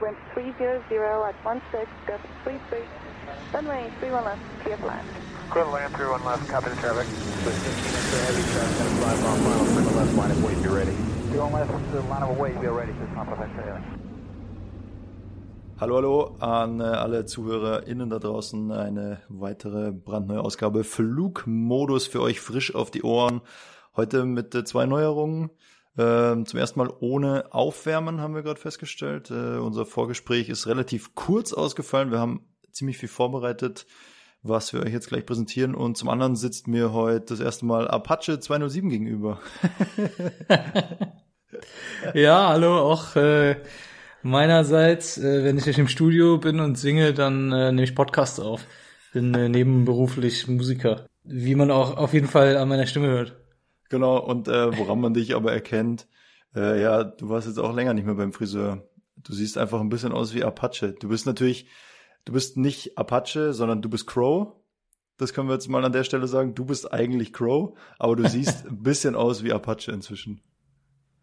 wind 0.00 0.16
300 0.32 0.82
at 0.88 1.34
16, 1.44 1.86
gust 2.06 2.24
33, 2.44 2.78
runway 3.52 3.90
31 4.00 4.24
left, 4.24 4.40
clear 4.62 4.76
for 4.78 4.86
land. 4.86 5.06
Clear 5.50 5.64
to 5.64 5.70
land, 5.70 5.94
31 5.94 6.24
left, 6.24 6.48
copy 6.48 6.70
the 6.70 6.76
traffic. 6.76 7.06
With 7.44 7.54
15 7.54 7.84
inch 7.94 8.10
heavy 8.24 8.42
traffic, 8.52 8.78
gonna 8.78 8.96
fly 9.00 9.14
final, 9.20 9.66
clear 9.66 9.96
left, 9.96 10.14
line 10.14 10.30
of 10.30 10.44
weight, 10.44 10.62
be 10.62 10.68
ready. 10.68 10.92
31 11.30 11.52
left, 11.52 11.92
the 11.92 12.00
line 12.02 12.22
of 12.22 12.38
weight, 12.38 12.60
be 12.60 12.66
ready, 12.68 12.92
just 12.92 13.14
pump 13.14 13.30
up 13.30 13.40
extra. 13.40 13.84
Hallo, 15.80 15.96
hallo 15.96 16.36
an 16.40 16.80
äh, 16.80 16.84
alle 16.84 17.24
ZuhörerInnen 17.24 18.10
da 18.10 18.18
draußen. 18.18 18.70
Eine 18.70 19.22
weitere 19.28 19.92
brandneue 19.92 20.40
Ausgabe 20.40 20.84
Flugmodus 20.84 22.06
für 22.06 22.20
euch 22.20 22.40
frisch 22.40 22.74
auf 22.74 22.90
die 22.90 23.02
Ohren. 23.02 23.40
Heute 23.96 24.26
mit 24.26 24.54
äh, 24.54 24.64
zwei 24.64 24.84
Neuerungen. 24.84 25.50
Ähm, 26.00 26.46
zum 26.46 26.58
ersten 26.58 26.78
Mal 26.78 26.90
ohne 27.00 27.52
Aufwärmen 27.52 28.20
haben 28.22 28.34
wir 28.34 28.42
gerade 28.42 28.58
festgestellt. 28.58 29.30
Äh, 29.30 29.58
unser 29.58 29.84
Vorgespräch 29.84 30.48
ist 30.48 30.66
relativ 30.66 31.14
kurz 31.14 31.52
ausgefallen. 31.52 32.10
Wir 32.10 32.18
haben 32.18 32.46
ziemlich 32.72 32.96
viel 32.96 33.10
vorbereitet, 33.10 33.86
was 34.42 34.72
wir 34.72 34.80
euch 34.80 34.92
jetzt 34.94 35.08
gleich 35.08 35.26
präsentieren. 35.26 35.74
Und 35.74 35.98
zum 35.98 36.08
anderen 36.08 36.36
sitzt 36.36 36.68
mir 36.68 36.94
heute 36.94 37.26
das 37.26 37.40
erste 37.40 37.66
Mal 37.66 37.86
Apache 37.86 38.40
207 38.40 38.88
gegenüber. 38.88 39.40
ja, 42.14 42.48
hallo, 42.48 42.78
auch 42.78 43.16
äh, 43.16 43.56
Meinerseits, 44.22 45.18
äh, 45.18 45.44
wenn 45.44 45.58
ich 45.58 45.66
nicht 45.66 45.78
im 45.78 45.88
Studio 45.88 46.38
bin 46.38 46.60
und 46.60 46.78
singe, 46.78 47.12
dann 47.12 47.52
äh, 47.52 47.72
nehme 47.72 47.84
ich 47.84 47.94
Podcasts 47.94 48.40
auf. 48.40 48.64
Bin 49.12 49.34
äh, 49.34 49.50
nebenberuflich 49.50 50.48
Musiker. 50.48 51.04
Wie 51.24 51.54
man 51.54 51.70
auch 51.70 51.98
auf 51.98 52.14
jeden 52.14 52.28
Fall 52.28 52.56
an 52.56 52.68
meiner 52.68 52.86
Stimme 52.86 53.08
hört. 53.08 53.39
Genau, 53.90 54.18
und 54.18 54.48
äh, 54.48 54.78
woran 54.78 55.00
man 55.00 55.14
dich 55.14 55.34
aber 55.34 55.52
erkennt, 55.52 56.06
äh, 56.54 56.80
ja, 56.80 57.04
du 57.04 57.28
warst 57.28 57.48
jetzt 57.48 57.58
auch 57.58 57.74
länger 57.74 57.92
nicht 57.92 58.06
mehr 58.06 58.14
beim 58.14 58.32
Friseur. 58.32 58.88
Du 59.16 59.34
siehst 59.34 59.58
einfach 59.58 59.80
ein 59.80 59.88
bisschen 59.88 60.12
aus 60.12 60.32
wie 60.32 60.44
Apache. 60.44 60.92
Du 60.92 61.08
bist 61.08 61.26
natürlich, 61.26 61.66
du 62.24 62.32
bist 62.32 62.56
nicht 62.56 62.96
Apache, 62.96 63.52
sondern 63.52 63.82
du 63.82 63.90
bist 63.90 64.06
Crow. 64.06 64.54
Das 65.18 65.34
können 65.34 65.48
wir 65.48 65.54
jetzt 65.54 65.68
mal 65.68 65.84
an 65.84 65.92
der 65.92 66.04
Stelle 66.04 66.28
sagen. 66.28 66.54
Du 66.54 66.64
bist 66.64 66.92
eigentlich 66.92 67.32
Crow, 67.32 67.76
aber 67.98 68.14
du 68.16 68.28
siehst 68.28 68.66
ein 68.70 68.82
bisschen 68.82 69.16
aus 69.16 69.42
wie 69.42 69.52
Apache 69.52 69.90
inzwischen. 69.90 70.40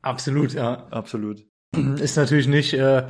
Absolut, 0.02 0.54
ja. 0.54 0.88
Absolut. 0.92 1.46
Ist 2.00 2.18
natürlich 2.18 2.48
nicht, 2.48 2.74
äh, 2.74 3.08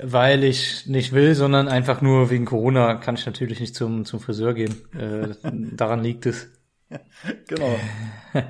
weil 0.00 0.44
ich 0.44 0.86
nicht 0.86 1.12
will, 1.12 1.34
sondern 1.34 1.66
einfach 1.66 2.00
nur 2.02 2.30
wegen 2.30 2.44
Corona 2.44 2.94
kann 2.94 3.16
ich 3.16 3.26
natürlich 3.26 3.58
nicht 3.58 3.74
zum, 3.74 4.04
zum 4.04 4.20
Friseur 4.20 4.54
gehen. 4.54 4.76
Äh, 4.94 5.34
daran 5.76 6.04
liegt 6.04 6.26
es. 6.26 6.48
genau. 7.46 7.78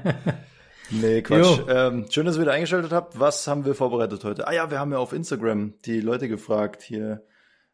Nee, 0.95 1.23
Quatsch. 1.23 1.61
Ähm, 1.69 2.07
schön, 2.11 2.27
dass 2.27 2.37
ihr 2.37 2.43
wieder 2.43 2.53
eingeschaltet 2.53 2.93
habt. 2.93 3.19
Was 3.19 3.47
haben 3.47 3.65
wir 3.65 3.75
vorbereitet 3.75 4.25
heute? 4.25 4.47
Ah 4.47 4.53
ja, 4.53 4.71
wir 4.71 4.79
haben 4.79 4.93
ja 4.93 4.99
auf 4.99 5.15
Instagram 5.15 5.73
die 5.87 6.01
Leute 6.01 6.29
gefragt 6.29 6.83
hier, 6.83 7.23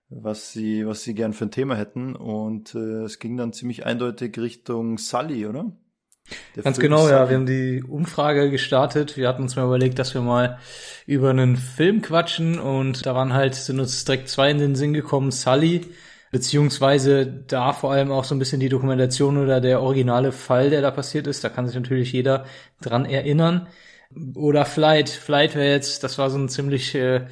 was 0.09 0.53
sie, 0.53 0.87
was 0.87 1.03
sie 1.03 1.15
gern 1.15 1.33
für 1.33 1.47
ein 1.47 1.51
Thema 1.51 1.75
hätten. 1.75 2.15
Und 2.15 2.77
äh, 2.77 3.03
es 3.03 3.19
ging 3.19 3.37
dann 3.37 3.53
ziemlich 3.53 3.85
eindeutig 3.85 4.39
Richtung 4.39 4.99
Sully, 4.99 5.47
oder? 5.47 5.73
Der 6.55 6.63
Ganz 6.63 6.77
Film 6.77 6.91
genau, 6.91 7.03
Sully. 7.03 7.13
ja. 7.13 7.29
Wir 7.29 7.37
haben 7.37 7.47
die 7.47 7.83
Umfrage 7.83 8.51
gestartet. 8.51 9.17
Wir 9.17 9.29
hatten 9.29 9.43
uns 9.43 9.57
mal 9.57 9.65
überlegt, 9.65 9.99
dass 9.99 10.15
wir 10.15 10.21
mal 10.21 10.59
über 11.07 11.31
einen 11.31 11.57
Film 11.57 12.03
quatschen 12.03 12.59
und 12.59 13.05
da 13.05 13.15
waren 13.17 13.33
halt, 13.33 13.57
sind 13.57 13.81
uns 13.81 14.05
direkt 14.05 14.29
zwei 14.29 14.51
in 14.51 14.59
den 14.59 14.77
Sinn 14.77 14.93
gekommen, 14.93 15.33
Sully, 15.33 15.87
beziehungsweise 16.31 17.27
da 17.27 17.73
vor 17.73 17.93
allem 17.93 18.13
auch 18.13 18.25
so 18.25 18.35
ein 18.35 18.39
bisschen 18.39 18.61
die 18.61 18.69
Dokumentation 18.69 19.39
oder 19.39 19.61
der 19.61 19.81
originale 19.81 20.33
Fall, 20.33 20.71
der 20.71 20.83
da 20.83 20.91
passiert 20.91 21.27
ist. 21.27 21.45
Da 21.45 21.49
kann 21.49 21.67
sich 21.67 21.77
natürlich 21.77 22.13
jeder 22.13 22.45
dran 22.81 23.05
erinnern. 23.05 23.69
Oder 24.35 24.65
Flight. 24.65 25.09
Flight 25.11 25.55
wäre 25.55 25.71
jetzt, 25.71 26.05
das 26.05 26.19
war 26.19 26.31
so 26.31 26.39
ein 26.39 26.49
ziemlich, 26.49 26.95
äh, 26.95 27.27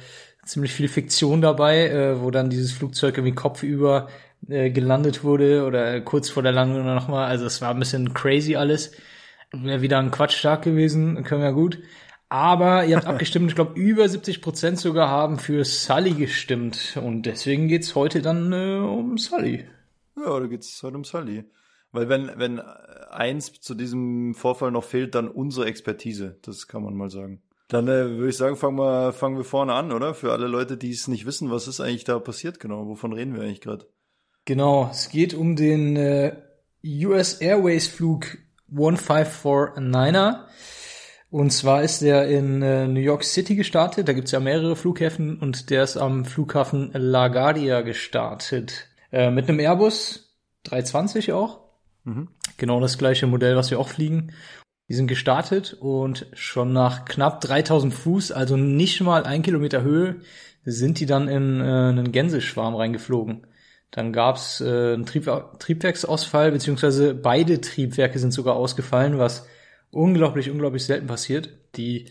ziemlich 0.45 0.73
viel 0.73 0.87
Fiktion 0.87 1.41
dabei, 1.41 1.89
äh, 1.89 2.21
wo 2.21 2.31
dann 2.31 2.49
dieses 2.49 2.71
Flugzeug 2.71 3.17
irgendwie 3.17 3.35
kopfüber 3.35 4.09
äh, 4.47 4.69
gelandet 4.69 5.23
wurde 5.23 5.65
oder 5.65 5.99
kurz 6.01 6.29
vor 6.29 6.43
der 6.43 6.51
Landung 6.51 6.85
nochmal. 6.85 7.27
Also 7.27 7.45
es 7.45 7.61
war 7.61 7.71
ein 7.71 7.79
bisschen 7.79 8.13
crazy 8.13 8.55
alles. 8.55 8.91
Wäre 9.51 9.81
wieder 9.81 9.99
ein 9.99 10.11
Quatsch 10.11 10.43
gewesen, 10.61 11.23
können 11.23 11.41
wir 11.41 11.53
gut. 11.53 11.79
Aber 12.29 12.85
ihr 12.85 12.97
habt 12.97 13.07
abgestimmt, 13.07 13.49
ich 13.49 13.55
glaube 13.55 13.79
über 13.79 14.07
70 14.07 14.41
Prozent 14.41 14.79
sogar 14.79 15.09
haben 15.09 15.39
für 15.39 15.63
Sully 15.63 16.13
gestimmt. 16.13 16.97
Und 17.01 17.25
deswegen 17.25 17.67
geht's 17.67 17.95
heute 17.95 18.21
dann 18.21 18.51
äh, 18.51 18.79
um 18.79 19.17
Sully. 19.17 19.65
Ja, 20.17 20.39
da 20.39 20.47
geht's 20.47 20.81
heute 20.83 20.97
um 20.97 21.03
Sully. 21.05 21.45
Weil 21.91 22.09
wenn, 22.09 22.31
wenn 22.35 22.59
eins 22.59 23.53
zu 23.53 23.75
diesem 23.75 24.35
Vorfall 24.35 24.71
noch 24.71 24.83
fehlt, 24.83 25.15
dann 25.15 25.29
unsere 25.29 25.67
Expertise. 25.67 26.37
Das 26.41 26.67
kann 26.67 26.83
man 26.83 26.95
mal 26.95 27.09
sagen. 27.09 27.41
Dann 27.69 27.87
äh, 27.87 28.09
würde 28.09 28.29
ich 28.29 28.37
sagen, 28.37 28.55
fangen 28.55 28.77
wir, 28.77 29.13
fangen 29.13 29.37
wir 29.37 29.43
vorne 29.43 29.73
an, 29.73 29.91
oder? 29.91 30.13
Für 30.13 30.31
alle 30.31 30.47
Leute, 30.47 30.77
die 30.77 30.91
es 30.91 31.07
nicht 31.07 31.25
wissen, 31.25 31.51
was 31.51 31.67
ist 31.67 31.79
eigentlich 31.79 32.05
da 32.05 32.19
passiert 32.19 32.59
genau? 32.59 32.87
Wovon 32.87 33.13
reden 33.13 33.35
wir 33.35 33.43
eigentlich 33.43 33.61
gerade? 33.61 33.87
Genau, 34.45 34.89
es 34.91 35.09
geht 35.09 35.33
um 35.33 35.55
den 35.55 35.95
äh, 35.97 36.35
US 36.83 37.35
Airways 37.35 37.87
Flug 37.87 38.37
1549er. 38.73 40.45
Und 41.29 41.51
zwar 41.51 41.83
ist 41.83 42.01
der 42.01 42.27
in 42.27 42.61
äh, 42.61 42.87
New 42.87 43.01
York 43.01 43.23
City 43.23 43.55
gestartet. 43.55 44.07
Da 44.07 44.13
gibt's 44.13 44.31
ja 44.31 44.39
mehrere 44.39 44.75
Flughäfen 44.75 45.39
und 45.39 45.69
der 45.69 45.83
ist 45.83 45.97
am 45.97 46.23
Flughafen 46.23 46.91
LaGuardia 46.93 47.81
gestartet. 47.81 48.87
Äh, 49.11 49.29
mit 49.29 49.49
einem 49.49 49.59
Airbus 49.59 50.37
320 50.63 51.33
auch. 51.33 51.59
Mhm. 52.05 52.29
Genau 52.55 52.79
das 52.79 52.97
gleiche 52.97 53.27
Modell, 53.27 53.57
was 53.57 53.71
wir 53.71 53.79
auch 53.79 53.89
fliegen. 53.89 54.31
Die 54.89 54.93
sind 54.93 55.07
gestartet 55.07 55.73
und 55.73 56.27
schon 56.31 56.71
nach 56.71 57.03
knapp 57.03 57.41
3000 57.41 57.93
Fuß, 57.93 58.31
also 58.31 58.55
nicht 58.55 59.01
mal 59.01 59.25
ein 59.25 59.41
Kilometer 59.41 59.81
Höhe, 59.81 60.21
sind 60.63 61.01
die 61.01 61.05
dann 61.05 61.27
in 61.27 61.59
äh, 61.59 61.63
einen 61.63 62.13
Gänseschwarm 62.13 62.73
reingeflogen. 62.73 63.45
Dann 63.91 64.13
gab's 64.13 64.61
äh, 64.61 64.93
einen 64.93 65.05
Trieb 65.05 65.29
Triebwerksausfall, 65.59 66.51
beziehungsweise 66.51 67.13
beide 67.13 67.59
Triebwerke 67.59 68.17
sind 68.17 68.31
sogar 68.31 68.55
ausgefallen, 68.55 69.17
was 69.17 69.45
unglaublich, 69.97 70.49
unglaublich 70.49 70.85
selten 70.85 71.07
passiert. 71.07 71.49
Die 71.75 72.05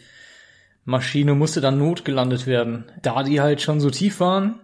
Maschine 0.84 1.34
musste 1.34 1.60
dann 1.60 1.78
notgelandet 1.78 2.46
werden. 2.46 2.90
Da 3.02 3.22
die 3.22 3.40
halt 3.40 3.62
schon 3.62 3.80
so 3.80 3.90
tief 3.90 4.20
waren, 4.20 4.60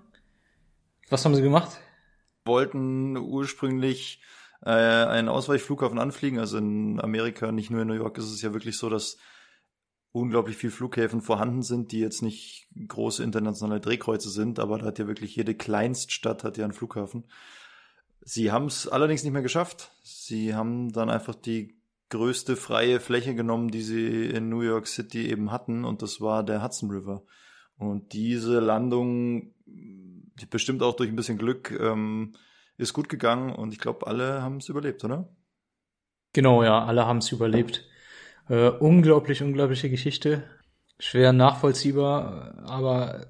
was 1.08 1.24
haben 1.24 1.34
sie 1.34 1.42
gemacht? 1.42 1.78
Wollten 2.44 3.16
ursprünglich 3.16 4.20
äh, 4.62 4.70
einen 4.70 5.28
Ausweichflughafen 5.28 5.98
anfliegen. 5.98 6.38
Also 6.38 6.58
in 6.58 7.00
Amerika, 7.00 7.52
nicht 7.52 7.70
nur 7.70 7.82
in 7.82 7.88
New 7.88 7.94
York, 7.94 8.18
ist 8.18 8.30
es 8.30 8.42
ja 8.42 8.52
wirklich 8.52 8.76
so, 8.76 8.88
dass 8.88 9.18
unglaublich 10.10 10.56
viel 10.56 10.70
Flughäfen 10.70 11.22
vorhanden 11.22 11.62
sind, 11.62 11.92
die 11.92 12.00
jetzt 12.00 12.22
nicht 12.22 12.68
große 12.88 13.22
internationale 13.22 13.80
Drehkreuze 13.80 14.28
sind, 14.30 14.58
aber 14.58 14.78
da 14.78 14.86
hat 14.86 14.98
ja 14.98 15.06
wirklich 15.06 15.34
jede 15.36 15.54
Kleinststadt 15.54 16.44
hat 16.44 16.58
ja 16.58 16.64
einen 16.64 16.74
Flughafen. 16.74 17.24
Sie 18.20 18.52
haben 18.52 18.66
es 18.66 18.86
allerdings 18.86 19.24
nicht 19.24 19.32
mehr 19.32 19.42
geschafft. 19.42 19.90
Sie 20.02 20.54
haben 20.54 20.92
dann 20.92 21.08
einfach 21.08 21.34
die 21.34 21.81
größte 22.12 22.56
freie 22.56 23.00
Fläche 23.00 23.34
genommen, 23.34 23.70
die 23.70 23.82
sie 23.82 24.26
in 24.26 24.48
New 24.48 24.60
York 24.60 24.86
City 24.86 25.28
eben 25.28 25.50
hatten, 25.50 25.84
und 25.84 26.02
das 26.02 26.20
war 26.20 26.44
der 26.44 26.62
Hudson 26.62 26.90
River. 26.90 27.24
Und 27.76 28.12
diese 28.12 28.60
Landung, 28.60 29.54
bestimmt 30.50 30.82
auch 30.82 30.94
durch 30.94 31.08
ein 31.08 31.16
bisschen 31.16 31.38
Glück, 31.38 31.70
ähm, 31.80 32.34
ist 32.76 32.92
gut 32.92 33.08
gegangen 33.08 33.54
und 33.54 33.72
ich 33.72 33.78
glaube, 33.78 34.06
alle 34.06 34.42
haben 34.42 34.58
es 34.58 34.68
überlebt, 34.68 35.02
oder? 35.04 35.34
Genau, 36.32 36.62
ja, 36.62 36.84
alle 36.84 37.06
haben 37.06 37.18
es 37.18 37.32
überlebt. 37.32 37.84
Äh, 38.48 38.68
unglaublich, 38.68 39.42
unglaubliche 39.42 39.90
Geschichte. 39.90 40.44
Schwer 40.98 41.32
nachvollziehbar, 41.32 42.62
aber 42.64 43.26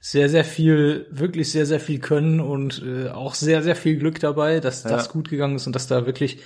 sehr, 0.00 0.28
sehr 0.28 0.44
viel, 0.44 1.08
wirklich 1.10 1.50
sehr, 1.50 1.66
sehr 1.66 1.80
viel 1.80 1.98
können 1.98 2.40
und 2.40 2.82
äh, 2.86 3.08
auch 3.08 3.34
sehr, 3.34 3.62
sehr 3.62 3.74
viel 3.74 3.98
Glück 3.98 4.20
dabei, 4.20 4.60
dass 4.60 4.84
ja. 4.84 4.90
das 4.90 5.08
gut 5.08 5.28
gegangen 5.28 5.56
ist 5.56 5.66
und 5.66 5.74
dass 5.74 5.88
da 5.88 6.06
wirklich 6.06 6.38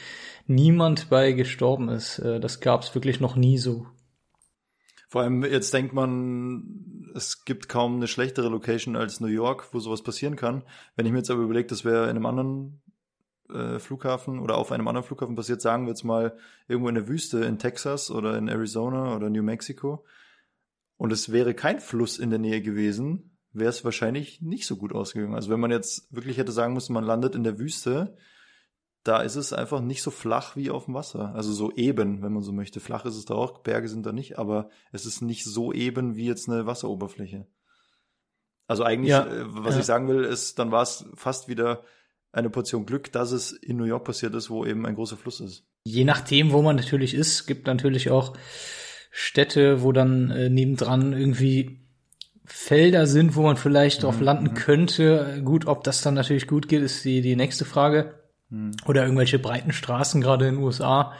niemand 0.46 1.10
bei 1.10 1.32
gestorben 1.32 1.88
ist. 1.88 2.18
Äh, 2.18 2.40
das 2.40 2.60
gab 2.60 2.82
es 2.82 2.94
wirklich 2.94 3.20
noch 3.20 3.36
nie 3.36 3.58
so. 3.58 3.86
Vor 5.08 5.22
allem 5.22 5.42
jetzt 5.44 5.74
denkt 5.74 5.92
man, 5.92 7.10
es 7.14 7.44
gibt 7.44 7.68
kaum 7.68 7.96
eine 7.96 8.06
schlechtere 8.06 8.48
Location 8.48 8.94
als 8.94 9.20
New 9.20 9.26
York, 9.26 9.68
wo 9.72 9.80
sowas 9.80 10.02
passieren 10.02 10.36
kann. 10.36 10.62
Wenn 10.94 11.06
ich 11.06 11.12
mir 11.12 11.18
jetzt 11.18 11.30
aber 11.30 11.42
überlege, 11.42 11.66
das 11.66 11.84
wäre 11.84 12.04
in 12.04 12.10
einem 12.10 12.26
anderen 12.26 12.80
äh, 13.52 13.78
Flughafen 13.78 14.38
oder 14.38 14.56
auf 14.56 14.70
einem 14.70 14.86
anderen 14.86 15.06
Flughafen 15.06 15.34
passiert, 15.34 15.60
sagen 15.60 15.84
wir 15.84 15.90
jetzt 15.90 16.04
mal 16.04 16.36
irgendwo 16.68 16.88
in 16.88 16.94
der 16.94 17.08
Wüste 17.08 17.44
in 17.44 17.58
Texas 17.58 18.10
oder 18.10 18.38
in 18.38 18.48
Arizona 18.48 19.16
oder 19.16 19.30
New 19.30 19.42
Mexico 19.42 20.04
und 20.96 21.12
es 21.12 21.32
wäre 21.32 21.54
kein 21.54 21.80
Fluss 21.80 22.18
in 22.18 22.30
der 22.30 22.38
Nähe 22.38 22.60
gewesen, 22.60 23.38
wäre 23.52 23.70
es 23.70 23.84
wahrscheinlich 23.84 24.42
nicht 24.42 24.66
so 24.66 24.76
gut 24.76 24.92
ausgegangen. 24.92 25.34
Also 25.34 25.50
wenn 25.50 25.58
man 25.58 25.70
jetzt 25.70 26.14
wirklich 26.14 26.36
hätte 26.36 26.52
sagen 26.52 26.74
müssen, 26.74 26.92
man 26.92 27.04
landet 27.04 27.34
in 27.34 27.42
der 27.42 27.58
Wüste, 27.58 28.16
da 29.02 29.22
ist 29.22 29.36
es 29.36 29.52
einfach 29.52 29.80
nicht 29.80 30.02
so 30.02 30.10
flach 30.10 30.56
wie 30.56 30.70
auf 30.70 30.84
dem 30.84 30.94
Wasser. 30.94 31.34
Also 31.34 31.52
so 31.52 31.72
eben, 31.72 32.22
wenn 32.22 32.32
man 32.32 32.42
so 32.42 32.52
möchte. 32.52 32.80
Flach 32.80 33.04
ist 33.06 33.16
es 33.16 33.24
da 33.24 33.34
auch, 33.34 33.58
Berge 33.58 33.88
sind 33.88 34.04
da 34.04 34.12
nicht, 34.12 34.38
aber 34.38 34.68
es 34.92 35.06
ist 35.06 35.22
nicht 35.22 35.44
so 35.44 35.72
eben 35.72 36.16
wie 36.16 36.26
jetzt 36.26 36.48
eine 36.48 36.66
Wasseroberfläche. 36.66 37.46
Also 38.66 38.84
eigentlich, 38.84 39.10
ja, 39.10 39.26
äh, 39.26 39.44
was 39.48 39.74
ja. 39.74 39.80
ich 39.80 39.86
sagen 39.86 40.06
will, 40.08 40.24
ist, 40.24 40.58
dann 40.58 40.70
war 40.70 40.82
es 40.82 41.06
fast 41.14 41.48
wieder 41.48 41.82
eine 42.32 42.50
Portion 42.50 42.86
Glück, 42.86 43.10
dass 43.10 43.32
es 43.32 43.52
in 43.52 43.76
New 43.76 43.84
York 43.84 44.04
passiert 44.04 44.34
ist, 44.34 44.50
wo 44.50 44.64
eben 44.64 44.86
ein 44.86 44.94
großer 44.94 45.16
Fluss 45.16 45.40
ist. 45.40 45.64
Je 45.84 46.04
nachdem, 46.04 46.52
wo 46.52 46.62
man 46.62 46.76
natürlich 46.76 47.14
ist, 47.14 47.46
gibt 47.46 47.66
natürlich 47.66 48.10
auch 48.10 48.36
Städte, 49.10 49.82
wo 49.82 49.92
dann 49.92 50.30
äh, 50.30 50.48
nebendran 50.48 51.12
irgendwie 51.12 51.80
Felder 52.44 53.06
sind, 53.06 53.34
wo 53.34 53.42
man 53.42 53.56
vielleicht 53.56 54.02
drauf 54.02 54.20
landen 54.20 54.54
könnte. 54.54 55.40
Gut, 55.44 55.66
ob 55.66 55.82
das 55.84 56.02
dann 56.02 56.14
natürlich 56.14 56.46
gut 56.46 56.68
geht, 56.68 56.82
ist 56.82 57.04
die, 57.04 57.22
die 57.22 57.36
nächste 57.36 57.64
Frage. 57.64 58.19
Oder 58.86 59.02
irgendwelche 59.04 59.38
breiten 59.38 59.72
Straßen, 59.72 60.20
gerade 60.20 60.48
in 60.48 60.56
den 60.56 60.64
USA. 60.64 61.12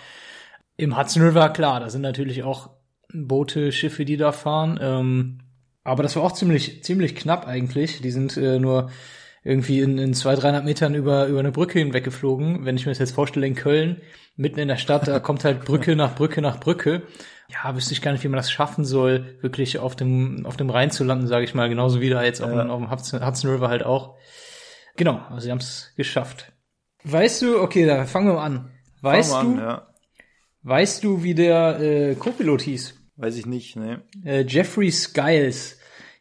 Im 0.77 0.97
Hudson 0.99 1.23
River, 1.23 1.51
klar, 1.51 1.81
da 1.81 1.91
sind 1.91 2.03
natürlich 2.03 2.43
auch 2.43 2.71
Boote, 3.13 3.71
Schiffe, 3.73 4.05
die 4.05 4.17
da 4.17 4.33
fahren. 4.33 4.79
Ähm, 4.83 5.39
aber 5.85 6.03
das 6.03 6.17
war 6.17 6.23
auch 6.23 6.33
ziemlich, 6.33 6.83
ziemlich 6.85 7.15
knapp 7.15 7.47
eigentlich. 7.47 8.01
Die 8.03 8.11
sind 8.11 8.37
äh, 8.37 8.59
nur 8.59 8.91
irgendwie 9.43 9.81
in, 9.81 9.97
in 9.99 10.13
zwei, 10.15 10.35
300 10.35 10.65
Metern 10.65 10.95
über, 10.95 11.27
über 11.27 11.39
eine 11.41 11.53
Brücke 11.53 11.79
hinweggeflogen. 11.79 12.65
Wenn 12.65 12.77
ich 12.77 12.85
mir 12.87 12.91
das 12.93 12.99
jetzt 12.99 13.15
vorstelle, 13.15 13.47
in 13.47 13.55
Köln, 13.55 14.01
mitten 14.37 14.59
in 14.59 14.69
der 14.69 14.77
Stadt, 14.77 15.09
da 15.09 15.19
kommt 15.21 15.45
halt 15.45 15.65
Brücke 15.65 15.97
nach 15.97 16.15
Brücke 16.15 16.43
nach 16.43 16.61
Brücke. 16.61 17.03
Ja, 17.49 17.75
wüsste 17.75 17.93
ich 17.93 18.03
gar 18.03 18.13
nicht, 18.13 18.23
wie 18.23 18.29
man 18.29 18.37
das 18.37 18.51
schaffen 18.51 18.85
soll, 18.85 19.39
wirklich 19.41 19.79
auf 19.79 19.97
dem, 19.97 20.45
auf 20.47 20.57
dem 20.57 20.71
Rhein 20.71 20.91
zu 20.91 21.05
landen, 21.05 21.27
sage 21.27 21.45
ich 21.45 21.55
mal. 21.55 21.69
Genauso 21.69 22.01
wie 22.01 22.11
da 22.11 22.23
jetzt 22.23 22.43
auf, 22.43 22.51
Ja. 22.51 22.63
dem, 22.63 22.71
auf 22.71 22.79
dem 22.81 22.91
Hudson, 22.91 23.27
Hudson 23.27 23.51
River 23.51 23.69
halt 23.69 23.85
auch. 23.85 24.17
Genau, 24.97 25.21
also 25.31 25.41
sie 25.41 25.51
haben 25.51 25.59
es 25.59 25.93
geschafft. 25.97 26.53
Weißt 27.05 27.43
du, 27.43 27.61
okay, 27.61 27.87
da 27.87 28.05
fangen 28.05 28.29
wir 28.29 28.35
mal 28.35 28.45
an. 28.45 28.71
Weißt 29.03 29.33
Fangen 29.33 29.57
wir 29.57 29.63
du, 29.63 29.67
an, 29.67 29.69
ja. 29.69 29.87
weißt 30.63 31.05
du, 31.05 31.23
wie 31.23 31.35
der 31.35 31.81
äh, 31.81 32.15
Co-Pilot 32.15 32.63
hieß? 32.63 32.95
Weiß 33.17 33.37
ich 33.37 33.47
nicht, 33.47 33.77
ne. 33.77 34.03
Äh, 34.25 34.45
Jeffrey 34.47 34.91
Skiles. 34.91 35.79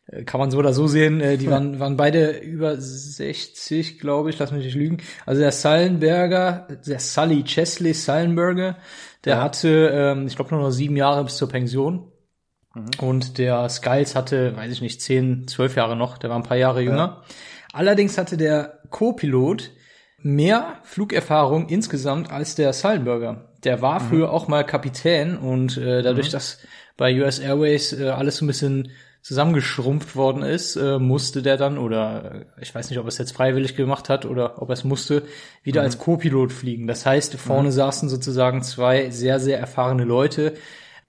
Äh, 0.08 0.24
Kann 0.24 0.40
man 0.40 0.52
so 0.52 0.58
oder 0.58 0.74
so 0.74 0.88
sehen. 0.88 1.22
Äh, 1.22 1.38
die 1.38 1.48
waren, 1.52 1.80
waren 1.80 1.98
beide 1.98 2.38
über 2.40 2.76
60, 2.78 4.00
glaube 4.00 4.30
ich. 4.30 4.40
Lass 4.40 4.52
mich 4.52 4.66
nicht 4.66 4.76
lügen. 4.76 4.98
Also 5.26 5.42
der 5.42 5.52
Sullenberger, 5.52 6.68
der 6.86 7.00
Sully 7.00 7.44
Chesley 7.44 7.94
Sullenberger, 7.94 8.78
der 9.26 9.42
hatte, 9.42 9.92
ähm, 9.94 10.28
ich 10.28 10.36
glaube, 10.36 10.52
nur 10.56 10.64
noch 10.64 10.72
sieben 10.72 10.96
Jahre 10.96 11.24
bis 11.24 11.38
zur 11.38 11.50
Pension. 11.50 12.12
Und 13.02 13.38
der 13.38 13.68
Skiles 13.68 14.16
hatte, 14.16 14.56
weiß 14.56 14.72
ich 14.72 14.82
nicht, 14.82 15.02
zehn, 15.02 15.48
zwölf 15.48 15.76
Jahre 15.76 15.96
noch. 15.96 16.18
Der 16.18 16.30
war 16.30 16.38
ein 16.38 16.44
paar 16.44 16.58
Jahre 16.58 16.82
jünger. 16.82 17.24
Allerdings 17.74 18.18
hatte 18.18 18.38
der 18.38 18.80
Co-Pilot 18.90 19.72
mehr 20.22 20.78
Flugerfahrung 20.84 21.68
insgesamt 21.70 22.32
als 22.32 22.56
der 22.56 22.74
Sullenberger. 22.74 23.46
Der 23.64 23.82
war 23.82 24.00
früher 24.00 24.32
auch 24.32 24.48
mal 24.48 24.66
Kapitän 24.66 25.38
und 25.38 25.78
äh, 25.78 26.02
dadurch, 26.02 26.30
dass 26.30 26.60
bei 26.98 27.22
US 27.22 27.40
Airways 27.40 27.94
äh, 27.94 28.10
alles 28.10 28.38
so 28.38 28.46
ein 28.46 28.48
bisschen 28.48 28.90
zusammengeschrumpft 29.22 30.16
worden 30.16 30.44
ist, 30.44 30.76
äh, 30.76 30.98
musste 30.98 31.42
der 31.42 31.58
dann, 31.58 31.78
oder 31.78 32.46
äh, 32.58 32.62
ich 32.62 32.74
weiß 32.74 32.90
nicht, 32.90 33.00
ob 33.00 33.06
er 33.06 33.10
es 33.10 33.18
jetzt 33.18 33.34
freiwillig 33.34 33.76
gemacht 33.76 34.10
hat 34.10 34.26
oder 34.26 34.62
ob 34.62 34.70
er 34.70 34.74
es 34.74 34.84
musste, 34.84 35.24
wieder 35.64 35.82
als 35.82 35.98
Co-Pilot 35.98 36.52
fliegen. 36.52 36.88
Das 36.88 37.06
heißt, 37.06 37.36
vorne 37.36 37.72
saßen 37.72 38.08
sozusagen 38.08 38.64
zwei 38.64 39.10
sehr, 39.10 39.40
sehr 39.40 39.60
erfahrene 39.60 40.06
Leute. 40.06 40.54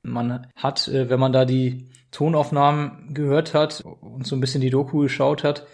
Man 0.03 0.49
hat, 0.57 0.89
äh, 0.89 1.09
wenn 1.09 1.21
man 1.21 1.33
da 1.33 1.45
die 1.45 1.89
Tonaufnahmen 2.11 3.15
gehört 3.15 3.55
hat 3.55 3.85
und 4.01 4.27
so 4.27 4.35
ein 4.35 4.41
bisschen 4.41 4.61
die 4.61 4.71
Doku 4.71 5.03
geschaut 5.03 5.45
hat, 5.45 5.67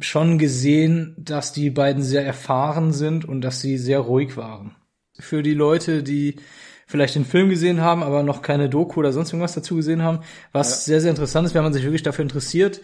schon 0.00 0.38
gesehen, 0.38 1.14
dass 1.18 1.52
die 1.52 1.70
beiden 1.70 2.02
sehr 2.02 2.24
erfahren 2.24 2.92
sind 2.92 3.24
und 3.24 3.40
dass 3.40 3.60
sie 3.60 3.78
sehr 3.78 4.00
ruhig 4.00 4.36
waren. 4.36 4.74
Für 5.18 5.42
die 5.42 5.54
Leute, 5.54 6.02
die 6.02 6.36
vielleicht 6.86 7.14
den 7.14 7.24
Film 7.24 7.48
gesehen 7.48 7.80
haben, 7.80 8.02
aber 8.02 8.22
noch 8.22 8.42
keine 8.42 8.68
Doku 8.68 9.00
oder 9.00 9.12
sonst 9.12 9.32
irgendwas 9.32 9.54
dazu 9.54 9.76
gesehen 9.76 10.02
haben, 10.02 10.20
was 10.52 10.84
sehr, 10.84 11.00
sehr 11.00 11.10
interessant 11.10 11.46
ist, 11.46 11.54
wenn 11.54 11.62
man 11.62 11.72
sich 11.72 11.82
wirklich 11.82 12.02
dafür 12.02 12.22
interessiert, 12.22 12.80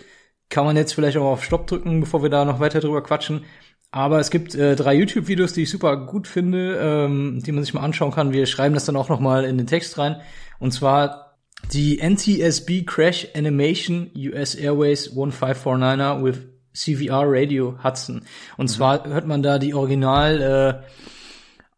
kann 0.49 0.65
man 0.65 0.77
jetzt 0.77 0.93
vielleicht 0.93 1.17
auch 1.17 1.31
auf 1.33 1.45
Stopp 1.45 1.67
drücken, 1.67 2.01
bevor 2.01 2.23
wir 2.23 2.31
da 2.31 2.45
noch 2.45 2.61
weiter 2.61 2.81
drüber 2.81 3.03
quatschen. 3.03 3.45
Aber 3.91 4.19
es 4.19 4.31
gibt 4.31 4.55
äh, 4.55 4.75
drei 4.75 4.95
YouTube-Videos, 4.95 5.53
die 5.53 5.63
ich 5.63 5.71
super 5.71 6.07
gut 6.07 6.27
finde, 6.27 6.79
ähm, 6.81 7.43
die 7.45 7.53
man 7.53 7.63
sich 7.63 7.75
mal 7.75 7.83
anschauen 7.83 8.11
kann. 8.11 8.33
Wir 8.33 8.47
schreiben 8.47 8.75
das 8.75 8.87
dann 8.87 8.97
auch 8.97 9.09
noch 9.09 9.21
mal 9.21 9.45
in 9.45 9.59
den 9.59 9.67
Text 9.67 9.99
rein. 9.99 10.21
Und 10.59 10.73
zwar 10.73 11.37
die 11.73 12.01
NTSB 12.01 12.85
Crash 12.85 13.29
Animation 13.35 14.11
US 14.17 14.55
Airways 14.55 15.11
1549er 15.11 16.25
with 16.25 16.52
CVR 16.75 17.25
Radio 17.27 17.79
Hudson. 17.83 18.23
Und 18.57 18.69
zwar 18.69 19.05
hört 19.07 19.27
man 19.27 19.43
da 19.43 19.59
die 19.59 19.75
Original 19.75 20.41
äh, 20.41 20.95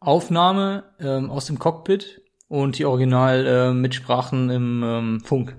Aufnahme 0.01 0.85
ähm, 1.01 1.31
aus 1.31 1.47
dem 1.47 1.59
Cockpit 1.59 2.21
und 2.49 2.79
die 2.79 2.85
Original 2.85 3.47
äh, 3.47 3.73
Mitsprachen 3.73 4.51
im 4.51 4.83
ähm, 4.85 5.21
Funk. 5.21 5.57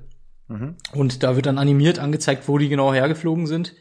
Und 0.94 1.24
da 1.24 1.36
wird 1.36 1.48
dann 1.48 1.58
animiert 1.58 2.00
angezeigt, 2.00 2.48
wo 2.48 2.58
die 2.58 2.70
genau 2.70 2.94
hergeflogen 2.94 3.48
sind 3.48 3.76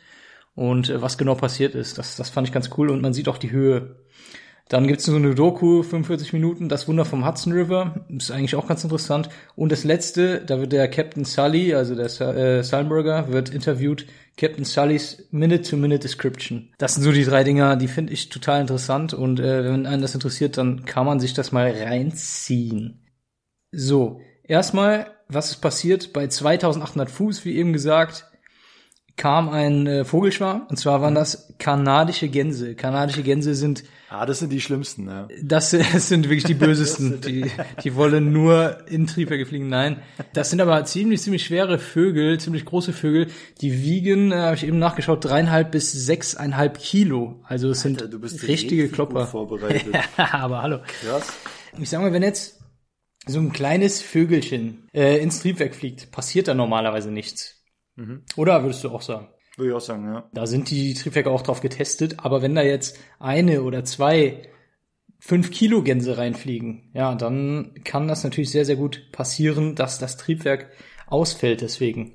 und 0.55 0.89
äh, 0.89 1.03
was 1.03 1.19
genau 1.19 1.35
passiert 1.35 1.75
ist. 1.75 1.99
Das, 1.99 2.17
das 2.17 2.31
fand 2.31 2.49
ich 2.49 2.55
ganz 2.55 2.71
cool 2.77 2.91
und 2.91 3.03
man 3.03 3.13
sieht 3.13 3.29
auch 3.29 3.39
die 3.39 3.51
Höhe. 3.51 3.97
Dann 4.69 4.87
gibt's 4.87 5.05
so 5.05 5.15
eine 5.15 5.35
Doku, 5.35 5.83
45 5.83 6.33
Minuten, 6.33 6.69
das 6.71 6.89
Wunder 6.89 7.05
vom 7.05 7.27
Hudson 7.27 7.53
River. 7.53 8.07
Ist 8.09 8.31
eigentlich 8.31 8.57
auch 8.57 8.67
ganz 8.67 8.83
interessant. 8.83 9.29
Und 9.57 9.71
das 9.71 9.85
letzte, 9.85 10.41
da 10.41 10.59
wird 10.59 10.73
der 10.73 10.89
Captain 10.89 11.25
Sully, 11.25 11.75
also 11.75 11.95
der 11.95 12.07
äh, 12.07 13.33
wird 13.33 13.51
interviewt. 13.51 14.07
Captain 14.37 14.65
Sullys 14.65 15.29
Minute-to-Minute 15.31 16.01
Description. 16.01 16.71
Das 16.79 16.95
sind 16.95 17.05
so 17.05 17.13
die 17.13 17.25
drei 17.25 17.45
Dinger, 17.45 17.77
die 17.77 17.89
finde 17.89 18.13
ich 18.13 18.31
total 18.31 18.63
interessant. 18.63 19.15
Und 19.15 19.39
äh, 19.39 19.65
wenn 19.65 19.87
einen 19.87 20.03
das 20.03 20.15
interessiert, 20.15 20.57
dann 20.57 20.85
kann 20.85 21.07
man 21.07 21.21
sich 21.21 21.35
das 21.35 21.53
mal 21.53 21.71
reinziehen. 21.71 23.05
So, 23.71 24.21
erstmal, 24.43 25.09
was 25.29 25.51
ist 25.51 25.61
passiert? 25.61 26.13
Bei 26.13 26.27
2800 26.27 27.11
Fuß, 27.11 27.45
wie 27.45 27.57
eben 27.57 27.73
gesagt, 27.73 28.27
kam 29.17 29.49
ein 29.49 29.87
äh, 29.87 30.05
Vogelschwarm. 30.05 30.67
Und 30.69 30.77
zwar 30.77 31.01
waren 31.01 31.15
das 31.15 31.55
kanadische 31.59 32.29
Gänse. 32.29 32.75
Kanadische 32.75 33.23
Gänse 33.23 33.55
sind 33.55 33.85
Ah, 34.15 34.27
das 34.27 34.39
sind 34.39 34.53
die 34.53 34.61
schlimmsten, 34.61 35.09
ja. 35.09 35.27
das 35.43 35.71
sind 35.71 36.25
wirklich 36.29 36.45
die 36.45 36.55
bösesten. 36.67 37.21
Die, 37.21 37.51
die 37.83 37.97
wollen 37.97 38.33
nur 38.33 38.87
in 38.87 39.09
Triebwerke 39.09 39.45
fliegen. 39.45 39.69
Nein, 39.69 40.03
das 40.33 40.51
sind 40.51 40.61
aber 40.61 40.85
ziemlich, 40.85 41.21
ziemlich 41.21 41.45
schwere 41.45 41.81
Vögel, 41.81 42.39
ziemlich 42.39 42.65
große 42.65 42.93
Vögel. 42.93 43.27
Die 43.61 43.83
wiegen, 43.83 44.31
äh, 44.31 44.37
habe 44.37 44.55
ich 44.55 44.65
eben 44.69 44.79
nachgeschaut, 44.79 45.25
dreieinhalb 45.25 45.73
bis 45.73 45.91
sechseinhalb 45.91 46.79
Kilo. 46.79 47.41
Also 47.43 47.71
es 47.71 47.81
sind 47.81 48.03
Alter, 48.03 48.19
bist 48.19 48.47
richtige 48.47 48.89
Klopper. 48.89 49.27
vorbereitet. 49.27 49.97
aber 50.17 50.63
hallo. 50.63 50.79
Krass. 51.01 51.33
Ich 51.81 51.91
sag 51.91 52.01
mal, 52.01 52.13
wenn 52.13 52.23
jetzt 52.23 52.61
so 53.27 53.41
ein 53.41 53.53
kleines 53.53 54.01
Vögelchen 54.01 54.87
äh, 54.93 55.19
ins 55.19 55.41
Triebwerk 55.41 55.75
fliegt, 55.75 56.13
passiert 56.13 56.47
da 56.47 56.55
normalerweise 56.55 57.11
nichts. 57.11 57.54
Oder 58.37 58.63
würdest 58.63 58.83
du 58.85 58.91
auch 58.91 59.03
sagen? 59.03 59.29
Würde 59.57 59.71
ich 59.71 59.77
auch 59.77 59.81
sagen, 59.81 60.05
ja. 60.05 60.29
Da 60.33 60.47
sind 60.47 60.71
die 60.71 60.95
Triebwerke 60.95 61.31
auch 61.31 61.43
drauf 61.43 61.61
getestet, 61.61 62.17
aber 62.19 62.43
wenn 62.43 62.55
da 62.55 62.63
jetzt 62.63 62.99
eine 63.21 63.63
oder 63.63 63.85
zwei 63.85 64.49
fünf 65.21 65.51
Kilo 65.51 65.83
Gänse 65.83 66.19
reinfliegen, 66.19 66.91
ja, 66.93 67.15
dann 67.15 67.73
kann 67.85 68.09
das 68.09 68.25
natürlich 68.25 68.51
sehr, 68.51 68.65
sehr 68.65 68.77
gut 68.77 69.11
passieren, 69.13 69.75
dass 69.75 69.99
das 69.99 70.17
Triebwerk 70.17 70.71
ausfällt 71.07 71.61
deswegen. 71.61 72.13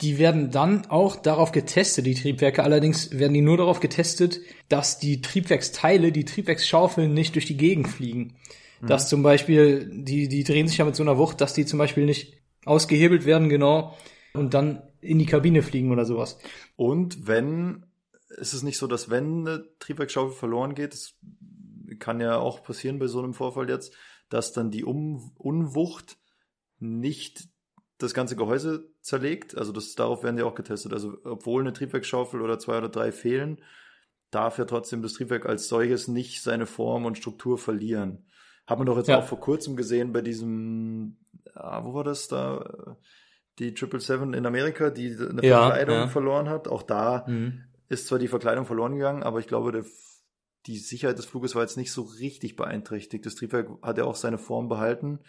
Die 0.00 0.18
werden 0.18 0.52
dann 0.52 0.86
auch 0.86 1.16
darauf 1.16 1.50
getestet, 1.50 2.06
die 2.06 2.14
Triebwerke. 2.14 2.62
Allerdings 2.62 3.18
werden 3.18 3.34
die 3.34 3.40
nur 3.40 3.56
darauf 3.56 3.80
getestet, 3.80 4.40
dass 4.68 5.00
die 5.00 5.20
Triebwerksteile, 5.20 6.12
die 6.12 6.24
Triebwerksschaufeln 6.24 7.12
nicht 7.12 7.34
durch 7.34 7.46
die 7.46 7.56
Gegend 7.56 7.88
fliegen. 7.88 8.36
Dass 8.80 9.08
zum 9.08 9.24
Beispiel, 9.24 9.90
die, 9.92 10.28
die 10.28 10.44
drehen 10.44 10.68
sich 10.68 10.78
ja 10.78 10.84
mit 10.84 10.94
so 10.94 11.02
einer 11.02 11.18
Wucht, 11.18 11.40
dass 11.40 11.52
die 11.52 11.66
zum 11.66 11.80
Beispiel 11.80 12.06
nicht 12.06 12.34
ausgehebelt 12.64 13.26
werden, 13.26 13.48
genau, 13.48 13.96
und 14.34 14.54
dann 14.54 14.82
in 15.00 15.18
die 15.18 15.26
Kabine 15.26 15.62
fliegen 15.62 15.92
oder 15.92 16.04
sowas. 16.04 16.38
Und 16.76 17.26
wenn, 17.26 17.86
ist 18.28 18.52
es 18.54 18.62
nicht 18.62 18.78
so, 18.78 18.86
dass 18.86 19.10
wenn 19.10 19.46
eine 19.46 19.64
Triebwerksschaufel 19.78 20.36
verloren 20.36 20.74
geht, 20.74 20.92
das 20.92 21.14
kann 21.98 22.20
ja 22.20 22.38
auch 22.38 22.62
passieren 22.62 22.98
bei 22.98 23.06
so 23.06 23.18
einem 23.20 23.34
Vorfall 23.34 23.68
jetzt, 23.68 23.94
dass 24.28 24.52
dann 24.52 24.70
die 24.70 24.84
um 24.84 25.32
Unwucht 25.36 26.18
nicht 26.78 27.48
das 27.98 28.14
ganze 28.14 28.36
Gehäuse 28.36 28.90
zerlegt. 29.00 29.56
Also 29.56 29.72
das, 29.72 29.94
darauf 29.94 30.22
werden 30.22 30.36
die 30.36 30.42
auch 30.42 30.54
getestet. 30.54 30.92
Also 30.92 31.18
obwohl 31.24 31.62
eine 31.62 31.72
Triebwerksschaufel 31.72 32.40
oder 32.40 32.58
zwei 32.58 32.78
oder 32.78 32.88
drei 32.88 33.10
fehlen, 33.10 33.60
darf 34.30 34.58
ja 34.58 34.66
trotzdem 34.66 35.02
das 35.02 35.14
Triebwerk 35.14 35.46
als 35.46 35.68
solches 35.68 36.06
nicht 36.06 36.42
seine 36.42 36.66
Form 36.66 37.06
und 37.06 37.18
Struktur 37.18 37.58
verlieren. 37.58 38.26
Hat 38.66 38.78
man 38.78 38.86
doch 38.86 38.98
jetzt 38.98 39.08
Ja. 39.08 39.18
auch 39.18 39.24
vor 39.24 39.40
kurzem 39.40 39.74
gesehen 39.76 40.12
bei 40.12 40.20
diesem, 40.20 41.16
ah, 41.54 41.82
wo 41.84 41.94
war 41.94 42.04
das 42.04 42.28
da? 42.28 42.96
Die 43.58 43.70
777 43.70 44.36
in 44.38 44.46
Amerika, 44.46 44.90
die 44.90 45.16
eine 45.18 45.44
Ja, 45.44 45.66
Verkleidung 45.66 45.94
ja. 45.96 46.08
verloren 46.08 46.48
hat. 46.48 46.68
Auch 46.68 46.82
da 46.82 47.24
Mhm. 47.26 47.64
ist 47.88 48.06
zwar 48.06 48.18
die 48.18 48.28
Verkleidung 48.28 48.66
verloren 48.66 48.94
gegangen, 48.94 49.22
aber 49.22 49.40
ich 49.40 49.46
glaube, 49.46 49.72
der, 49.72 49.84
die 50.66 50.76
Sicherheit 50.78 51.18
des 51.18 51.24
Fluges 51.26 51.54
war 51.54 51.62
jetzt 51.62 51.76
nicht 51.76 51.92
so 51.92 52.02
richtig 52.02 52.56
beeinträchtigt. 52.56 53.24
Das 53.26 53.34
Triebwerk 53.34 53.68
hat 53.82 53.98
ja 53.98 54.04
auch 54.04 54.16
seine 54.16 54.38
Form 54.38 54.68
behalten. 54.68 55.20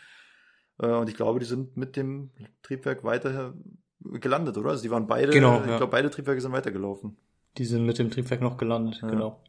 Äh, 0.80 0.88
Und 0.88 1.10
ich 1.10 1.16
glaube, 1.16 1.40
die 1.40 1.46
sind 1.46 1.76
mit 1.78 1.96
dem 1.96 2.32
Triebwerk 2.62 3.04
weiter 3.04 3.54
gelandet, 4.02 4.58
oder? 4.58 4.70
Also 4.72 4.84
die 4.84 4.92
waren 4.92 5.08
beide, 5.08 5.32
Genau, 5.32 5.60
ich 5.62 5.68
ja. 5.68 5.78
glaube, 5.78 5.92
beide 5.92 6.10
Triebwerke 6.10 6.40
sind 6.42 6.52
weitergelaufen. 6.52 7.18
Die 7.58 7.66
sind 7.66 7.86
mit 7.86 7.98
dem 8.00 8.12
Triebwerk 8.12 8.42
noch 8.42 8.58
gelandet, 8.58 9.00
Ja. 9.02 9.10
genau. 9.10 9.44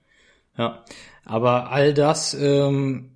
Ja. 0.56 0.84
Aber 1.24 1.70
all 1.70 1.94
das 1.94 2.34
ähm, 2.34 3.12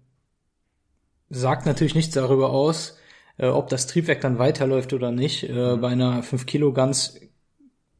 sagt 1.31 1.67
natürlich 1.67 1.95
nichts 1.95 2.15
darüber 2.15 2.51
aus, 2.51 2.97
äh, 3.39 3.47
ob 3.47 3.69
das 3.69 3.87
Triebwerk 3.87 4.21
dann 4.21 4.39
weiterläuft 4.39 4.93
oder 4.93 5.11
nicht. 5.11 5.45
Äh, 5.45 5.77
Bei 5.77 5.89
einer 5.89 6.23
5 6.23 6.47
Kilo 6.47 6.73
Gans 6.73 7.21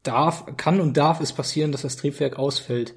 darf, 0.03 0.45
kann 0.57 0.79
und 0.79 0.97
darf 0.97 1.19
es 1.19 1.33
passieren, 1.33 1.71
dass 1.71 1.81
das 1.81 1.95
Triebwerk 1.97 2.37
ausfällt. 2.37 2.95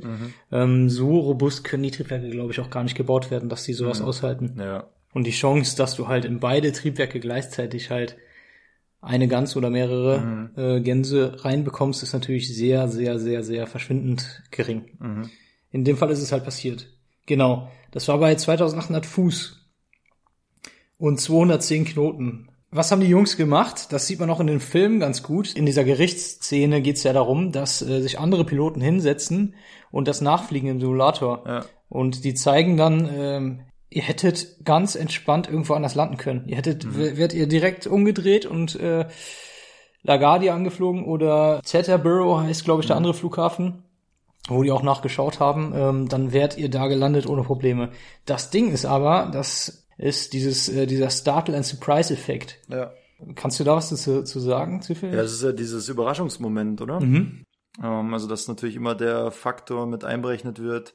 Ähm, 0.53 0.91
so 0.91 1.19
robust 1.19 1.65
können 1.65 1.83
die 1.83 1.91
Triebwerke, 1.91 2.29
glaube 2.29 2.53
ich, 2.53 2.61
auch 2.61 2.71
gar 2.71 2.83
nicht 2.83 2.97
gebaut 2.97 3.31
werden, 3.31 3.49
dass 3.49 3.65
die 3.65 3.73
sowas 3.73 4.01
aushalten. 4.07 4.57
Ja. 4.59 4.89
Und 5.15 5.27
die 5.27 5.33
Chance, 5.33 5.77
dass 5.77 5.95
du 5.95 6.07
halt 6.07 6.25
in 6.27 6.39
beide 6.39 6.71
Triebwerke 6.73 7.19
gleichzeitig 7.19 7.91
halt 7.91 8.17
eine 9.01 9.27
Gans 9.29 9.57
oder 9.57 9.71
mehrere 9.71 10.51
äh, 10.57 10.81
Gänse 10.81 11.37
reinbekommst, 11.45 12.03
ist 12.03 12.13
natürlich 12.13 12.55
sehr, 12.55 12.89
sehr, 12.89 13.19
sehr, 13.19 13.43
sehr 13.43 13.67
verschwindend 13.67 14.43
gering. 14.51 14.85
In 15.71 15.85
dem 15.85 15.97
Fall 15.97 16.11
ist 16.11 16.21
es 16.21 16.33
halt 16.33 16.45
passiert. 16.45 16.89
Genau. 17.27 17.71
Das 17.91 18.07
war 18.09 18.19
bei 18.19 18.35
2800 18.35 19.07
Fuß 19.07 19.58
und 20.99 21.21
210 21.21 21.85
Knoten. 21.87 22.49
Was 22.71 22.93
haben 22.93 23.01
die 23.01 23.07
Jungs 23.07 23.37
gemacht? 23.39 23.93
Das 23.93 24.07
sieht 24.07 24.21
man 24.21 24.29
auch 24.29 24.41
in 24.41 24.47
den 24.47 24.61
Filmen 24.61 25.01
ganz 25.01 25.23
gut. 25.23 25.55
In 25.55 25.65
dieser 25.65 25.85
Gerichtsszene 25.85 26.83
geht 26.83 26.97
es 26.97 27.03
ja 27.03 27.15
darum, 27.15 27.51
dass 27.51 27.81
äh, 27.81 28.03
sich 28.03 28.19
andere 28.19 28.45
Piloten 28.45 28.81
hinsetzen 28.83 29.55
und 29.91 30.07
das 30.07 30.21
nachfliegen 30.21 30.69
im 30.69 30.81
Simulator. 30.81 31.45
Ja. 31.47 31.65
Und 31.89 32.25
die 32.25 32.35
zeigen 32.35 32.77
dann, 32.77 33.09
ähm, 33.11 33.61
ihr 33.89 34.03
hättet 34.03 34.65
ganz 34.67 34.97
entspannt 34.97 35.49
irgendwo 35.49 35.73
anders 35.73 35.95
landen 35.95 36.19
können. 36.19 36.45
Ihr 36.47 36.57
hättet, 36.59 36.95
w- 36.99 37.17
wärt 37.17 37.33
ihr 37.33 37.47
direkt 37.47 37.87
umgedreht 37.87 38.45
und 38.45 38.79
äh, 38.79 39.07
LaGuardia 40.03 40.55
angeflogen 40.55 41.05
oder 41.07 41.63
Teterboro 41.65 42.41
heißt, 42.41 42.65
glaube 42.65 42.83
ich, 42.83 42.87
der 42.87 42.97
andere 42.97 43.15
Flughafen, 43.15 43.85
wo 44.47 44.63
die 44.63 44.71
auch 44.71 44.83
nachgeschaut 44.83 45.41
haben, 45.41 45.73
ähm, 45.75 46.09
dann 46.11 46.33
wärt 46.35 46.59
ihr 46.59 46.69
da 46.69 46.87
gelandet 46.89 47.27
ohne 47.27 47.43
Probleme. 47.45 47.91
Das 48.27 48.51
Ding 48.51 48.71
ist 48.71 48.85
aber, 48.85 49.31
das 49.33 49.88
ist 49.99 50.33
dieses, 50.33 50.69
äh, 50.69 50.87
dieser 50.87 51.11
Startle 51.11 51.57
and 51.57 51.67
Surprise 51.67 52.13
Effekt. 52.13 52.59
Ja. 52.69 52.93
Kannst 53.35 53.59
du 53.59 53.65
da 53.65 53.75
was 53.75 53.91
dazu 53.91 54.23
zu 54.23 54.41
sagen, 54.41 54.81
zufällig? 54.81 55.17
Ja, 55.17 55.23
das 55.23 55.33
ist 55.33 55.43
ja 55.43 55.53
dieses 55.53 55.89
Überraschungsmoment, 55.89 56.81
oder? 56.81 57.01
Mhm. 57.01 57.45
Ähm, 57.83 58.15
also, 58.15 58.29
dass 58.29 58.49
natürlich 58.49 58.77
immer 58.77 58.95
der 58.95 59.31
Faktor 59.33 59.87
mit 59.87 60.05
einberechnet 60.05 60.61
wird, 60.61 60.95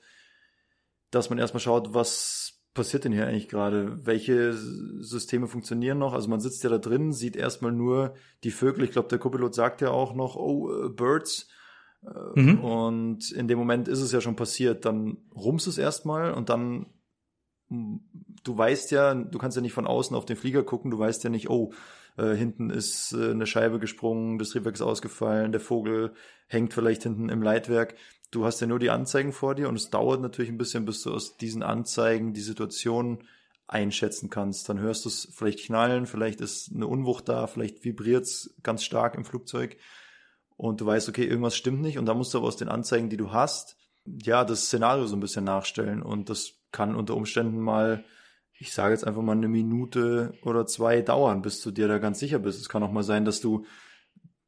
dass 1.12 1.30
man 1.30 1.38
erstmal 1.38 1.60
schaut, 1.60 1.94
was 1.94 2.62
passiert 2.74 3.04
denn 3.04 3.12
hier 3.12 3.28
eigentlich 3.28 3.50
gerade? 3.50 4.06
Welche 4.06 4.54
Systeme 4.54 5.48
funktionieren 5.48 6.00
noch? 6.00 6.14
Also 6.14 6.28
man 6.30 6.40
sitzt 6.40 6.64
ja 6.64 6.70
da 6.70 6.80
drin, 6.80 7.14
sieht 7.14 7.36
erstmal 7.36 7.72
nur 7.72 8.16
die 8.44 8.52
Vögel. 8.52 8.84
Ich 8.84 8.92
glaube, 8.92 9.10
der 9.10 9.20
Co-Pilot 9.20 9.54
sagt 9.54 9.82
ja 9.82 9.92
auch 9.92 10.16
noch, 10.16 10.36
oh, 10.36 10.72
äh, 10.72 10.90
Birds. 10.90 11.48
Äh, 12.04 12.40
Mhm. 12.40 12.60
Und 12.64 13.32
in 13.32 13.48
dem 13.48 13.58
Moment 13.60 13.88
ist 13.88 14.02
es 14.02 14.12
ja 14.12 14.22
schon 14.22 14.36
passiert. 14.36 14.86
Dann 14.86 15.18
rums 15.36 15.68
es 15.68 15.78
erstmal 15.78 16.34
und 16.34 16.50
dann, 16.50 16.88
du 18.44 18.58
weißt 18.58 18.92
ja, 18.92 19.14
du 19.14 19.38
kannst 19.38 19.56
ja 19.56 19.62
nicht 19.62 19.74
von 19.74 19.88
außen 19.88 20.16
auf 20.16 20.26
den 20.26 20.38
Flieger 20.38 20.64
gucken, 20.64 20.92
du 20.92 21.00
weißt 21.00 21.24
ja 21.24 21.30
nicht, 21.30 21.50
oh, 21.50 21.74
äh, 22.18 22.36
hinten 22.36 22.70
ist 22.70 23.14
äh, 23.14 23.32
eine 23.32 23.48
Scheibe 23.48 23.80
gesprungen, 23.80 24.38
das 24.38 24.50
Triebwerk 24.50 24.76
ist 24.76 24.82
ausgefallen, 24.82 25.52
der 25.52 25.62
Vogel 25.62 26.14
hängt 26.48 26.74
vielleicht 26.74 27.04
hinten 27.04 27.30
im 27.30 27.42
Leitwerk. 27.42 27.96
Du 28.32 28.46
hast 28.46 28.62
ja 28.62 28.68
nur 28.68 28.80
die 28.80 28.90
Anzeigen 28.90 29.32
vor 29.32 29.56
dir 29.56 29.70
und 29.70 29.76
es 29.76 29.90
dauert 29.90 30.22
natürlich 30.22 30.52
ein 30.52 30.58
bisschen, 30.58 30.86
bis 30.86 31.04
du 31.04 31.14
aus 31.14 31.38
diesen 31.38 31.64
Anzeigen 31.64 32.34
die 32.34 32.42
Situation 32.42 33.24
einschätzen 33.68 34.30
kannst. 34.30 34.70
Dann 34.70 34.80
hörst 34.80 35.06
du 35.06 35.10
es 35.10 35.30
vielleicht 35.34 35.66
knallen, 35.66 36.06
vielleicht 36.06 36.42
ist 36.42 36.72
eine 36.74 36.88
Unwucht 36.88 37.30
da, 37.30 37.48
vielleicht 37.48 37.84
vibriert 37.84 38.24
es 38.24 38.56
ganz 38.64 38.84
stark 38.84 39.16
im 39.16 39.26
Flugzeug 39.26 39.78
und 40.58 40.82
du 40.82 40.86
weißt, 40.86 41.10
okay, 41.10 41.26
irgendwas 41.26 41.56
stimmt 41.56 41.82
nicht 41.82 41.98
und 41.98 42.06
dann 42.06 42.18
musst 42.18 42.34
du 42.34 42.40
aber 42.40 42.48
aus 42.48 42.58
den 42.58 42.70
Anzeigen, 42.70 43.10
die 43.10 43.18
du 43.18 43.32
hast, 43.32 43.78
ja, 44.06 44.44
das 44.44 44.66
Szenario 44.66 45.06
so 45.06 45.16
ein 45.16 45.22
bisschen 45.22 45.46
nachstellen 45.46 46.02
und 46.02 46.30
das 46.30 46.54
kann 46.72 46.96
unter 46.96 47.16
Umständen 47.16 47.60
mal, 47.60 48.04
ich 48.58 48.74
sage 48.74 48.94
jetzt 48.94 49.06
einfach 49.06 49.22
mal 49.22 49.34
eine 49.34 49.48
Minute 49.48 50.34
oder 50.44 50.66
zwei 50.66 51.02
dauern, 51.02 51.42
bis 51.42 51.62
du 51.62 51.72
dir 51.72 51.88
da 51.88 52.00
ganz 52.00 52.20
sicher 52.20 52.40
bist. 52.40 52.60
Es 52.60 52.70
kann 52.70 52.84
auch 52.84 52.92
mal 52.92 53.04
sein, 53.04 53.26
dass 53.26 53.40
du 53.40 53.66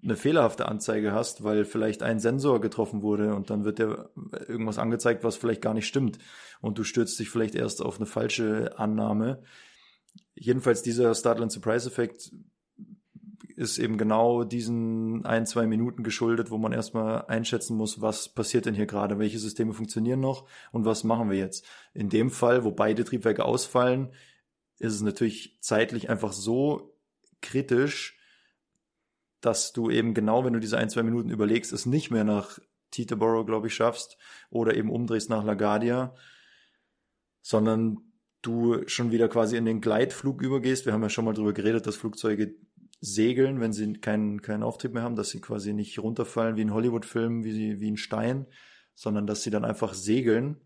eine 0.03 0.15
fehlerhafte 0.15 0.67
Anzeige 0.67 1.13
hast, 1.13 1.43
weil 1.43 1.65
vielleicht 1.65 2.03
ein 2.03 2.19
Sensor 2.19 2.61
getroffen 2.61 3.01
wurde 3.01 3.33
und 3.33 3.49
dann 3.49 3.63
wird 3.63 3.79
dir 3.79 4.09
irgendwas 4.47 4.77
angezeigt, 4.77 5.23
was 5.23 5.35
vielleicht 5.35 5.61
gar 5.61 5.73
nicht 5.73 5.87
stimmt 5.87 6.19
und 6.61 6.77
du 6.77 6.83
stürzt 6.83 7.17
dich 7.19 7.29
vielleicht 7.29 7.55
erst 7.55 7.81
auf 7.81 7.97
eine 7.97 8.05
falsche 8.05 8.77
Annahme. 8.77 9.41
Jedenfalls 10.35 10.83
dieser 10.83 11.13
Startland 11.15 11.51
Surprise 11.51 11.87
Effekt 11.87 12.31
ist 13.55 13.77
eben 13.77 13.97
genau 13.97 14.43
diesen 14.43 15.25
ein, 15.25 15.45
zwei 15.45 15.65
Minuten 15.65 16.03
geschuldet, 16.03 16.51
wo 16.51 16.57
man 16.57 16.73
erstmal 16.73 17.25
einschätzen 17.25 17.77
muss, 17.77 18.01
was 18.01 18.29
passiert 18.29 18.65
denn 18.65 18.75
hier 18.75 18.85
gerade, 18.85 19.17
welche 19.17 19.39
Systeme 19.39 19.73
funktionieren 19.73 20.19
noch 20.19 20.47
und 20.71 20.85
was 20.85 21.03
machen 21.03 21.29
wir 21.29 21.37
jetzt. 21.37 21.65
In 21.93 22.09
dem 22.09 22.29
Fall, 22.29 22.63
wo 22.63 22.71
beide 22.71 23.05
Triebwerke 23.05 23.45
ausfallen, 23.45 24.11
ist 24.77 24.93
es 24.93 25.01
natürlich 25.01 25.57
zeitlich 25.61 26.09
einfach 26.09 26.33
so 26.33 26.97
kritisch, 27.41 28.19
dass 29.39 29.71
du 29.71 29.89
eben 29.89 30.13
genau, 30.13 30.43
wenn 30.43 30.53
du 30.53 30.59
diese 30.59 30.77
ein, 30.77 30.89
zwei 30.89 31.03
Minuten 31.03 31.29
überlegst, 31.29 31.71
es 31.71 31.85
nicht 31.85 32.11
mehr 32.11 32.23
nach 32.23 32.59
Teterboro, 32.91 33.45
glaube 33.45 33.67
ich, 33.67 33.75
schaffst 33.75 34.17
oder 34.49 34.75
eben 34.75 34.89
umdrehst 34.89 35.29
nach 35.29 35.43
LaGuardia, 35.43 36.15
sondern 37.41 37.99
du 38.41 38.87
schon 38.87 39.11
wieder 39.11 39.27
quasi 39.27 39.57
in 39.57 39.65
den 39.65 39.81
Gleitflug 39.81 40.41
übergehst. 40.41 40.85
Wir 40.85 40.93
haben 40.93 41.03
ja 41.03 41.09
schon 41.09 41.25
mal 41.25 41.33
drüber 41.33 41.53
geredet, 41.53 41.87
dass 41.87 41.95
Flugzeuge 41.95 42.55
segeln, 43.05 43.59
wenn 43.59 43.73
sie 43.73 43.93
keinen, 43.93 44.41
keinen 44.41 44.63
Auftrieb 44.63 44.93
mehr 44.93 45.03
haben, 45.03 45.15
dass 45.15 45.29
sie 45.29 45.39
quasi 45.39 45.73
nicht 45.73 45.99
runterfallen 45.99 46.55
wie 46.57 46.63
in 46.63 46.73
Hollywood-Filmen, 46.73 47.43
wie, 47.43 47.79
wie 47.79 47.91
ein 47.91 47.97
Stein, 47.97 48.47
sondern 48.95 49.27
dass 49.27 49.43
sie 49.43 49.51
dann 49.51 49.65
einfach 49.65 49.93
segeln. 49.93 50.57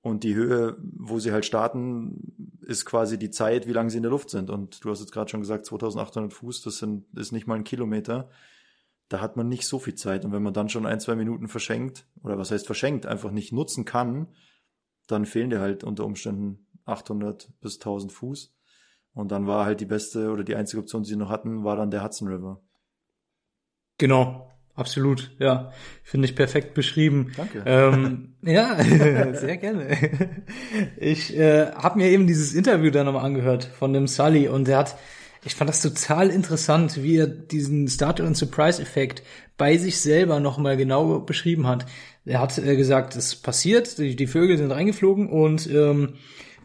Und 0.00 0.22
die 0.22 0.34
Höhe, 0.34 0.76
wo 0.80 1.18
sie 1.18 1.32
halt 1.32 1.44
starten, 1.44 2.60
ist 2.62 2.84
quasi 2.84 3.18
die 3.18 3.30
Zeit, 3.30 3.66
wie 3.66 3.72
lange 3.72 3.90
sie 3.90 3.96
in 3.96 4.04
der 4.04 4.12
Luft 4.12 4.30
sind. 4.30 4.50
Und 4.50 4.84
du 4.84 4.90
hast 4.90 5.00
jetzt 5.00 5.12
gerade 5.12 5.28
schon 5.28 5.40
gesagt, 5.40 5.66
2800 5.66 6.32
Fuß, 6.32 6.62
das 6.62 6.78
sind, 6.78 7.06
ist 7.16 7.32
nicht 7.32 7.46
mal 7.46 7.56
ein 7.56 7.64
Kilometer. 7.64 8.30
Da 9.08 9.20
hat 9.20 9.36
man 9.36 9.48
nicht 9.48 9.66
so 9.66 9.78
viel 9.78 9.96
Zeit. 9.96 10.24
Und 10.24 10.32
wenn 10.32 10.42
man 10.42 10.54
dann 10.54 10.68
schon 10.68 10.86
ein, 10.86 11.00
zwei 11.00 11.16
Minuten 11.16 11.48
verschenkt, 11.48 12.06
oder 12.22 12.38
was 12.38 12.52
heißt 12.52 12.66
verschenkt, 12.66 13.04
einfach 13.04 13.32
nicht 13.32 13.52
nutzen 13.52 13.84
kann, 13.84 14.28
dann 15.08 15.26
fehlen 15.26 15.50
dir 15.50 15.60
halt 15.60 15.84
unter 15.84 16.04
Umständen 16.04 16.66
800 16.84 17.50
bis 17.60 17.74
1000 17.74 18.12
Fuß. 18.12 18.55
Und 19.16 19.32
dann 19.32 19.46
war 19.46 19.64
halt 19.64 19.80
die 19.80 19.86
beste 19.86 20.30
oder 20.30 20.44
die 20.44 20.54
einzige 20.56 20.78
Option, 20.82 21.02
die 21.02 21.08
sie 21.08 21.16
noch 21.16 21.30
hatten, 21.30 21.64
war 21.64 21.74
dann 21.74 21.90
der 21.90 22.04
Hudson 22.04 22.28
River. 22.28 22.60
Genau, 23.96 24.52
absolut, 24.74 25.34
ja. 25.38 25.72
Finde 26.02 26.28
ich 26.28 26.36
perfekt 26.36 26.74
beschrieben. 26.74 27.32
Danke. 27.34 27.62
Ähm, 27.64 28.34
ja, 28.42 28.76
sehr 29.32 29.56
gerne. 29.56 29.96
Ich 30.98 31.34
äh, 31.34 31.72
habe 31.72 31.96
mir 31.96 32.10
eben 32.10 32.26
dieses 32.26 32.52
Interview 32.52 32.90
da 32.90 33.04
nochmal 33.04 33.24
angehört 33.24 33.64
von 33.64 33.94
dem 33.94 34.06
Sully 34.06 34.48
und 34.48 34.68
der 34.68 34.76
hat, 34.76 34.98
ich 35.46 35.54
fand 35.54 35.70
das 35.70 35.80
total 35.80 36.28
interessant, 36.28 37.02
wie 37.02 37.16
er 37.16 37.26
diesen 37.26 37.88
Startle 37.88 38.26
und 38.26 38.36
Surprise-Effekt 38.36 39.22
bei 39.56 39.78
sich 39.78 39.98
selber 39.98 40.40
nochmal 40.40 40.76
genau 40.76 41.20
beschrieben 41.20 41.66
hat. 41.66 41.86
Er 42.26 42.40
hat 42.40 42.58
äh, 42.58 42.76
gesagt, 42.76 43.16
es 43.16 43.34
passiert, 43.34 43.96
die, 43.96 44.14
die 44.14 44.26
Vögel 44.26 44.58
sind 44.58 44.72
reingeflogen 44.72 45.30
und 45.30 45.70
ähm, 45.70 46.16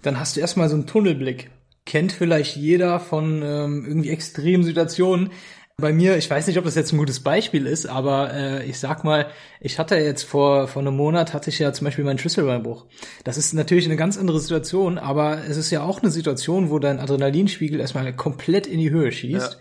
dann 0.01 0.19
hast 0.19 0.35
du 0.35 0.41
erstmal 0.41 0.67
so 0.67 0.75
einen 0.75 0.85
Tunnelblick. 0.85 1.49
Kennt 1.85 2.11
vielleicht 2.11 2.55
jeder 2.55 2.99
von 2.99 3.41
ähm, 3.43 3.85
irgendwie 3.87 4.09
extremen 4.09 4.63
Situationen. 4.63 5.31
Bei 5.77 5.91
mir, 5.91 6.15
ich 6.17 6.29
weiß 6.29 6.45
nicht, 6.45 6.59
ob 6.59 6.65
das 6.65 6.75
jetzt 6.75 6.93
ein 6.93 6.99
gutes 6.99 7.21
Beispiel 7.21 7.65
ist, 7.65 7.87
aber 7.87 8.33
äh, 8.33 8.65
ich 8.65 8.77
sag 8.77 9.03
mal, 9.03 9.31
ich 9.59 9.79
hatte 9.79 9.95
jetzt 9.95 10.23
vor, 10.23 10.67
vor 10.67 10.81
einem 10.81 10.95
Monat 10.95 11.33
hatte 11.33 11.49
ich 11.49 11.57
ja 11.57 11.73
zum 11.73 11.85
Beispiel 11.85 12.05
meinen 12.05 12.19
Schlüsselbeinbruch. 12.19 12.85
Das 13.23 13.37
ist 13.37 13.53
natürlich 13.53 13.85
eine 13.85 13.95
ganz 13.95 14.17
andere 14.17 14.39
Situation, 14.39 14.99
aber 14.99 15.43
es 15.49 15.57
ist 15.57 15.71
ja 15.71 15.81
auch 15.81 16.01
eine 16.01 16.11
Situation, 16.11 16.69
wo 16.69 16.77
dein 16.77 16.99
Adrenalinspiegel 16.99 17.79
erstmal 17.79 18.15
komplett 18.15 18.67
in 18.67 18.79
die 18.79 18.91
Höhe 18.91 19.11
schießt. 19.11 19.57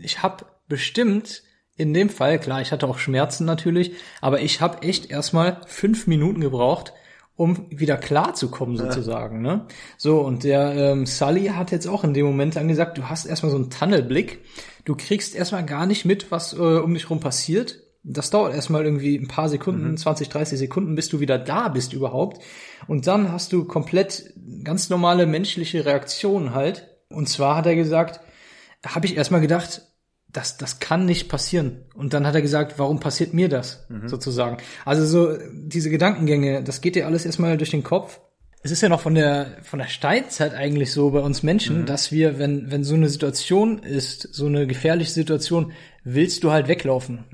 Ich 0.00 0.22
habe 0.22 0.46
bestimmt 0.66 1.42
in 1.76 1.94
dem 1.94 2.08
Fall, 2.08 2.38
klar, 2.38 2.60
ich 2.60 2.72
hatte 2.72 2.86
auch 2.86 2.98
Schmerzen 2.98 3.44
natürlich, 3.44 3.92
aber 4.20 4.40
ich 4.40 4.60
habe 4.60 4.82
echt 4.82 5.10
erstmal 5.10 5.60
fünf 5.66 6.06
Minuten 6.06 6.40
gebraucht, 6.40 6.92
um 7.40 7.64
wieder 7.70 7.96
klar 7.96 8.34
zu 8.34 8.50
kommen 8.50 8.76
sozusagen. 8.76 9.40
Ne? 9.40 9.64
So, 9.96 10.20
und 10.20 10.44
der 10.44 10.74
ähm, 10.74 11.06
Sully 11.06 11.46
hat 11.46 11.70
jetzt 11.70 11.86
auch 11.86 12.04
in 12.04 12.12
dem 12.12 12.26
Moment 12.26 12.54
dann 12.54 12.68
gesagt, 12.68 12.98
du 12.98 13.08
hast 13.08 13.24
erstmal 13.24 13.50
so 13.50 13.56
einen 13.56 13.70
Tunnelblick, 13.70 14.40
du 14.84 14.94
kriegst 14.94 15.34
erstmal 15.34 15.64
gar 15.64 15.86
nicht 15.86 16.04
mit, 16.04 16.30
was 16.30 16.52
äh, 16.52 16.58
um 16.58 16.92
dich 16.92 17.08
rum 17.08 17.18
passiert. 17.18 17.80
Das 18.02 18.28
dauert 18.28 18.54
erstmal 18.54 18.84
irgendwie 18.84 19.16
ein 19.16 19.26
paar 19.26 19.48
Sekunden, 19.48 19.96
20, 19.96 20.28
30 20.28 20.58
Sekunden, 20.58 20.94
bis 20.94 21.08
du 21.08 21.20
wieder 21.20 21.38
da 21.38 21.68
bist 21.68 21.94
überhaupt. 21.94 22.42
Und 22.86 23.06
dann 23.06 23.32
hast 23.32 23.54
du 23.54 23.64
komplett 23.64 24.34
ganz 24.62 24.90
normale 24.90 25.24
menschliche 25.24 25.86
Reaktionen 25.86 26.54
halt. 26.54 26.88
Und 27.08 27.30
zwar 27.30 27.56
hat 27.56 27.64
er 27.64 27.74
gesagt, 27.74 28.20
habe 28.86 29.06
ich 29.06 29.16
erstmal 29.16 29.40
gedacht, 29.40 29.89
das, 30.32 30.56
das 30.56 30.80
kann 30.80 31.06
nicht 31.06 31.28
passieren. 31.28 31.78
Und 31.94 32.14
dann 32.14 32.26
hat 32.26 32.34
er 32.34 32.42
gesagt, 32.42 32.78
warum 32.78 33.00
passiert 33.00 33.34
mir 33.34 33.48
das 33.48 33.86
sozusagen? 34.06 34.58
Also 34.84 35.04
so 35.06 35.38
diese 35.52 35.90
Gedankengänge, 35.90 36.62
das 36.62 36.80
geht 36.80 36.94
dir 36.94 37.06
alles 37.06 37.26
erstmal 37.26 37.56
durch 37.56 37.70
den 37.70 37.82
Kopf. 37.82 38.20
Es 38.62 38.70
ist 38.70 38.82
ja 38.82 38.90
noch 38.90 39.00
von 39.00 39.14
der 39.14 39.56
von 39.62 39.78
der 39.78 39.88
Steinzeit 39.88 40.54
eigentlich 40.54 40.92
so 40.92 41.10
bei 41.10 41.20
uns 41.20 41.42
Menschen, 41.42 41.86
dass 41.86 42.12
wir, 42.12 42.38
wenn 42.38 42.70
wenn 42.70 42.84
so 42.84 42.94
eine 42.94 43.08
Situation 43.08 43.78
ist, 43.78 44.34
so 44.34 44.46
eine 44.46 44.66
gefährliche 44.66 45.12
Situation, 45.12 45.72
willst 46.04 46.44
du 46.44 46.50
halt 46.50 46.68
weglaufen. 46.68 47.24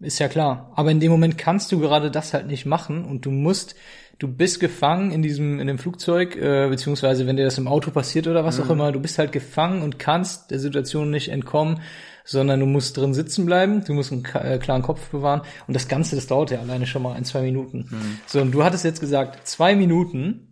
Ist 0.00 0.18
ja 0.18 0.26
klar. 0.26 0.72
Aber 0.74 0.90
in 0.90 0.98
dem 0.98 1.12
Moment 1.12 1.38
kannst 1.38 1.70
du 1.70 1.78
gerade 1.78 2.10
das 2.10 2.34
halt 2.34 2.48
nicht 2.48 2.66
machen 2.66 3.04
und 3.04 3.24
du 3.24 3.30
musst, 3.30 3.76
du 4.18 4.28
bist 4.28 4.60
gefangen 4.60 5.10
in 5.10 5.22
diesem, 5.22 5.58
in 5.60 5.66
dem 5.66 5.78
Flugzeug, 5.78 6.36
äh, 6.36 6.68
beziehungsweise 6.68 7.26
wenn 7.26 7.36
dir 7.36 7.44
das 7.44 7.58
im 7.58 7.68
Auto 7.68 7.90
passiert 7.90 8.26
oder 8.26 8.44
was 8.44 8.60
auch 8.60 8.70
immer, 8.70 8.92
du 8.92 9.00
bist 9.00 9.18
halt 9.18 9.32
gefangen 9.32 9.82
und 9.82 9.98
kannst 9.98 10.50
der 10.50 10.58
Situation 10.58 11.10
nicht 11.10 11.28
entkommen, 11.28 11.80
sondern 12.24 12.60
du 12.60 12.66
musst 12.66 12.96
drin 12.96 13.14
sitzen 13.14 13.46
bleiben, 13.46 13.84
du 13.84 13.94
musst 13.94 14.12
einen 14.12 14.24
äh, 14.34 14.58
klaren 14.58 14.82
Kopf 14.82 15.08
bewahren 15.10 15.42
und 15.66 15.74
das 15.74 15.88
Ganze, 15.88 16.14
das 16.16 16.26
dauert 16.26 16.50
ja 16.50 16.60
alleine 16.60 16.86
schon 16.86 17.02
mal 17.02 17.14
ein, 17.14 17.24
zwei 17.24 17.42
Minuten. 17.42 17.88
So, 18.26 18.40
und 18.40 18.52
du 18.52 18.62
hattest 18.62 18.84
jetzt 18.84 19.00
gesagt, 19.00 19.46
zwei 19.46 19.74
Minuten, 19.74 20.48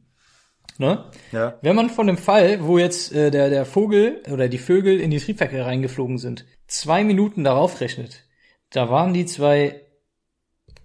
Ne? 0.81 1.05
Ja. 1.31 1.59
Wenn 1.61 1.76
man 1.76 1.90
von 1.90 2.07
dem 2.07 2.17
Fall, 2.17 2.64
wo 2.64 2.79
jetzt 2.79 3.12
äh, 3.12 3.31
der, 3.31 3.50
der 3.50 3.67
Vogel 3.67 4.23
oder 4.33 4.49
die 4.49 4.57
Vögel 4.57 4.99
in 4.99 5.11
die 5.11 5.19
Triebwerke 5.19 5.67
reingeflogen 5.67 6.17
sind, 6.17 6.47
zwei 6.69 7.05
Minuten 7.05 7.45
darauf 7.45 7.83
rechnet, 7.83 8.25
da 8.71 8.88
waren 8.88 9.12
die 9.12 9.26
zwei 9.26 9.83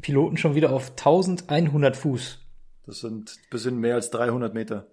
Piloten 0.01 0.35
schon 0.35 0.53
wieder 0.53 0.73
auf 0.73 0.91
1100 0.91 1.95
Fuß. 1.95 2.44
Das 2.85 2.99
sind 2.99 3.31
ein 3.31 3.49
bisschen 3.49 3.79
mehr 3.79 3.95
als 3.95 4.09
300 4.11 4.53
Meter. 4.53 4.87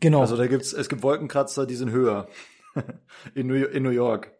Genau. 0.00 0.20
Also 0.20 0.36
da 0.36 0.46
gibt's, 0.46 0.72
es 0.72 0.88
gibt 0.88 1.02
Wolkenkratzer, 1.02 1.66
die 1.66 1.76
sind 1.76 1.90
höher. 1.90 2.28
in, 3.34 3.46
New, 3.46 3.54
in 3.54 3.82
New 3.82 3.90
York. 3.90 4.32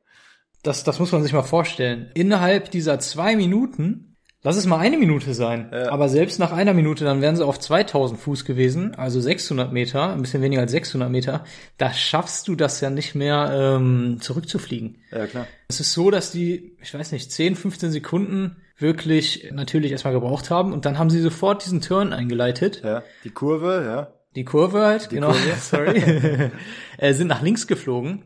Das, 0.63 0.83
das 0.85 0.99
muss 0.99 1.13
man 1.13 1.23
sich 1.23 1.33
mal 1.33 1.43
vorstellen. 1.43 2.11
Innerhalb 2.15 2.71
dieser 2.71 2.99
zwei 2.99 3.37
Minuten, 3.37 4.17
lass 4.43 4.57
es 4.57 4.67
mal 4.67 4.79
eine 4.79 4.97
Minute 4.99 5.35
sein, 5.35 5.71
Ja. 5.73 5.91
aber 5.93 6.09
selbst 6.09 6.39
nach 6.39 6.53
einer 6.53 6.75
Minute, 6.75 7.05
dann 7.05 7.21
wären 7.21 7.37
sie 7.37 7.45
auf 7.47 7.61
2000 7.61 8.19
Fuß 8.19 8.45
gewesen, 8.45 8.95
also 8.95 9.21
600 9.21 9.73
Meter, 9.73 10.13
ein 10.13 10.23
bisschen 10.23 10.43
weniger 10.43 10.63
als 10.63 10.73
600 10.73 11.11
Meter. 11.11 11.45
Da 11.79 11.93
schaffst 11.93 12.49
du 12.49 12.57
das 12.57 12.81
ja 12.81 12.91
nicht 12.91 13.15
mehr 13.15 13.51
ähm, 13.79 14.19
zurückzufliegen. 14.21 14.99
Ja, 15.13 15.27
klar. 15.27 15.47
Es 15.69 15.81
ist 15.81 15.93
so, 15.93 16.11
dass 16.11 16.33
die, 16.33 16.77
ich 16.83 16.93
weiß 16.95 17.13
nicht, 17.13 17.31
10, 17.31 17.57
15 17.57 17.93
Sekunden 17.93 18.57
wirklich 18.77 19.51
natürlich 19.53 19.93
erstmal 19.93 20.15
gebraucht 20.15 20.51
haben 20.51 20.73
und 20.73 20.85
dann 20.85 20.99
haben 20.99 21.11
sie 21.11 21.21
sofort 21.21 21.65
diesen 21.65 21.81
Turn 21.81 22.13
eingeleitet. 22.13 22.83
Ja. 22.85 23.03
Die 23.23 23.31
Kurve, 23.31 23.85
ja. 23.87 24.13
Die 24.35 24.45
Kurve 24.45 24.85
halt, 24.85 25.11
genau, 25.11 25.29
Kurve. 25.29 25.55
sorry, 25.61 26.51
äh, 26.99 27.13
sind 27.13 27.29
nach 27.29 27.43
links 27.43 27.67
geflogen, 27.67 28.25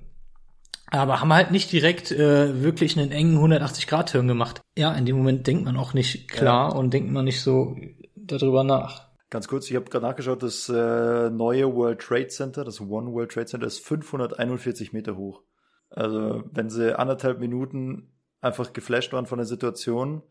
aber 0.86 1.20
haben 1.20 1.32
halt 1.32 1.50
nicht 1.50 1.70
direkt 1.70 2.10
äh, 2.10 2.62
wirklich 2.62 2.98
einen 2.98 3.12
engen 3.12 3.36
180-Grad-Turn 3.38 4.26
gemacht. 4.26 4.62
Ja, 4.76 4.94
in 4.94 5.04
dem 5.04 5.16
Moment 5.16 5.46
denkt 5.46 5.64
man 5.64 5.76
auch 5.76 5.92
nicht 5.92 6.30
klar 6.30 6.74
und 6.76 6.94
denkt 6.94 7.10
man 7.10 7.26
nicht 7.26 7.42
so 7.42 7.76
darüber 8.16 8.64
nach. 8.64 9.08
Ganz 9.30 9.46
kurz, 9.46 9.68
ich 9.68 9.76
habe 9.76 9.90
gerade 9.90 10.06
nachgeschaut, 10.06 10.42
das 10.42 10.70
äh, 10.70 11.28
neue 11.28 11.74
World 11.74 12.00
Trade 12.00 12.28
Center, 12.28 12.64
das 12.64 12.80
One 12.80 13.12
World 13.12 13.30
Trade 13.30 13.46
Center, 13.46 13.66
ist 13.66 13.84
541 13.84 14.94
Meter 14.94 15.18
hoch. 15.18 15.42
Also 15.90 16.44
wenn 16.50 16.70
sie 16.70 16.98
anderthalb 16.98 17.38
Minuten 17.38 18.10
einfach 18.40 18.72
geflasht 18.72 19.12
waren 19.12 19.26
von 19.26 19.38
der 19.38 19.46
Situation, 19.46 20.22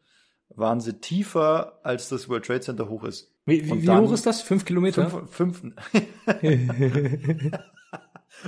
waren 0.50 0.80
sie 0.80 0.94
tiefer, 1.00 1.80
als 1.84 2.10
das 2.10 2.30
World 2.30 2.46
Trade 2.46 2.62
Center 2.62 2.90
hoch 2.90 3.04
ist. 3.04 3.32
Wie, 3.46 3.66
wie, 3.66 3.84
wie 3.84 3.90
hoch 3.90 4.12
ist 4.12 4.26
das? 4.26 4.42
Fünf 4.42 4.66
Kilometer? 4.66 5.10
Fünf, 5.28 5.62
fünf, 5.62 5.74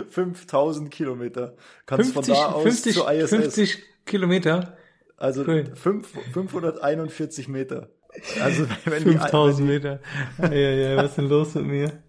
5000 0.09 0.91
Kilometer. 0.91 1.55
Kannst 1.85 2.13
von 2.13 2.25
da 2.25 2.47
aus 2.51 2.63
50, 2.63 2.95
zur 2.95 3.11
ISS. 3.11 3.29
50 3.29 3.83
Kilometer? 4.05 4.77
also 5.19 5.43
cool. 5.45 5.65
fünf, 5.75 6.07
541 6.33 7.47
Meter. 7.47 7.89
Also 8.41 8.65
wenn 8.85 9.03
die, 9.03 9.17
5000 9.17 9.67
Meter. 9.67 9.99
Ja, 10.39 10.51
ja, 10.51 10.97
was 10.97 11.11
ist 11.11 11.17
denn 11.17 11.29
los 11.29 11.53
mit 11.55 11.65
mir? 11.65 12.03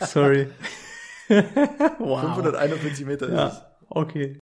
Sorry. 0.00 0.48
wow. 1.98 2.20
541 2.20 3.06
Meter 3.06 3.26
ist 3.26 3.32
es. 3.32 3.38
Ja, 3.38 3.76
okay. 3.88 4.38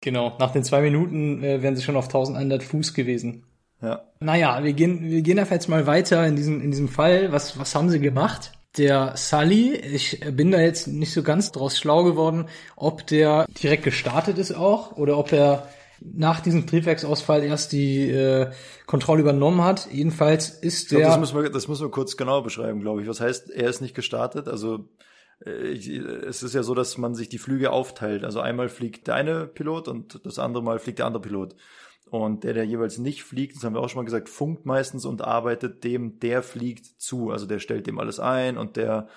Genau, 0.00 0.36
nach 0.40 0.50
den 0.50 0.64
zwei 0.64 0.82
Minuten 0.82 1.44
äh, 1.44 1.62
wären 1.62 1.76
sie 1.76 1.82
schon 1.82 1.96
auf 1.96 2.06
1100 2.06 2.62
Fuß 2.64 2.94
gewesen. 2.94 3.46
Ja. 3.82 4.04
Naja, 4.20 4.62
wir 4.62 4.72
gehen, 4.72 5.10
wir 5.10 5.22
gehen 5.22 5.38
einfach 5.38 5.52
jetzt 5.52 5.68
mal 5.68 5.86
weiter 5.86 6.24
in 6.26 6.36
diesem, 6.36 6.60
in 6.62 6.70
diesem 6.70 6.88
Fall. 6.88 7.32
Was, 7.32 7.58
was 7.58 7.74
haben 7.74 7.90
sie 7.90 8.00
gemacht? 8.00 8.52
Der 8.78 9.16
Sully, 9.16 9.74
ich 9.74 10.20
bin 10.30 10.50
da 10.50 10.60
jetzt 10.60 10.86
nicht 10.86 11.12
so 11.12 11.22
ganz 11.22 11.52
draus 11.52 11.76
schlau 11.76 12.04
geworden, 12.04 12.46
ob 12.76 13.06
der 13.06 13.44
direkt 13.62 13.82
gestartet 13.82 14.38
ist 14.38 14.52
auch 14.52 14.96
oder 14.96 15.18
ob 15.18 15.32
er 15.32 15.68
nach 16.00 16.40
diesem 16.40 16.66
Triebwerksausfall 16.66 17.44
erst 17.44 17.72
die 17.72 18.10
äh, 18.10 18.50
Kontrolle 18.86 19.20
übernommen 19.20 19.62
hat. 19.62 19.88
Jedenfalls 19.90 20.50
ist 20.50 20.84
Ich 20.84 20.88
glaub, 20.88 21.00
der. 21.00 21.08
das, 21.10 21.18
müssen 21.18 21.42
wir, 21.42 21.50
das 21.50 21.68
müssen 21.68 21.84
wir 21.84 21.90
kurz 21.90 22.16
genau 22.16 22.42
beschreiben, 22.42 22.80
glaube 22.80 23.02
ich. 23.02 23.08
Was 23.08 23.20
heißt, 23.20 23.50
er 23.50 23.68
ist 23.68 23.80
nicht 23.80 23.94
gestartet? 23.94 24.48
Also 24.48 24.88
äh, 25.44 25.68
ich, 25.68 25.88
es 25.88 26.42
ist 26.42 26.54
ja 26.54 26.62
so, 26.62 26.74
dass 26.74 26.98
man 26.98 27.14
sich 27.14 27.28
die 27.28 27.38
Flüge 27.38 27.70
aufteilt. 27.70 28.24
Also 28.24 28.40
einmal 28.40 28.68
fliegt 28.68 29.06
der 29.06 29.14
eine 29.14 29.46
Pilot 29.46 29.88
und 29.88 30.20
das 30.24 30.38
andere 30.38 30.62
Mal 30.62 30.78
fliegt 30.78 30.98
der 30.98 31.06
andere 31.06 31.22
Pilot. 31.22 31.56
Und 32.12 32.44
der, 32.44 32.52
der 32.52 32.66
jeweils 32.66 32.98
nicht 32.98 33.24
fliegt, 33.24 33.56
das 33.56 33.64
haben 33.64 33.72
wir 33.72 33.80
auch 33.80 33.88
schon 33.88 34.00
mal 34.00 34.04
gesagt, 34.04 34.28
funkt 34.28 34.66
meistens 34.66 35.06
und 35.06 35.22
arbeitet 35.22 35.82
dem, 35.82 36.18
der 36.18 36.42
fliegt 36.42 36.84
zu. 37.00 37.30
Also 37.30 37.46
der 37.46 37.58
stellt 37.58 37.86
dem 37.86 37.98
alles 37.98 38.20
ein 38.20 38.58
und 38.58 38.76
der 38.76 39.08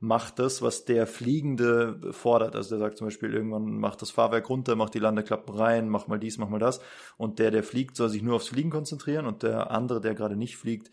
macht 0.00 0.38
das, 0.38 0.62
was 0.62 0.86
der 0.86 1.06
Fliegende 1.06 2.10
fordert. 2.10 2.56
Also 2.56 2.70
der 2.70 2.78
sagt 2.78 2.96
zum 2.96 3.06
Beispiel 3.06 3.34
irgendwann, 3.34 3.78
macht 3.78 4.00
das 4.00 4.10
Fahrwerk 4.10 4.48
runter, 4.48 4.76
macht 4.76 4.94
die 4.94 4.98
Landeklappen 4.98 5.54
rein, 5.54 5.90
mach 5.90 6.06
mal 6.06 6.18
dies, 6.18 6.38
mach 6.38 6.48
mal 6.48 6.58
das. 6.58 6.80
Und 7.18 7.38
der, 7.38 7.50
der 7.50 7.62
fliegt, 7.62 7.96
soll 7.96 8.08
sich 8.08 8.22
nur 8.22 8.36
aufs 8.36 8.48
Fliegen 8.48 8.70
konzentrieren 8.70 9.26
und 9.26 9.42
der 9.42 9.70
andere, 9.70 10.00
der 10.00 10.14
gerade 10.14 10.36
nicht 10.36 10.56
fliegt, 10.56 10.90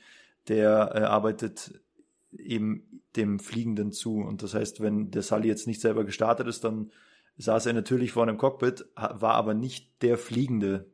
der 0.49 0.91
äh, 0.93 0.99
arbeitet 1.03 1.79
eben 2.33 3.01
dem 3.15 3.39
Fliegenden 3.39 3.93
zu. 3.93 4.17
Und 4.17 4.43
das 4.43 4.55
heißt, 4.55 4.81
wenn 4.81 5.09
der 5.09 5.21
Sully 5.21 5.47
jetzt 5.47 5.67
nicht 5.67 5.79
selber 5.79 6.03
gestartet 6.03 6.47
ist, 6.47 6.65
dann 6.65 6.91
saß 7.37 7.67
er 7.67 7.73
natürlich 7.73 8.11
vorne 8.11 8.33
im 8.33 8.37
Cockpit, 8.37 8.83
war 8.95 9.35
aber 9.35 9.53
nicht 9.53 10.01
der 10.01 10.17
Fliegende, 10.17 10.91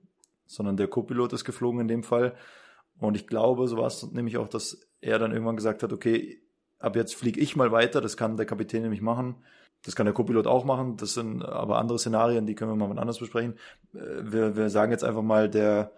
sondern 0.56 0.78
der 0.78 0.88
Co-Pilot 0.88 1.34
ist 1.34 1.46
geflogen 1.46 1.82
in 1.82 1.88
dem 1.88 2.04
Fall. 2.04 2.36
Und 3.00 3.16
ich 3.16 3.28
glaube, 3.28 3.68
so 3.68 3.78
war 3.78 3.88
es 3.88 4.12
nämlich 4.12 4.38
auch, 4.38 4.48
dass 4.48 4.88
er 5.02 5.18
dann 5.20 5.32
irgendwann 5.32 5.56
gesagt 5.56 5.84
hat, 5.84 5.92
okay, 5.92 6.42
ab 6.80 6.96
jetzt 6.96 7.16
fliege 7.16 7.40
ich 7.40 7.56
mal 7.56 7.72
weiter, 7.72 8.02
das 8.02 8.18
kann 8.18 8.38
der 8.38 8.46
Kapitän 8.46 8.84
nämlich 8.84 9.02
machen. 9.02 9.36
Das 9.84 9.96
kann 9.96 10.06
der 10.06 10.14
Co-Pilot 10.14 10.46
auch 10.46 10.66
machen. 10.66 10.98
Das 10.98 11.16
sind 11.16 11.44
aber 11.44 11.80
andere 11.80 11.98
Szenarien, 11.98 12.46
die 12.46 12.54
können 12.54 12.72
wir 12.72 12.76
mal 12.76 12.90
wann 12.90 13.00
anders 13.00 13.20
besprechen. 13.20 13.56
Äh, 13.94 14.32
Wir, 14.32 14.56
wir 14.56 14.70
sagen 14.70 14.92
jetzt 14.92 15.04
einfach 15.04 15.24
mal, 15.24 15.50
der 15.50 15.92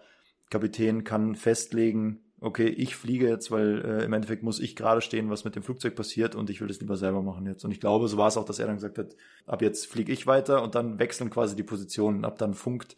Kapitän 0.50 1.04
kann 1.04 1.34
festlegen, 1.34 2.20
okay, 2.40 2.68
ich 2.68 2.96
fliege 2.96 3.28
jetzt, 3.28 3.50
weil 3.50 3.82
äh, 3.84 4.04
im 4.04 4.12
Endeffekt 4.12 4.42
muss 4.42 4.60
ich 4.60 4.76
gerade 4.76 5.00
stehen, 5.00 5.30
was 5.30 5.44
mit 5.44 5.56
dem 5.56 5.62
Flugzeug 5.62 5.96
passiert 5.96 6.34
und 6.34 6.50
ich 6.50 6.60
will 6.60 6.68
das 6.68 6.80
lieber 6.80 6.96
selber 6.96 7.22
machen 7.22 7.46
jetzt. 7.46 7.64
Und 7.64 7.70
ich 7.70 7.80
glaube, 7.80 8.08
so 8.08 8.16
war 8.18 8.28
es 8.28 8.36
auch, 8.36 8.44
dass 8.44 8.58
er 8.58 8.66
dann 8.66 8.76
gesagt 8.76 8.98
hat, 8.98 9.16
ab 9.46 9.62
jetzt 9.62 9.86
fliege 9.86 10.12
ich 10.12 10.26
weiter 10.26 10.62
und 10.62 10.74
dann 10.74 10.98
wechseln 10.98 11.30
quasi 11.30 11.56
die 11.56 11.62
Positionen. 11.62 12.24
Ab 12.24 12.38
dann 12.38 12.54
funkt 12.54 12.96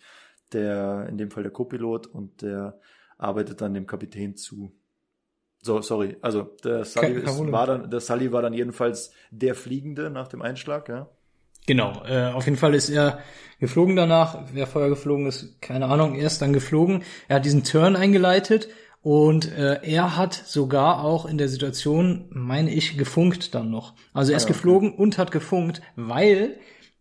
der, 0.52 1.06
in 1.08 1.18
dem 1.18 1.30
Fall 1.30 1.42
der 1.42 1.52
Co-Pilot 1.52 2.06
und 2.06 2.42
der 2.42 2.78
arbeitet 3.18 3.60
dann 3.60 3.74
dem 3.74 3.86
Kapitän 3.86 4.36
zu. 4.36 4.72
So, 5.62 5.80
sorry. 5.82 6.16
Also 6.20 6.42
der 6.64 6.84
Sully, 6.84 7.12
ist, 7.14 7.52
war 7.52 7.66
dann, 7.66 7.90
der 7.90 8.00
Sully 8.00 8.30
war 8.30 8.42
dann 8.42 8.52
jedenfalls 8.52 9.10
der 9.30 9.54
Fliegende 9.54 10.10
nach 10.10 10.28
dem 10.28 10.42
Einschlag, 10.42 10.88
ja. 10.88 11.08
Genau, 11.66 12.04
äh, 12.06 12.26
auf 12.32 12.44
jeden 12.44 12.56
Fall 12.56 12.74
ist 12.74 12.88
er 12.88 13.18
geflogen 13.58 13.96
danach. 13.96 14.44
Wer 14.52 14.68
vorher 14.68 14.88
geflogen 14.88 15.26
ist, 15.26 15.60
keine 15.60 15.86
Ahnung, 15.86 16.14
er 16.14 16.28
ist 16.28 16.40
dann 16.40 16.52
geflogen. 16.52 17.02
Er 17.26 17.36
hat 17.36 17.44
diesen 17.44 17.64
Turn 17.64 17.96
eingeleitet 17.96 18.68
und 19.02 19.50
äh, 19.50 19.80
er 19.82 20.16
hat 20.16 20.34
sogar 20.34 21.02
auch 21.04 21.26
in 21.26 21.38
der 21.38 21.48
Situation, 21.48 22.26
meine 22.30 22.72
ich, 22.72 22.96
gefunkt 22.96 23.54
dann 23.56 23.70
noch. 23.70 23.94
Also 24.12 24.30
er 24.30 24.36
ist 24.36 24.44
Ah, 24.44 24.46
okay. 24.46 24.52
geflogen 24.52 24.94
und 24.94 25.18
hat 25.18 25.32
gefunkt, 25.32 25.82
weil 25.96 26.56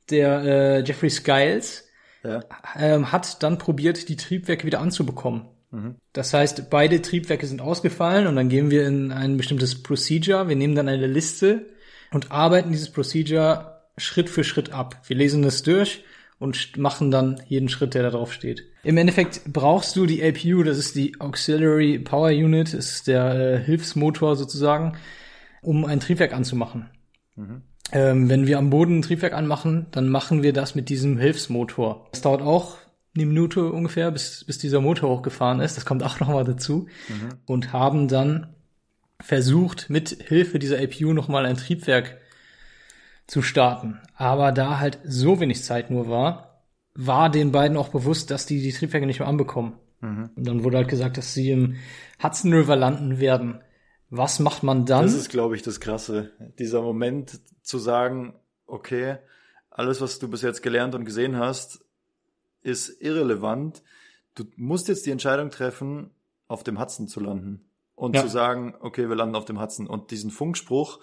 der 0.10 0.44
äh, 0.44 0.84
Jeffrey 0.84 1.12
Skiles 1.12 1.85
Ja. 2.26 2.40
ähm, 2.78 3.12
hat 3.12 3.44
dann 3.44 3.58
probiert, 3.58 4.10
die 4.10 4.16
Triebwerke 4.16 4.66
wieder 4.66 4.80
anzubekommen. 4.80 5.48
Mhm. 5.72 5.96
Das 6.14 6.34
heißt, 6.34 6.70
beide 6.70 7.02
Triebwerke 7.02 7.48
sind 7.48 7.62
ausgefallen 7.62 8.28
und 8.28 8.36
dann 8.36 8.50
gehen 8.50 8.72
wir 8.72 8.88
in 8.88 9.12
ein 9.12 9.38
bestimmtes 9.38 9.82
Procedure. 9.84 10.48
Wir 10.48 10.56
nehmen 10.56 10.76
dann 10.76 10.88
eine 10.88 11.08
Liste 11.08 11.68
und 12.12 12.32
arbeiten 12.32 12.72
dieses 12.72 12.92
Procedure 12.92 13.82
Schritt 13.98 14.30
für 14.30 14.44
Schritt 14.44 14.72
ab. 14.72 15.02
Wir 15.08 15.16
lesen 15.16 15.42
das 15.42 15.64
durch 15.64 16.04
und 16.40 16.78
machen 16.78 17.12
dann 17.12 17.42
jeden 17.48 17.70
Schritt, 17.70 17.94
der 17.94 18.04
da 18.04 18.10
drauf 18.10 18.34
steht. 18.34 18.66
Im 18.84 18.98
Endeffekt 18.98 19.42
brauchst 19.52 19.96
du 19.96 20.06
die 20.06 20.24
APU, 20.24 20.64
das 20.64 20.78
ist 20.78 20.96
die 20.96 21.20
Auxiliary 21.20 22.00
Power 22.00 22.30
Unit, 22.30 22.74
das 22.74 22.92
ist 22.92 23.08
der 23.08 23.36
äh, 23.36 23.64
Hilfsmotor 23.64 24.36
sozusagen, 24.36 24.98
um 25.62 25.86
ein 25.86 26.00
Triebwerk 26.00 26.34
anzumachen. 26.34 26.90
Ähm, 27.92 28.30
wenn 28.30 28.48
wir 28.48 28.58
am 28.58 28.70
Boden 28.70 29.00
ein 29.00 29.02
Triebwerk 29.02 29.34
anmachen, 29.34 29.88
dann 29.92 30.10
machen 30.10 30.44
wir 30.44 30.54
das 30.54 30.76
mit 30.76 30.90
diesem 30.90 31.18
Hilfsmotor. 31.18 32.08
Das 32.12 32.22
dauert 32.22 32.42
auch 32.42 32.78
eine 33.16 33.26
Minute 33.26 33.72
ungefähr, 33.72 34.12
bis, 34.12 34.44
bis 34.44 34.58
dieser 34.58 34.82
Motor 34.82 35.10
hochgefahren 35.10 35.60
ist. 35.60 35.78
Das 35.78 35.86
kommt 35.86 36.04
auch 36.04 36.20
nochmal 36.20 36.44
dazu. 36.44 36.88
Und 37.46 37.74
haben 37.74 38.08
dann 38.08 38.54
versucht, 39.22 39.90
mit 39.90 40.10
Hilfe 40.28 40.60
dieser 40.60 40.78
APU 40.80 41.14
nochmal 41.14 41.46
ein 41.46 41.58
Triebwerk 41.58 42.18
zu 43.28 43.42
starten. 43.42 44.00
Aber 44.16 44.52
da 44.52 44.80
halt 44.80 45.00
so 45.06 45.40
wenig 45.40 45.64
Zeit 45.64 45.90
nur 45.90 46.10
war, 46.10 46.64
war 46.94 47.30
den 47.30 47.52
beiden 47.52 47.78
auch 47.78 47.90
bewusst, 47.90 48.32
dass 48.32 48.46
die 48.46 48.62
die 48.62 48.72
Triebwerke 48.72 49.06
nicht 49.06 49.20
mehr 49.20 49.28
anbekommen. 49.28 49.74
Und 50.36 50.48
dann 50.48 50.64
wurde 50.64 50.78
halt 50.78 50.88
gesagt, 50.88 51.18
dass 51.18 51.34
sie 51.34 51.52
im 51.52 51.76
Hudson 52.22 52.54
River 52.54 52.76
landen 52.76 53.20
werden. 53.20 53.60
Was 54.10 54.40
macht 54.40 54.64
man 54.64 54.86
dann? 54.86 55.04
Das 55.04 55.14
ist, 55.14 55.30
glaube 55.30 55.56
ich, 55.56 55.62
das 55.62 55.80
Krasse. 55.80 56.32
Dieser 56.60 56.82
Moment 56.82 57.40
zu 57.64 57.80
sagen, 57.80 58.34
okay, 58.68 59.18
alles, 59.70 60.00
was 60.02 60.20
du 60.20 60.28
bis 60.30 60.42
jetzt 60.42 60.62
gelernt 60.64 60.96
und 60.96 61.06
gesehen 61.06 61.38
hast, 61.38 61.84
ist 62.62 63.02
irrelevant. 63.02 63.84
Du 64.36 64.46
musst 64.56 64.88
jetzt 64.88 65.06
die 65.06 65.12
Entscheidung 65.12 65.50
treffen, 65.50 66.12
auf 66.48 66.64
dem 66.64 66.80
Hudson 66.80 67.08
zu 67.08 67.20
landen. 67.20 67.66
Und 67.96 68.16
Ja. 68.16 68.22
zu 68.22 68.28
sagen, 68.28 68.76
okay, 68.82 69.08
wir 69.10 69.16
landen 69.16 69.36
auf 69.36 69.46
dem 69.46 69.60
Hudson. 69.60 69.88
Und 69.88 70.12
diesen 70.12 70.30
Funkspruch, 70.32 71.00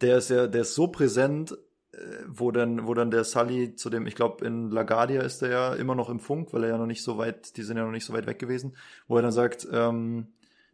der 0.00 0.18
ist 0.18 0.30
ja, 0.30 0.46
der 0.46 0.62
ist 0.62 0.74
so 0.74 0.88
präsent, 0.88 1.52
äh, 1.92 1.96
wo 2.26 2.50
dann, 2.50 2.86
wo 2.86 2.94
dann 2.94 3.10
der 3.10 3.24
Sully 3.24 3.76
zu 3.76 3.90
dem, 3.90 4.06
ich 4.06 4.14
glaube, 4.14 4.44
in 4.44 4.70
LaGuardia 4.70 5.22
ist 5.22 5.42
er 5.42 5.50
ja 5.50 5.74
immer 5.74 5.94
noch 5.94 6.08
im 6.08 6.18
Funk, 6.20 6.52
weil 6.52 6.64
er 6.64 6.70
ja 6.70 6.78
noch 6.78 6.86
nicht 6.86 7.02
so 7.02 7.18
weit, 7.18 7.56
die 7.56 7.62
sind 7.62 7.76
ja 7.76 7.84
noch 7.84 7.92
nicht 7.92 8.06
so 8.06 8.12
weit 8.12 8.26
weg 8.26 8.38
gewesen, 8.38 8.74
wo 9.06 9.16
er 9.16 9.22
dann 9.22 9.32
sagt, 9.32 9.68
ähm, 9.70 10.28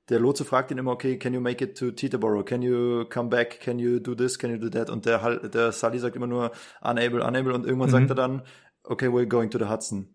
der 0.09 0.21
Lotse 0.21 0.45
fragt 0.45 0.71
ihn 0.71 0.79
immer, 0.79 0.93
okay, 0.93 1.19
can 1.19 1.35
you 1.35 1.41
make 1.41 1.63
it 1.65 1.77
to 1.79 1.91
Teterboro? 1.91 2.43
Can 2.45 2.63
you 2.63 3.05
come 3.09 3.29
back? 3.29 3.61
Can 3.61 3.79
you 3.79 3.99
do 4.01 4.15
this? 4.15 4.39
Can 4.39 4.51
you 4.51 4.57
do 4.59 4.69
that? 4.71 4.89
Und 4.91 5.05
der, 5.07 5.49
der 5.49 5.73
Sully 5.73 5.99
sagt 5.99 6.17
immer 6.17 6.27
nur 6.27 6.53
unable, 6.81 7.23
unable 7.25 7.55
und 7.55 7.67
irgendwann 7.67 7.89
Mhm. 7.89 7.93
sagt 7.93 8.11
er 8.11 8.15
dann, 8.17 8.43
okay, 8.85 9.09
we're 9.09 9.27
going 9.27 9.51
to 9.51 9.59
the 9.59 9.67
Hudson. 9.67 10.09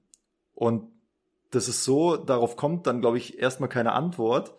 Und 0.55 0.83
das 1.51 1.67
ist 1.67 1.83
so, 1.83 2.17
darauf 2.17 2.55
kommt 2.55 2.87
dann, 2.87 3.01
glaube 3.01 3.17
ich, 3.17 3.37
erstmal 3.39 3.69
keine 3.69 3.91
Antwort. 3.91 4.55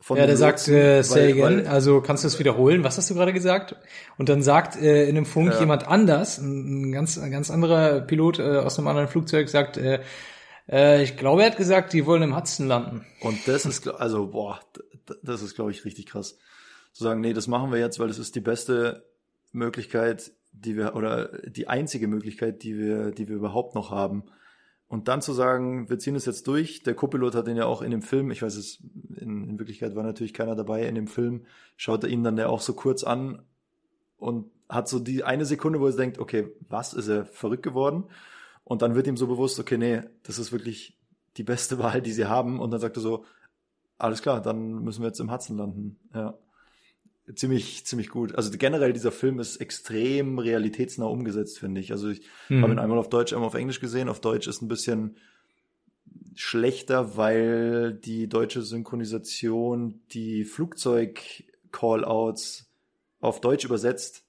Von 0.00 0.16
Ja, 0.16 0.26
der 0.26 0.36
sagt, 0.36 0.66
äh, 0.66 1.02
say 1.02 1.20
weil- 1.36 1.44
again, 1.44 1.58
weil- 1.64 1.66
also 1.68 2.00
kannst 2.00 2.24
du 2.24 2.28
es 2.28 2.38
wiederholen? 2.38 2.82
Was 2.82 2.98
hast 2.98 3.08
du 3.10 3.14
gerade 3.14 3.32
gesagt? 3.32 3.76
Und 4.18 4.28
dann 4.28 4.42
sagt 4.42 4.74
äh, 4.76 5.08
in 5.08 5.14
dem 5.14 5.26
Funk 5.26 5.52
Ja. 5.52 5.60
jemand 5.60 5.86
anders, 5.86 6.38
ein, 6.38 6.88
ein 6.88 6.92
ganz, 6.92 7.18
ein 7.18 7.30
ganz 7.30 7.50
anderer 7.52 8.00
Pilot 8.00 8.40
äh, 8.40 8.42
aus 8.58 8.78
einem 8.78 8.88
anderen 8.88 9.06
Flugzeug 9.06 9.48
sagt, 9.48 9.76
äh, 9.76 10.00
äh, 10.68 11.02
ich 11.02 11.16
glaube, 11.16 11.42
er 11.42 11.50
hat 11.50 11.56
gesagt, 11.56 11.92
die 11.92 12.06
wollen 12.06 12.22
im 12.22 12.36
Hudson 12.36 12.66
landen. 12.66 13.06
Und 13.20 13.46
das 13.46 13.66
ist, 13.66 13.88
also, 13.88 14.28
boah, 14.28 14.60
das 15.22 15.42
ist, 15.42 15.54
glaube 15.54 15.70
ich, 15.70 15.84
richtig 15.84 16.06
krass. 16.06 16.38
Zu 16.92 17.04
sagen, 17.04 17.20
nee, 17.20 17.32
das 17.32 17.48
machen 17.48 17.72
wir 17.72 17.78
jetzt, 17.78 17.98
weil 17.98 18.08
das 18.08 18.18
ist 18.18 18.34
die 18.34 18.40
beste 18.40 19.06
Möglichkeit, 19.52 20.32
die 20.52 20.76
wir, 20.76 20.94
oder 20.94 21.28
die 21.46 21.68
einzige 21.68 22.08
Möglichkeit, 22.08 22.62
die 22.62 22.78
wir, 22.78 23.10
die 23.10 23.28
wir 23.28 23.36
überhaupt 23.36 23.74
noch 23.74 23.90
haben. 23.90 24.24
Und 24.88 25.08
dann 25.08 25.22
zu 25.22 25.32
sagen, 25.32 25.88
wir 25.88 25.98
ziehen 25.98 26.16
es 26.16 26.26
jetzt 26.26 26.46
durch. 26.46 26.82
Der 26.82 26.94
Co-Pilot 26.94 27.34
hat 27.34 27.48
ihn 27.48 27.56
ja 27.56 27.64
auch 27.64 27.80
in 27.80 27.90
dem 27.90 28.02
Film, 28.02 28.30
ich 28.30 28.42
weiß 28.42 28.56
es, 28.56 28.78
in, 29.16 29.48
in 29.48 29.58
Wirklichkeit 29.58 29.94
war 29.96 30.02
natürlich 30.02 30.34
keiner 30.34 30.54
dabei, 30.54 30.86
in 30.86 30.94
dem 30.94 31.06
Film 31.06 31.46
schaut 31.76 32.04
er 32.04 32.10
ihn 32.10 32.22
dann 32.22 32.36
ja 32.36 32.48
auch 32.48 32.60
so 32.60 32.74
kurz 32.74 33.02
an 33.02 33.42
und 34.18 34.50
hat 34.68 34.88
so 34.88 34.98
die 34.98 35.24
eine 35.24 35.46
Sekunde, 35.46 35.80
wo 35.80 35.86
er 35.86 35.96
denkt, 35.96 36.18
okay, 36.18 36.48
was, 36.68 36.92
ist 36.92 37.08
er 37.08 37.24
verrückt 37.24 37.62
geworden? 37.62 38.04
Und 38.64 38.82
dann 38.82 38.94
wird 38.94 39.06
ihm 39.06 39.16
so 39.16 39.26
bewusst, 39.26 39.58
okay, 39.58 39.78
nee, 39.78 40.02
das 40.22 40.38
ist 40.38 40.52
wirklich 40.52 40.96
die 41.36 41.42
beste 41.44 41.78
Wahl, 41.78 42.02
die 42.02 42.12
sie 42.12 42.26
haben. 42.26 42.60
Und 42.60 42.70
dann 42.70 42.80
sagt 42.80 42.96
er 42.96 43.00
so, 43.02 43.24
alles 43.98 44.22
klar, 44.22 44.40
dann 44.42 44.82
müssen 44.82 45.02
wir 45.02 45.08
jetzt 45.08 45.20
im 45.20 45.30
Hudson 45.32 45.56
landen. 45.56 45.98
Ja. 46.14 46.38
Ziemlich, 47.36 47.86
ziemlich 47.86 48.08
gut. 48.08 48.34
Also 48.34 48.50
generell 48.58 48.92
dieser 48.92 49.12
Film 49.12 49.38
ist 49.38 49.56
extrem 49.58 50.40
realitätsnah 50.40 51.06
umgesetzt, 51.06 51.60
finde 51.60 51.80
ich. 51.80 51.92
Also 51.92 52.08
ich 52.08 52.22
Mhm. 52.48 52.62
habe 52.62 52.72
ihn 52.72 52.78
einmal 52.80 52.98
auf 52.98 53.08
Deutsch, 53.10 53.32
einmal 53.32 53.46
auf 53.46 53.54
Englisch 53.54 53.78
gesehen. 53.80 54.08
Auf 54.08 54.20
Deutsch 54.20 54.48
ist 54.48 54.60
ein 54.60 54.66
bisschen 54.68 55.16
schlechter, 56.34 57.16
weil 57.16 57.94
die 57.94 58.28
deutsche 58.28 58.62
Synchronisation 58.62 60.00
die 60.12 60.44
Flugzeug-Callouts 60.44 62.66
auf 63.20 63.40
Deutsch 63.40 63.64
übersetzt. 63.64 64.21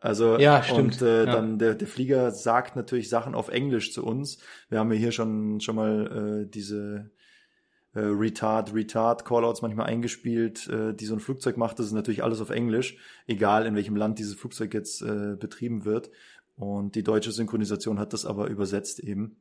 Also 0.00 0.38
Ja, 0.38 0.62
stimmt. 0.62 1.00
und 1.00 1.02
äh, 1.02 1.24
Ja. 1.26 1.32
dann 1.32 1.58
der, 1.58 1.74
der 1.74 1.88
Flieger 1.88 2.30
sagt 2.30 2.76
natürlich 2.76 3.08
Sachen 3.08 3.34
auf 3.34 3.48
Englisch 3.48 3.92
zu 3.92 4.04
uns. 4.04 4.38
Wir 4.68 4.78
haben 4.78 4.92
ja 4.92 4.98
hier 4.98 5.12
schon 5.12 5.60
schon 5.60 5.76
mal 5.76 6.42
äh, 6.44 6.50
diese 6.50 7.10
äh, 7.94 8.00
Retard, 8.00 8.74
Retard 8.74 9.24
Callouts 9.24 9.62
manchmal 9.62 9.86
eingespielt, 9.86 10.68
äh, 10.68 10.94
die 10.94 11.06
so 11.06 11.14
ein 11.14 11.20
Flugzeug 11.20 11.56
macht. 11.56 11.78
Das 11.78 11.86
ist 11.86 11.92
natürlich 11.92 12.22
alles 12.22 12.40
auf 12.40 12.50
Englisch, 12.50 12.96
egal 13.26 13.66
in 13.66 13.74
welchem 13.74 13.96
Land 13.96 14.18
dieses 14.18 14.34
Flugzeug 14.34 14.72
jetzt 14.74 15.02
äh, 15.02 15.34
betrieben 15.38 15.84
wird. 15.84 16.10
Und 16.56 16.94
die 16.94 17.02
deutsche 17.02 17.32
Synchronisation 17.32 17.98
hat 17.98 18.12
das 18.12 18.24
aber 18.26 18.48
übersetzt 18.48 19.00
eben. 19.00 19.36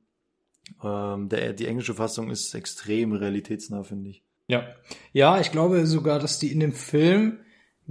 Ähm, 0.84 1.30
der, 1.30 1.54
die 1.54 1.66
englische 1.68 1.94
Fassung 1.94 2.30
ist 2.30 2.54
extrem 2.54 3.12
realitätsnah, 3.14 3.84
finde 3.84 4.10
ich. 4.12 4.24
Ja. 4.48 4.64
Ja, 5.14 5.40
ich 5.40 5.52
glaube 5.52 5.86
sogar, 5.88 6.20
dass 6.20 6.40
die 6.40 6.52
in 6.52 6.60
dem 6.60 6.74
Film 6.74 7.40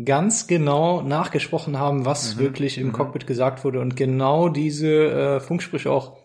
ganz 0.05 0.47
genau 0.47 1.01
nachgesprochen 1.03 1.79
haben, 1.79 2.05
was 2.05 2.35
Mhm. 2.37 2.41
wirklich 2.41 2.79
im 2.79 2.89
Mhm. 2.89 2.93
Cockpit 2.93 3.27
gesagt 3.27 3.65
wurde 3.65 3.81
und 3.81 3.97
genau 3.97 4.49
diese 4.49 4.89
äh, 5.11 5.41
Funksprüche 5.41 5.91
auch 5.91 6.17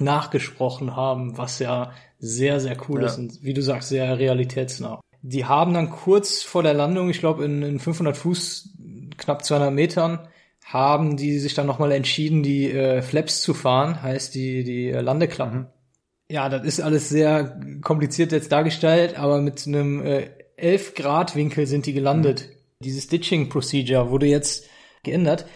nachgesprochen 0.00 0.96
haben, 0.96 1.36
was 1.38 1.58
ja 1.58 1.92
sehr, 2.18 2.60
sehr 2.60 2.76
cool 2.88 3.00
Ja. 3.00 3.06
ist 3.06 3.18
und 3.18 3.42
wie 3.42 3.54
du 3.54 3.62
sagst, 3.62 3.88
sehr 3.90 4.18
realitätsnah. 4.18 5.00
Die 5.22 5.44
haben 5.44 5.72
dann 5.72 5.90
kurz 5.90 6.42
vor 6.42 6.62
der 6.62 6.74
Landung, 6.74 7.08
ich 7.10 7.20
glaube 7.20 7.44
in, 7.44 7.62
in 7.62 7.78
500 7.78 8.16
Fuß, 8.16 8.70
knapp 9.16 9.44
200 9.44 9.72
Metern, 9.72 10.18
haben 10.64 11.16
die 11.16 11.38
sich 11.38 11.54
dann 11.54 11.66
nochmal 11.66 11.92
entschieden, 11.92 12.42
die 12.42 12.70
äh, 12.70 13.02
Flaps 13.02 13.40
zu 13.42 13.54
fahren, 13.54 14.02
heißt 14.02 14.34
die, 14.34 14.64
die 14.64 14.88
äh, 14.90 15.00
Landeklappen. 15.00 15.66
Ja, 16.30 16.48
das 16.48 16.64
ist 16.64 16.80
alles 16.80 17.08
sehr 17.10 17.60
kompliziert 17.82 18.32
jetzt 18.32 18.50
dargestellt, 18.50 19.18
aber 19.18 19.40
mit 19.40 19.66
einem 19.66 20.02
äh, 20.04 20.30
11 20.56 20.94
Grad 20.94 21.36
Winkel 21.36 21.66
sind 21.66 21.86
die 21.86 21.92
gelandet. 21.92 22.48
Dieses 22.80 23.06
Ditching 23.08 23.48
Procedure 23.48 24.10
wurde 24.10 24.26
jetzt 24.26 24.68
geändert. 25.02 25.46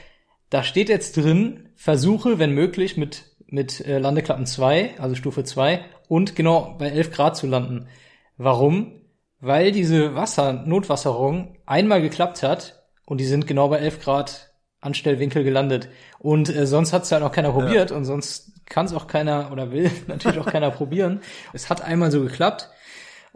Da 0.50 0.62
steht 0.62 0.88
jetzt 0.88 1.16
drin, 1.16 1.70
versuche, 1.76 2.38
wenn 2.38 2.52
möglich, 2.52 2.96
mit, 2.96 3.24
mit 3.46 3.81
äh, 3.87 3.98
Landeklappen 3.98 4.46
2, 4.46 4.98
also 4.98 5.14
Stufe 5.14 5.44
2, 5.44 5.85
und 6.09 6.37
genau 6.37 6.76
bei 6.78 6.88
11 6.88 7.11
Grad 7.11 7.37
zu 7.37 7.46
landen. 7.46 7.88
Warum? 8.37 9.02
Weil 9.40 9.72
diese 9.72 10.14
Wasser, 10.14 10.52
Notwasserung 10.52 11.57
einmal 11.66 12.00
geklappt 12.00 12.42
hat 12.42 12.83
und 13.04 13.20
die 13.20 13.26
sind 13.26 13.46
genau 13.46 13.68
bei 13.68 13.78
11 13.78 14.00
Grad 14.00 14.48
Anstellwinkel 14.81 15.44
gelandet. 15.44 15.88
Und 16.18 16.54
äh, 16.54 16.66
sonst 16.66 16.92
hat 16.92 17.02
es 17.02 17.11
ja 17.11 17.20
noch 17.20 17.33
keiner 17.33 17.52
probiert 17.52 17.90
und 17.90 18.04
sonst 18.04 18.52
kann 18.66 18.87
es 18.87 18.92
auch 18.92 19.07
keiner 19.07 19.50
oder 19.52 19.72
will 19.72 19.90
natürlich 20.07 20.38
auch 20.38 20.46
keiner 20.46 20.70
probieren. 20.70 21.20
Es 21.52 21.68
hat 21.68 21.83
einmal 21.83 22.11
so 22.11 22.22
geklappt. 22.22 22.70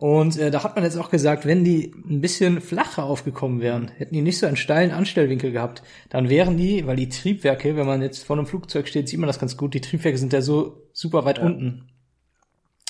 Und 0.03 0.37
äh, 0.37 0.51
da 0.51 0.65
hat 0.65 0.75
man 0.75 0.83
jetzt 0.83 0.97
auch 0.97 1.11
gesagt, 1.11 1.47
wenn 1.47 1.63
die 1.63 1.95
ein 1.95 2.21
bisschen 2.21 2.61
flacher 2.61 3.05
aufgekommen 3.05 3.61
wären, 3.61 3.87
hätten 3.87 4.13
die 4.17 4.21
nicht 4.21 4.37
so 4.37 4.47
einen 4.47 4.57
steilen 4.57 4.91
Anstellwinkel 4.91 5.53
gehabt, 5.53 5.85
dann 6.11 6.29
wären 6.29 6.57
die, 6.57 6.89
weil 6.89 6.97
die 6.97 7.09
Triebwerke, 7.09 7.77
wenn 7.77 7.87
man 7.87 8.03
jetzt 8.03 8.25
vor 8.25 8.37
einem 8.37 8.47
Flugzeug 8.47 8.89
steht, 8.89 9.09
sieht 9.09 9.21
man 9.21 9.29
das 9.29 9.39
ganz 9.39 9.57
gut, 9.57 9.75
die 9.75 9.81
Triebwerke 9.81 10.19
sind 10.19 10.33
ja 10.33 10.43
so 10.43 10.89
super 10.93 11.25
weit 11.25 11.39
Ja. 11.39 11.45
unten. 11.45 11.85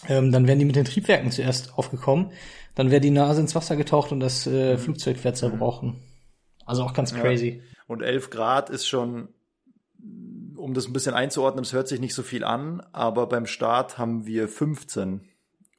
Ähm, 0.09 0.33
dann 0.33 0.49
wären 0.49 0.59
die 0.59 0.65
mit 0.65 0.75
den 0.75 0.87
Triebwerken 0.87 1.31
zuerst 1.31 1.77
aufgekommen, 1.77 2.31
dann 2.77 2.91
wäre 2.91 3.03
die 3.03 3.11
Nase 3.11 3.43
ins 3.43 3.55
Wasser 3.55 3.77
getaucht 3.77 4.11
und 4.11 4.21
das 4.21 4.47
äh, 4.47 4.79
Flugzeug 4.79 5.23
wäre 5.23 5.35
zerbrochen. 5.35 5.97
Also 6.65 6.83
auch 6.83 6.95
ganz 6.95 7.11
Ja. 7.11 7.19
crazy. 7.21 7.61
Und 7.89 8.01
11 8.01 8.31
Grad 8.31 8.71
ist 8.71 8.87
schon, 8.89 9.29
um 10.57 10.73
das 10.73 10.87
ein 10.87 10.95
bisschen 10.95 11.13
einzuordnen, 11.13 11.63
das 11.63 11.75
hört 11.75 11.89
sich 11.89 12.01
nicht 12.01 12.15
so 12.15 12.23
viel 12.23 12.43
an, 12.43 12.83
aber 12.93 13.27
beim 13.27 13.45
Start 13.45 13.99
haben 13.99 14.25
wir 14.25 14.49
15. 14.49 15.29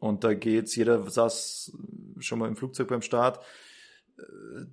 Und 0.03 0.25
da 0.25 0.33
geht's, 0.33 0.75
jeder 0.75 1.09
saß 1.09 1.77
schon 2.19 2.37
mal 2.37 2.49
im 2.49 2.57
Flugzeug 2.57 2.89
beim 2.89 3.01
Start, 3.01 3.39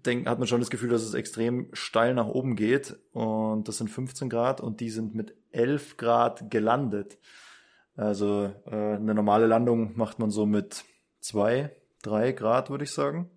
denk, 0.04 0.26
hat 0.26 0.40
man 0.40 0.48
schon 0.48 0.58
das 0.58 0.70
Gefühl, 0.70 0.90
dass 0.90 1.02
es 1.02 1.14
extrem 1.14 1.68
steil 1.72 2.14
nach 2.14 2.26
oben 2.26 2.56
geht. 2.56 2.98
Und 3.12 3.68
das 3.68 3.78
sind 3.78 3.90
15 3.90 4.28
Grad 4.28 4.60
und 4.60 4.80
die 4.80 4.90
sind 4.90 5.14
mit 5.14 5.36
11 5.52 5.98
Grad 5.98 6.50
gelandet. 6.50 7.16
Also 7.94 8.52
äh, 8.66 8.74
eine 8.74 9.14
normale 9.14 9.46
Landung 9.46 9.96
macht 9.96 10.18
man 10.18 10.32
so 10.32 10.46
mit 10.46 10.84
zwei, 11.20 11.76
drei 12.02 12.32
Grad, 12.32 12.68
würde 12.68 12.82
ich 12.82 12.90
sagen. 12.90 13.30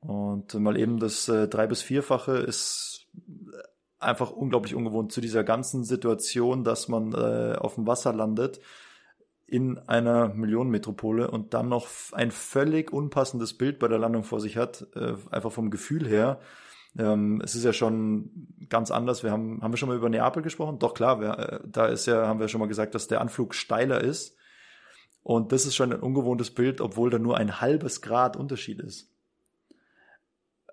Und 0.00 0.54
mal 0.54 0.78
eben 0.78 0.98
das 0.98 1.28
äh, 1.28 1.48
drei- 1.48 1.66
bis 1.66 1.82
vierfache 1.82 2.38
ist 2.38 3.08
einfach 3.98 4.30
unglaublich 4.30 4.74
ungewohnt 4.74 5.12
zu 5.12 5.20
dieser 5.20 5.44
ganzen 5.44 5.84
Situation, 5.84 6.64
dass 6.64 6.88
man 6.88 7.12
äh, 7.12 7.56
auf 7.58 7.74
dem 7.74 7.86
Wasser 7.86 8.14
landet 8.14 8.58
in 9.52 9.78
einer 9.86 10.28
Millionenmetropole 10.28 11.30
und 11.30 11.52
dann 11.52 11.68
noch 11.68 11.86
ein 12.12 12.30
völlig 12.30 12.90
unpassendes 12.90 13.52
Bild 13.52 13.78
bei 13.78 13.86
der 13.86 13.98
Landung 13.98 14.24
vor 14.24 14.40
sich 14.40 14.56
hat, 14.56 14.86
äh, 14.96 15.12
einfach 15.30 15.52
vom 15.52 15.70
Gefühl 15.70 16.08
her. 16.08 16.40
Ähm, 16.98 17.42
es 17.44 17.54
ist 17.54 17.62
ja 17.64 17.74
schon 17.74 18.30
ganz 18.70 18.90
anders. 18.90 19.22
Wir 19.22 19.30
haben, 19.30 19.62
haben 19.62 19.70
wir 19.70 19.76
schon 19.76 19.90
mal 19.90 19.98
über 19.98 20.08
Neapel 20.08 20.42
gesprochen? 20.42 20.78
Doch 20.78 20.94
klar, 20.94 21.20
wir, 21.20 21.38
äh, 21.38 21.60
da 21.66 21.84
ist 21.84 22.06
ja, 22.06 22.26
haben 22.26 22.40
wir 22.40 22.48
schon 22.48 22.60
mal 22.60 22.66
gesagt, 22.66 22.94
dass 22.94 23.08
der 23.08 23.20
Anflug 23.20 23.54
steiler 23.54 24.00
ist. 24.00 24.38
Und 25.22 25.52
das 25.52 25.66
ist 25.66 25.76
schon 25.76 25.92
ein 25.92 26.00
ungewohntes 26.00 26.50
Bild, 26.50 26.80
obwohl 26.80 27.10
da 27.10 27.18
nur 27.18 27.36
ein 27.36 27.60
halbes 27.60 28.00
Grad 28.00 28.38
Unterschied 28.38 28.80
ist. 28.80 29.12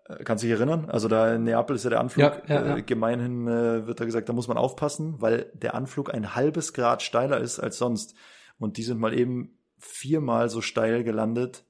Äh, 0.06 0.24
Kannst 0.24 0.42
du 0.42 0.48
dich 0.48 0.58
erinnern? 0.58 0.89
Also 0.89 1.10
da 1.10 1.36
in 1.36 1.44
Neapel 1.44 1.76
ist 1.76 1.84
ja 1.84 1.89
der 1.89 2.00
Anflug, 2.00 2.44
Ja, 2.48 2.56
ja, 2.56 2.65
ja. 2.65 2.78
Äh, 2.78 2.82
gemeinhin 2.82 3.46
äh, 3.46 3.88
wird 3.88 4.00
da 4.00 4.06
gesagt, 4.06 4.30
da 4.30 4.34
muss 4.34 4.48
man 4.48 4.58
aufpassen, 4.58 5.15
weil 5.20 5.52
der 5.54 5.76
Anflug 5.76 6.13
ein 6.13 6.34
halbes 6.34 6.72
Grad 6.72 7.02
steiler 7.02 7.39
ist 7.39 7.60
als 7.60 7.78
sonst. 7.78 8.15
Und 8.60 8.78
die 8.78 8.84
sind 8.84 9.00
mal 9.00 9.17
eben 9.17 9.58
viermal 9.78 10.50
so 10.50 10.62
steil 10.62 11.04
gelandet, 11.04 11.65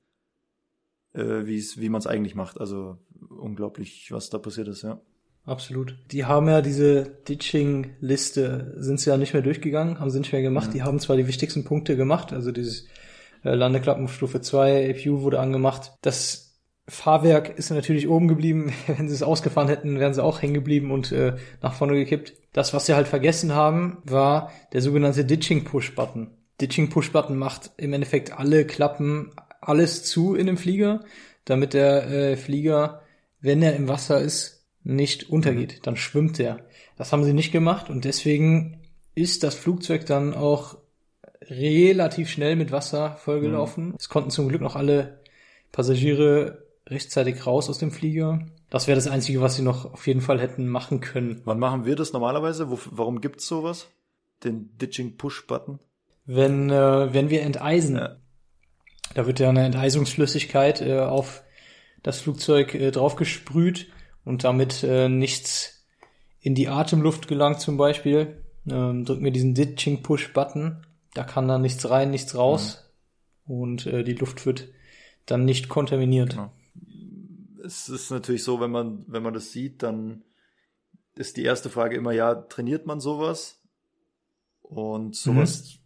äh, 1.13 1.45
wie 1.45 1.89
man 1.89 1.99
es 1.99 2.07
eigentlich 2.07 2.35
macht. 2.35 2.59
Also 2.59 2.97
unglaublich, 3.29 4.11
was 4.11 4.29
da 4.29 4.37
passiert 4.37 4.67
ist, 4.67 4.81
ja. 4.81 4.99
Absolut. 5.45 5.97
Die 6.11 6.25
haben 6.25 6.47
ja 6.47 6.61
diese 6.61 7.03
Ditching-Liste, 7.27 8.75
sind 8.77 8.99
sie 8.99 9.09
ja 9.09 9.17
nicht 9.17 9.33
mehr 9.33 9.41
durchgegangen, 9.41 9.99
haben 9.99 10.11
sie 10.11 10.19
nicht 10.19 10.33
mehr 10.33 10.41
gemacht. 10.41 10.73
Die 10.73 10.83
haben 10.83 10.99
zwar 10.99 11.17
die 11.17 11.27
wichtigsten 11.27 11.63
Punkte 11.63 11.95
gemacht, 11.95 12.33
also 12.33 12.51
dieses 12.51 12.85
äh, 13.43 13.55
Landeklappenstufe 13.55 14.41
2, 14.41 14.91
APU 14.91 15.21
wurde 15.21 15.39
angemacht. 15.39 15.93
Das 16.01 16.59
Fahrwerk 16.87 17.57
ist 17.57 17.69
natürlich 17.69 18.07
oben 18.07 18.27
geblieben. 18.27 18.73
Wenn 18.87 19.07
sie 19.07 19.15
es 19.15 19.23
ausgefahren 19.23 19.69
hätten, 19.69 19.99
wären 19.99 20.13
sie 20.13 20.23
auch 20.23 20.41
hängen 20.41 20.53
geblieben 20.53 20.91
und 20.91 21.11
äh, 21.11 21.37
nach 21.61 21.73
vorne 21.73 21.93
gekippt. 21.93 22.33
Das, 22.53 22.73
was 22.73 22.85
sie 22.85 22.93
halt 22.93 23.07
vergessen 23.07 23.53
haben, 23.53 23.99
war 24.03 24.51
der 24.73 24.81
sogenannte 24.81 25.25
Ditching-Push-Button. 25.25 26.31
Ditching-Push-Button 26.61 27.37
macht 27.37 27.71
im 27.77 27.93
Endeffekt 27.93 28.37
alle 28.37 28.65
Klappen, 28.65 29.31
alles 29.61 30.03
zu 30.03 30.35
in 30.35 30.47
dem 30.47 30.57
Flieger, 30.57 31.03
damit 31.45 31.73
der 31.73 32.09
äh, 32.09 32.37
Flieger, 32.37 33.01
wenn 33.41 33.61
er 33.61 33.75
im 33.75 33.87
Wasser 33.87 34.19
ist, 34.21 34.65
nicht 34.83 35.29
untergeht. 35.29 35.81
Dann 35.83 35.95
schwimmt 35.95 36.39
er. 36.39 36.65
Das 36.97 37.11
haben 37.11 37.23
sie 37.23 37.33
nicht 37.33 37.51
gemacht 37.51 37.89
und 37.89 38.05
deswegen 38.05 38.81
ist 39.15 39.43
das 39.43 39.55
Flugzeug 39.55 40.05
dann 40.05 40.33
auch 40.33 40.77
relativ 41.41 42.29
schnell 42.29 42.55
mit 42.55 42.71
Wasser 42.71 43.17
vollgelaufen. 43.17 43.95
Es 43.97 44.09
konnten 44.09 44.29
zum 44.29 44.49
Glück 44.49 44.61
noch 44.61 44.75
alle 44.75 45.21
Passagiere 45.71 46.65
rechtzeitig 46.87 47.45
raus 47.45 47.69
aus 47.69 47.77
dem 47.77 47.91
Flieger. 47.91 48.39
Das 48.69 48.87
wäre 48.87 48.95
das 48.95 49.07
Einzige, 49.07 49.41
was 49.41 49.55
sie 49.55 49.61
noch 49.61 49.93
auf 49.93 50.07
jeden 50.07 50.21
Fall 50.21 50.39
hätten 50.39 50.67
machen 50.67 51.01
können. 51.01 51.41
Wann 51.45 51.59
machen 51.59 51.85
wir 51.85 51.95
das 51.95 52.13
normalerweise? 52.13 52.69
Wo, 52.69 52.79
warum 52.91 53.21
gibt's 53.21 53.47
sowas? 53.47 53.87
Den 54.43 54.77
Ditching 54.77 55.17
Push 55.17 55.47
Button? 55.47 55.79
Wenn, 56.31 56.69
äh, 56.69 57.11
wenn 57.11 57.31
wir 57.31 57.41
enteisen, 57.41 57.95
Ja. 57.95 58.17
da 59.15 59.25
wird 59.25 59.39
ja 59.39 59.49
eine 59.49 59.65
Enteisungsflüssigkeit 59.65 60.79
äh, 60.79 60.99
auf 60.99 61.43
das 62.03 62.21
Flugzeug 62.21 62.75
äh, 62.75 62.91
draufgesprüht 62.91 63.87
und 64.25 64.43
damit 64.43 64.83
äh, 64.83 65.09
nichts 65.09 65.87
in 66.39 66.53
die 66.53 66.67
Atemluft 66.67 67.27
gelangt 67.27 67.61
zum 67.61 67.77
Beispiel. 67.77 68.43
Ähm, 68.69 69.05
drücken 69.05 69.23
wir 69.23 69.31
diesen 69.31 69.55
Ditching 69.55 70.03
Push 70.03 70.31
Button, 70.33 70.85
da 71.15 71.23
kann 71.23 71.47
dann 71.47 71.63
nichts 71.63 71.89
rein, 71.89 72.11
nichts 72.11 72.35
raus 72.35 72.91
und 73.47 73.87
äh, 73.87 74.03
die 74.03 74.13
Luft 74.13 74.45
wird 74.45 74.67
dann 75.25 75.45
nicht 75.45 75.67
kontaminiert. 75.67 76.31
Genau. 76.31 76.51
Es 77.65 77.89
ist 77.89 78.11
natürlich 78.11 78.43
so, 78.43 78.59
wenn 78.61 78.69
man, 78.69 79.03
wenn 79.07 79.23
man 79.23 79.33
das 79.33 79.51
sieht, 79.51 79.81
dann 79.81 80.21
ist 81.15 81.37
die 81.37 81.43
erste 81.43 81.71
Frage 81.71 81.95
immer, 81.95 82.11
ja, 82.11 82.35
trainiert 82.35 82.85
man 82.85 82.99
sowas? 82.99 83.59
Und 84.61 85.15
sowas 85.15 85.78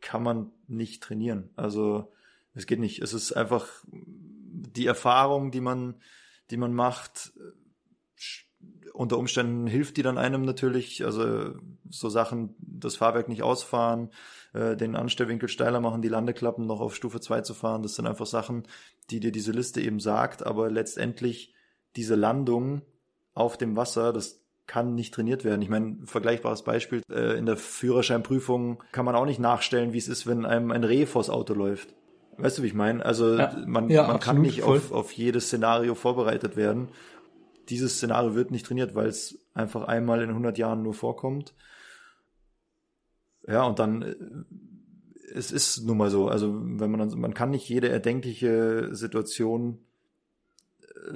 kann 0.00 0.22
man 0.22 0.50
nicht 0.66 1.02
trainieren. 1.02 1.50
Also 1.56 2.12
es 2.54 2.66
geht 2.66 2.80
nicht. 2.80 3.00
Es 3.00 3.12
ist 3.12 3.32
einfach 3.32 3.68
die 3.92 4.86
Erfahrung, 4.86 5.50
die 5.50 5.60
man, 5.60 5.94
die 6.50 6.56
man 6.56 6.74
macht. 6.74 7.32
sch- 8.18 8.44
Unter 8.92 9.18
Umständen 9.18 9.66
hilft 9.66 9.96
die 9.96 10.02
dann 10.02 10.18
einem 10.18 10.42
natürlich. 10.42 11.04
Also 11.04 11.54
so 11.88 12.08
Sachen, 12.08 12.54
das 12.58 12.96
Fahrwerk 12.96 13.28
nicht 13.28 13.42
ausfahren, 13.42 14.10
äh, 14.52 14.76
den 14.76 14.96
Anstellwinkel 14.96 15.48
steiler 15.48 15.80
machen, 15.80 16.02
die 16.02 16.08
Landeklappen 16.08 16.66
noch 16.66 16.80
auf 16.80 16.94
Stufe 16.94 17.20
2 17.20 17.42
zu 17.42 17.54
fahren. 17.54 17.82
Das 17.82 17.94
sind 17.94 18.06
einfach 18.06 18.26
Sachen, 18.26 18.64
die 19.10 19.20
dir 19.20 19.32
diese 19.32 19.52
Liste 19.52 19.80
eben 19.80 20.00
sagt. 20.00 20.44
Aber 20.44 20.70
letztendlich 20.70 21.54
diese 21.96 22.14
Landung 22.14 22.82
auf 23.34 23.56
dem 23.56 23.76
Wasser, 23.76 24.12
das 24.12 24.40
kann 24.70 24.94
nicht 24.94 25.12
trainiert 25.12 25.44
werden. 25.44 25.62
Ich 25.62 25.68
meine, 25.68 25.96
vergleichbares 26.04 26.62
Beispiel, 26.62 27.02
äh, 27.10 27.36
in 27.36 27.44
der 27.44 27.56
Führerscheinprüfung 27.56 28.82
kann 28.92 29.04
man 29.04 29.16
auch 29.16 29.26
nicht 29.26 29.40
nachstellen, 29.40 29.92
wie 29.92 29.98
es 29.98 30.06
ist, 30.06 30.28
wenn 30.28 30.46
einem 30.46 30.70
ein 30.70 30.84
Reh 30.84 31.06
vors 31.06 31.28
Auto 31.28 31.54
läuft. 31.54 31.88
Weißt 32.38 32.56
du, 32.58 32.62
wie 32.62 32.68
ich 32.68 32.74
meine? 32.74 33.04
Also 33.04 33.36
Ja. 33.36 33.56
man, 33.66 33.90
Ja, 33.90 34.06
man 34.06 34.20
kann 34.20 34.40
nicht 34.40 34.60
voll. 34.60 34.76
auf, 34.78 34.92
auf 34.92 35.10
jedes 35.12 35.46
Szenario 35.48 35.96
vorbereitet 35.96 36.56
werden. 36.56 36.88
Dieses 37.68 37.96
Szenario 37.96 38.36
wird 38.36 38.52
nicht 38.52 38.64
trainiert, 38.64 38.94
weil 38.94 39.08
es 39.08 39.38
einfach 39.54 39.88
einmal 39.88 40.22
in 40.22 40.30
100 40.30 40.56
Jahren 40.56 40.82
nur 40.84 40.94
vorkommt. 40.94 41.52
Ja, 43.48 43.64
und 43.64 43.78
dann, 43.80 44.02
äh, 44.02 44.14
es 45.34 45.50
ist 45.52 45.84
nun 45.84 45.96
mal 45.96 46.10
so, 46.10 46.28
also 46.28 46.54
wenn 46.62 46.90
man, 46.90 47.00
dann- 47.00 47.18
man 47.20 47.34
kann 47.34 47.50
nicht 47.50 47.68
jede 47.68 47.88
erdenkliche 47.88 48.88
Situation 48.94 49.78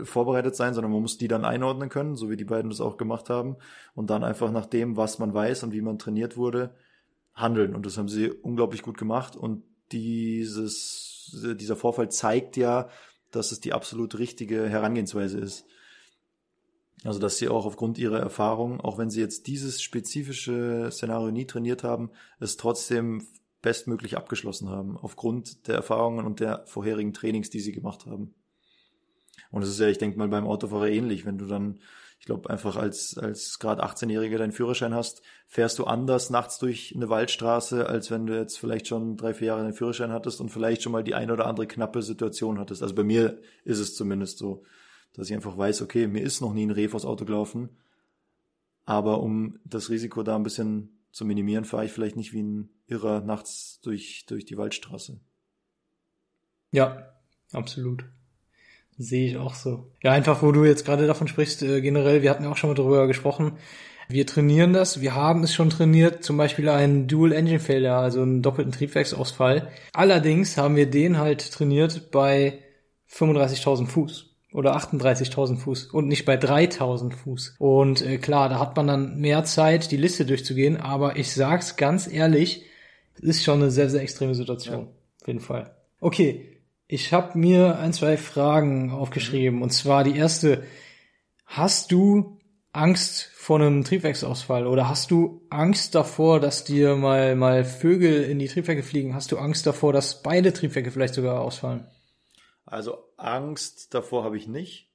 vorbereitet 0.03 0.57
sein, 0.57 0.75
sondern 0.75 0.93
man 0.93 1.03
muss 1.03 1.19
die 1.19 1.29
dann 1.29 1.45
einordnen 1.45 1.89
können, 1.89 2.17
so 2.17 2.31
wie 2.31 2.37
die 2.37 2.45
beiden 2.45 2.71
das 2.71 2.81
auch 2.81 2.97
gemacht 2.97 3.31
haben 3.31 3.57
und 3.95 4.11
dann 4.11 4.25
einfach 4.25 4.51
nach 4.51 4.67
dem, 4.67 4.97
was 4.97 5.19
man 5.19 5.35
weiß 5.35 5.63
und 5.65 5.73
wie 5.73 5.83
man 5.83 5.99
trainiert 5.99 6.37
wurde, 6.37 6.75
handeln. 7.35 7.75
Und 7.75 7.87
das 7.87 7.99
haben 7.99 8.09
sie 8.09 8.31
unglaublich 8.31 8.83
gut 8.83 8.99
gemacht 8.99 9.37
und 9.37 9.63
dieses, 9.93 11.39
dieser 11.59 11.77
Vorfall 11.77 12.11
zeigt 12.11 12.57
ja, 12.57 12.89
dass 13.31 13.53
es 13.53 13.61
die 13.61 13.73
absolut 13.73 14.19
richtige 14.19 14.69
Herangehensweise 14.69 15.39
ist. 15.39 15.67
Also, 17.05 17.19
dass 17.19 17.37
sie 17.37 17.49
auch 17.49 17.67
aufgrund 17.67 17.99
ihrer 17.99 18.19
Erfahrung, 18.19 18.81
auch 18.81 18.97
wenn 18.97 19.11
sie 19.11 19.21
jetzt 19.21 19.47
dieses 19.47 19.83
spezifische 19.83 20.89
Szenario 20.91 21.31
nie 21.31 21.45
trainiert 21.45 21.85
haben, 21.85 22.11
es 22.41 22.57
trotzdem 22.57 23.27
bestmöglich 23.61 24.17
abgeschlossen 24.17 24.71
haben, 24.71 24.97
aufgrund 24.97 25.69
der 25.69 25.75
Erfahrungen 25.75 26.25
und 26.25 26.41
der 26.41 26.65
vorherigen 26.67 27.13
Trainings, 27.13 27.51
die 27.51 27.61
sie 27.61 27.73
gemacht 27.73 28.07
haben. 28.07 28.35
Und 29.51 29.63
es 29.63 29.71
ist 29.71 29.81
ja, 29.81 29.89
ich 29.89 29.99
denke 29.99 30.19
mal, 30.19 30.29
beim 30.29 30.47
Autofahrer 30.47 30.89
ähnlich, 30.89 31.27
wenn 31.27 31.39
du 31.39 31.47
dann, 31.47 31.79
ich 32.19 32.27
glaube, 32.27 32.51
einfach 32.51 32.77
als, 32.77 33.19
als 33.19 33.59
gerade 33.59 33.85
18-Jähriger 33.85 34.39
deinen 34.39 34.53
Führerschein 34.53 34.95
hast, 34.95 35.23
fährst 35.47 35.79
du 35.79 35.85
anders 35.85 36.31
nachts 36.31 36.59
durch 36.59 36.95
eine 36.95 37.09
Waldstraße, 37.09 37.87
als 37.87 38.11
wenn 38.11 38.27
du 38.27 38.37
jetzt 38.37 38.59
vielleicht 38.59 38.89
schon 38.89 39.17
drei, 39.17 39.35
vier 39.35 39.49
Jahre 39.49 39.63
deinen 39.63 39.75
Führerschein 39.75 40.13
hattest 40.13 40.41
und 40.41 40.51
vielleicht 40.51 40.83
schon 40.83 40.93
mal 40.93 41.05
die 41.05 41.15
eine 41.15 41.33
oder 41.33 41.47
andere 41.47 41.67
knappe 41.67 42.03
Situation 42.03 42.59
hattest. 42.59 42.83
Also 42.83 42.95
bei 42.95 43.05
mir 43.05 43.39
ist 43.65 43.79
es 43.79 43.95
zumindest 43.95 44.39
so, 44.39 44.63
dass 45.13 45.29
ich 45.29 45.35
einfach 45.35 45.57
weiß, 45.57 45.83
okay, 45.83 46.07
mir 46.07 46.23
ist 46.23 46.41
noch 46.41 46.53
nie 46.53 46.67
ein 46.67 46.71
Reh 46.71 46.89
vors 46.89 47.05
Auto 47.05 47.25
gelaufen, 47.25 47.71
aber 48.85 49.23
um 49.23 49.59
das 49.65 49.91
Risiko 49.91 50.23
da 50.23 50.37
ein 50.37 50.43
bisschen 50.43 50.99
zu 51.13 51.25
minimieren, 51.25 51.65
fahre 51.65 51.87
ich 51.87 51.93
vielleicht 51.93 52.17
nicht 52.17 52.33
wie 52.33 52.43
ein 52.43 52.71
Irrer 52.87 53.21
nachts 53.21 53.81
durch, 53.83 54.27
durch 54.27 54.45
die 54.45 54.59
Waldstraße. 54.59 55.21
Ja, 56.73 57.15
absolut. 57.53 58.05
Sehe 58.97 59.29
ich 59.29 59.37
auch 59.37 59.55
so. 59.55 59.91
Ja, 60.03 60.13
einfach, 60.13 60.43
wo 60.43 60.53
du 60.53 60.65
jetzt 60.65 60.85
gerade 60.85 61.07
davon 61.07 61.27
sprichst, 61.27 61.63
äh, 61.63 61.81
generell, 61.81 62.23
wir 62.23 62.31
hatten 62.31 62.45
ja 62.45 62.51
auch 62.51 62.57
schon 62.57 62.71
mal 62.71 62.77
darüber 62.77 63.07
gesprochen. 63.07 63.53
Wir 64.09 64.27
trainieren 64.27 64.73
das, 64.73 65.01
wir 65.01 65.15
haben 65.15 65.43
es 65.43 65.55
schon 65.55 65.71
trainiert, 65.71 66.23
zum 66.23 66.37
Beispiel 66.37 66.69
einen 66.69 67.09
Dual 67.09 67.33
Engine 67.33 67.59
Failure, 67.59 67.97
also 67.97 68.23
einen 68.23 68.43
doppelten 68.43 68.73
Triebwerksausfall. 68.73 69.69
Allerdings 69.93 70.59
haben 70.59 70.77
wir 70.77 70.87
den 70.87 71.19
halt 71.19 71.51
trainiert 71.51 72.11
bei 72.11 72.59
35.000 73.11 73.87
Fuß 73.87 74.27
oder 74.53 74.77
38.000 74.77 75.57
Fuß 75.57 75.87
und 75.87 76.07
nicht 76.07 76.27
bei 76.27 76.37
3.000 76.37 77.13
Fuß. 77.13 77.57
Und 77.59 78.03
äh, 78.03 78.19
klar, 78.19 78.49
da 78.49 78.59
hat 78.59 78.77
man 78.77 78.87
dann 78.87 79.19
mehr 79.19 79.45
Zeit, 79.45 79.91
die 79.91 79.97
Liste 79.97 80.27
durchzugehen, 80.27 80.77
aber 80.77 81.17
ich 81.17 81.33
sag's 81.33 81.77
ganz 81.77 82.07
ehrlich, 82.07 82.65
es 83.17 83.23
ist 83.23 83.45
schon 83.45 83.63
eine 83.63 83.71
sehr, 83.71 83.89
sehr 83.91 84.03
extreme 84.03 84.35
Situation. 84.35 84.89
Auf 85.21 85.27
jeden 85.27 85.41
Fall. 85.41 85.75
Okay, 86.01 86.54
ich 86.87 87.13
habe 87.13 87.39
mir 87.39 87.79
ein, 87.79 87.93
zwei 87.93 88.17
Fragen 88.17 88.91
aufgeschrieben. 88.91 89.63
Und 89.63 89.71
zwar 89.71 90.05
die 90.05 90.17
erste. 90.17 90.65
Hast 91.47 91.93
du 91.93 92.39
Angst 92.73 93.31
vor 93.35 93.61
einem 93.61 93.85
Triebwerksausfall 93.85 94.67
oder 94.67 94.89
hast 94.89 95.11
du 95.11 95.47
Angst 95.51 95.95
davor, 95.95 96.41
dass 96.41 96.65
dir 96.65 96.97
mal, 96.97 97.37
mal 97.37 97.65
Vögel 97.65 98.25
in 98.25 98.39
die 98.39 98.49
Triebwerke 98.49 98.83
fliegen? 98.83 99.15
Hast 99.15 99.31
du 99.31 99.39
Angst 99.39 99.67
davor, 99.67 99.93
dass 99.93 100.23
beide 100.23 100.53
Triebwerke 100.53 100.91
vielleicht 100.91 101.15
sogar 101.15 101.41
ausfallen? 101.41 101.87
Also 102.65 102.99
Angst 103.17 103.95
davor 103.95 104.25
habe 104.25 104.37
ich 104.37 104.49
nicht. 104.49 104.89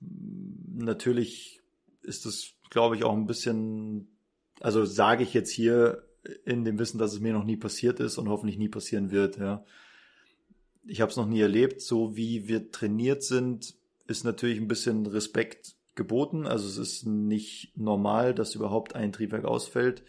Natürlich 0.00 1.60
ist 2.02 2.26
es, 2.26 2.54
glaube 2.70 2.96
ich, 2.96 3.04
auch 3.04 3.12
ein 3.12 3.26
bisschen, 3.26 4.08
also 4.60 4.84
sage 4.84 5.22
ich 5.22 5.34
jetzt 5.34 5.50
hier 5.50 6.02
in 6.44 6.64
dem 6.64 6.78
Wissen, 6.78 6.98
dass 6.98 7.12
es 7.12 7.20
mir 7.20 7.32
noch 7.32 7.44
nie 7.44 7.56
passiert 7.56 8.00
ist 8.00 8.18
und 8.18 8.28
hoffentlich 8.28 8.58
nie 8.58 8.68
passieren 8.68 9.10
wird, 9.10 9.38
ja. 9.38 9.64
Ich 10.84 11.00
habe 11.00 11.10
es 11.10 11.16
noch 11.16 11.26
nie 11.26 11.40
erlebt, 11.40 11.80
so 11.80 12.16
wie 12.16 12.48
wir 12.48 12.70
trainiert 12.70 13.22
sind, 13.22 13.74
ist 14.06 14.24
natürlich 14.24 14.58
ein 14.58 14.68
bisschen 14.68 15.06
Respekt 15.06 15.74
geboten. 15.94 16.46
Also 16.46 16.66
es 16.66 16.76
ist 16.76 17.06
nicht 17.06 17.76
normal, 17.76 18.34
dass 18.34 18.54
überhaupt 18.54 18.94
ein 18.94 19.12
Triebwerk 19.12 19.44
ausfällt. 19.44 20.02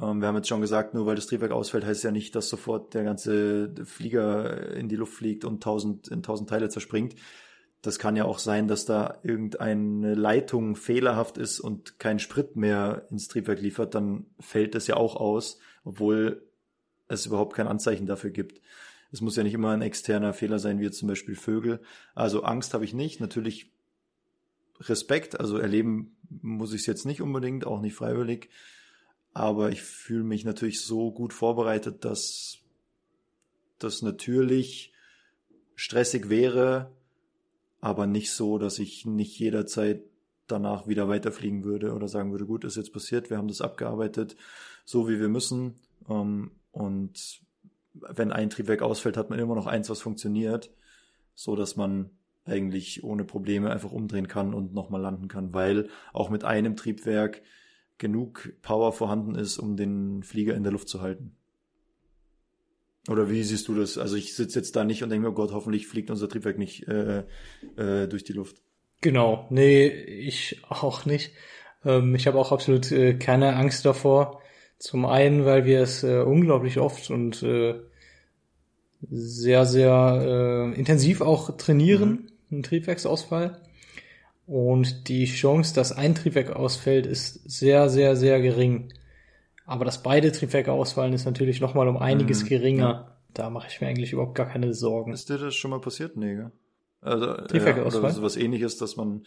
Ähm, 0.00 0.20
wir 0.20 0.28
haben 0.28 0.36
jetzt 0.36 0.48
schon 0.48 0.60
gesagt, 0.60 0.94
nur 0.94 1.06
weil 1.06 1.16
das 1.16 1.26
Triebwerk 1.26 1.52
ausfällt, 1.52 1.84
heißt 1.84 2.04
ja 2.04 2.10
nicht, 2.10 2.34
dass 2.34 2.48
sofort 2.48 2.94
der 2.94 3.04
ganze 3.04 3.74
Flieger 3.84 4.74
in 4.74 4.88
die 4.88 4.96
Luft 4.96 5.14
fliegt 5.14 5.44
und 5.44 5.62
tausend, 5.62 6.08
in 6.08 6.22
tausend 6.22 6.48
Teile 6.48 6.68
zerspringt. 6.68 7.14
Das 7.82 7.98
kann 7.98 8.16
ja 8.16 8.24
auch 8.24 8.38
sein, 8.38 8.66
dass 8.66 8.86
da 8.86 9.18
irgendeine 9.22 10.14
Leitung 10.14 10.74
fehlerhaft 10.74 11.36
ist 11.36 11.60
und 11.60 11.98
kein 11.98 12.18
Sprit 12.18 12.56
mehr 12.56 13.06
ins 13.10 13.28
Triebwerk 13.28 13.60
liefert, 13.60 13.94
dann 13.94 14.26
fällt 14.40 14.74
es 14.74 14.86
ja 14.86 14.96
auch 14.96 15.16
aus, 15.16 15.58
obwohl 15.84 16.48
es 17.08 17.26
überhaupt 17.26 17.54
kein 17.54 17.68
Anzeichen 17.68 18.06
dafür 18.06 18.30
gibt. 18.30 18.62
Es 19.14 19.20
muss 19.20 19.36
ja 19.36 19.44
nicht 19.44 19.54
immer 19.54 19.70
ein 19.70 19.80
externer 19.80 20.32
Fehler 20.32 20.58
sein, 20.58 20.80
wie 20.80 20.90
zum 20.90 21.06
Beispiel 21.06 21.36
Vögel. 21.36 21.80
Also 22.16 22.42
Angst 22.42 22.74
habe 22.74 22.84
ich 22.84 22.94
nicht. 22.94 23.20
Natürlich 23.20 23.70
Respekt, 24.80 25.38
also 25.38 25.56
erleben 25.56 26.16
muss 26.42 26.74
ich 26.74 26.80
es 26.80 26.86
jetzt 26.86 27.06
nicht 27.06 27.22
unbedingt, 27.22 27.64
auch 27.64 27.80
nicht 27.80 27.94
freiwillig. 27.94 28.50
Aber 29.32 29.70
ich 29.70 29.82
fühle 29.82 30.24
mich 30.24 30.44
natürlich 30.44 30.80
so 30.80 31.12
gut 31.12 31.32
vorbereitet, 31.32 32.04
dass 32.04 32.58
das 33.78 34.02
natürlich 34.02 34.92
stressig 35.76 36.28
wäre, 36.28 36.90
aber 37.80 38.08
nicht 38.08 38.32
so, 38.32 38.58
dass 38.58 38.80
ich 38.80 39.06
nicht 39.06 39.38
jederzeit 39.38 40.02
danach 40.48 40.88
wieder 40.88 41.08
weiterfliegen 41.08 41.62
würde 41.62 41.94
oder 41.94 42.08
sagen 42.08 42.32
würde, 42.32 42.46
gut, 42.46 42.64
ist 42.64 42.76
jetzt 42.76 42.92
passiert, 42.92 43.30
wir 43.30 43.38
haben 43.38 43.46
das 43.46 43.60
abgearbeitet, 43.60 44.36
so 44.84 45.08
wie 45.08 45.20
wir 45.20 45.28
müssen. 45.28 45.78
Ähm, 46.08 46.50
Und 46.72 47.43
wenn 47.94 48.32
ein 48.32 48.50
Triebwerk 48.50 48.82
ausfällt, 48.82 49.16
hat 49.16 49.30
man 49.30 49.38
immer 49.38 49.54
noch 49.54 49.66
eins, 49.66 49.88
was 49.88 50.00
funktioniert, 50.00 50.70
so 51.34 51.56
dass 51.56 51.76
man 51.76 52.10
eigentlich 52.44 53.02
ohne 53.04 53.24
Probleme 53.24 53.70
einfach 53.70 53.92
umdrehen 53.92 54.28
kann 54.28 54.52
und 54.52 54.74
nochmal 54.74 55.00
landen 55.00 55.28
kann, 55.28 55.54
weil 55.54 55.88
auch 56.12 56.30
mit 56.30 56.44
einem 56.44 56.76
Triebwerk 56.76 57.42
genug 57.98 58.52
Power 58.60 58.92
vorhanden 58.92 59.34
ist, 59.34 59.58
um 59.58 59.76
den 59.76 60.22
Flieger 60.22 60.54
in 60.54 60.62
der 60.62 60.72
Luft 60.72 60.88
zu 60.88 61.00
halten. 61.00 61.36
Oder 63.08 63.30
wie 63.30 63.42
siehst 63.42 63.68
du 63.68 63.74
das? 63.74 63.98
Also 63.98 64.16
ich 64.16 64.34
sitze 64.34 64.58
jetzt 64.58 64.76
da 64.76 64.84
nicht 64.84 65.02
und 65.02 65.10
denke 65.10 65.26
mir, 65.26 65.32
oh 65.32 65.34
Gott, 65.34 65.52
hoffentlich 65.52 65.86
fliegt 65.86 66.10
unser 66.10 66.28
Triebwerk 66.28 66.58
nicht 66.58 66.88
äh, 66.88 67.24
äh, 67.76 68.08
durch 68.08 68.24
die 68.24 68.32
Luft. 68.32 68.62
Genau, 69.00 69.46
nee, 69.50 69.86
ich 69.86 70.62
auch 70.68 71.04
nicht. 71.04 71.32
Ähm, 71.84 72.14
ich 72.14 72.26
habe 72.26 72.38
auch 72.38 72.52
absolut 72.52 72.90
äh, 72.90 73.14
keine 73.14 73.56
Angst 73.56 73.84
davor. 73.84 74.40
Zum 74.78 75.06
einen, 75.06 75.44
weil 75.44 75.64
wir 75.64 75.80
es 75.80 76.02
äh, 76.02 76.18
unglaublich 76.18 76.78
oft 76.78 77.10
und 77.10 77.42
äh, 77.42 77.74
sehr, 79.10 79.66
sehr 79.66 80.72
äh, 80.74 80.78
intensiv 80.78 81.20
auch 81.20 81.56
trainieren, 81.56 82.10
mhm. 82.10 82.28
einen 82.50 82.62
Triebwerksausfall. 82.62 83.60
Und 84.46 85.08
die 85.08 85.24
Chance, 85.24 85.74
dass 85.74 85.92
ein 85.92 86.14
Triebwerk 86.14 86.50
ausfällt, 86.50 87.06
ist 87.06 87.50
sehr, 87.50 87.88
sehr, 87.88 88.14
sehr 88.16 88.40
gering. 88.40 88.92
Aber 89.64 89.84
dass 89.84 90.02
beide 90.02 90.32
Triebwerke 90.32 90.72
ausfallen, 90.72 91.14
ist 91.14 91.24
natürlich 91.24 91.60
nochmal 91.60 91.88
um 91.88 91.96
einiges 91.96 92.44
mhm. 92.44 92.48
geringer. 92.48 93.16
Da 93.32 93.50
mache 93.50 93.68
ich 93.70 93.80
mir 93.80 93.88
eigentlich 93.88 94.12
überhaupt 94.12 94.34
gar 94.34 94.46
keine 94.46 94.74
Sorgen. 94.74 95.12
Ist 95.12 95.30
dir 95.30 95.38
das 95.38 95.54
schon 95.54 95.70
mal 95.70 95.80
passiert? 95.80 96.16
Nee, 96.16 96.34
gell? 96.34 96.52
Also, 97.00 97.34
Triebwerke 97.34 97.80
ja, 97.80 97.86
oder 97.86 98.10
so 98.10 98.22
was 98.22 98.36
ähnliches, 98.36 98.78
dass 98.78 98.96
man, 98.96 99.26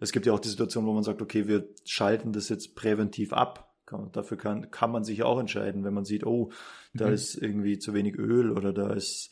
es 0.00 0.12
gibt 0.12 0.26
ja 0.26 0.32
auch 0.32 0.38
die 0.38 0.48
Situation, 0.48 0.86
wo 0.86 0.92
man 0.92 1.02
sagt, 1.02 1.22
okay, 1.22 1.48
wir 1.48 1.68
schalten 1.84 2.32
das 2.32 2.48
jetzt 2.48 2.76
präventiv 2.76 3.32
ab. 3.32 3.67
Kann, 3.88 4.12
dafür 4.12 4.36
kann, 4.36 4.70
kann 4.70 4.92
man 4.92 5.02
sich 5.02 5.22
auch 5.22 5.40
entscheiden, 5.40 5.82
wenn 5.82 5.94
man 5.94 6.04
sieht, 6.04 6.26
oh, 6.26 6.50
da 6.92 7.06
mhm. 7.06 7.14
ist 7.14 7.34
irgendwie 7.36 7.78
zu 7.78 7.94
wenig 7.94 8.16
Öl 8.18 8.50
oder 8.50 8.74
da 8.74 8.92
ist 8.92 9.30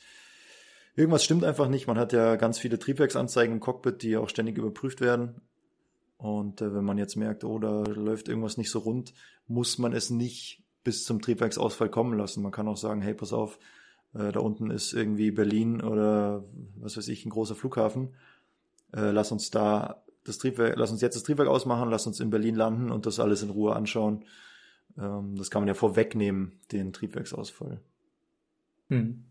irgendwas 0.95 1.25
stimmt 1.25 1.45
einfach 1.45 1.69
nicht. 1.69 1.87
Man 1.87 1.99
hat 1.99 2.15
ja 2.15 2.37
ganz 2.37 2.59
viele 2.59 2.79
Triebwerksanzeigen 2.79 3.57
im 3.57 3.61
Cockpit, 3.61 4.03
die 4.03 4.17
auch 4.17 4.31
ständig 4.31 4.57
überprüft 4.57 5.03
werden. 5.03 5.43
Und 6.17 6.63
äh, 6.63 6.75
wenn 6.75 6.85
man 6.85 6.97
jetzt 6.97 7.17
merkt, 7.17 7.45
oh, 7.45 7.59
da 7.59 7.83
läuft 7.83 8.29
irgendwas 8.29 8.57
nicht 8.57 8.71
so 8.71 8.79
rund, 8.79 9.13
muss 9.47 9.77
man 9.77 9.93
es 9.93 10.09
nicht 10.09 10.65
bis 10.83 11.05
zum 11.05 11.21
Triebwerksausfall 11.21 11.91
kommen 11.91 12.17
lassen. 12.17 12.43
Man 12.43 12.53
kann 12.53 12.69
auch 12.69 12.79
sagen, 12.79 13.03
hey, 13.03 13.13
pass 13.13 13.35
auf, 13.35 13.59
äh, 14.15 14.33
da 14.33 14.41
unten 14.41 14.71
ist 14.71 14.95
irgendwie 14.95 15.33
Berlin 15.33 15.83
oder 15.83 16.45
was 16.77 16.97
weiß 16.97 17.09
ich, 17.09 17.27
ein 17.27 17.31
großer 17.31 17.57
Flughafen. 17.57 18.15
Äh, 18.95 19.11
lass 19.11 19.33
uns 19.33 19.51
da 19.51 20.03
das 20.27 20.39
Triebwerk, 20.39 20.77
lass 20.77 20.91
uns 20.91 21.01
jetzt 21.01 21.15
das 21.15 21.23
Triebwerk 21.23 21.49
ausmachen, 21.49 21.91
lass 21.91 22.07
uns 22.07 22.21
in 22.21 22.31
Berlin 22.31 22.57
landen 22.57 22.91
und 22.91 23.07
das 23.07 23.21
alles 23.21 23.43
in 23.43 23.51
Ruhe 23.51 23.75
anschauen. 23.75 24.25
Ähm, 24.99 25.35
das 25.37 25.51
kann 25.51 25.63
man 25.63 25.69
ja 25.69 25.75
vorwegnehmen, 25.75 26.61
den 26.73 26.93
Triebwerksausfall. 26.93 27.81
Hm. 28.89 29.25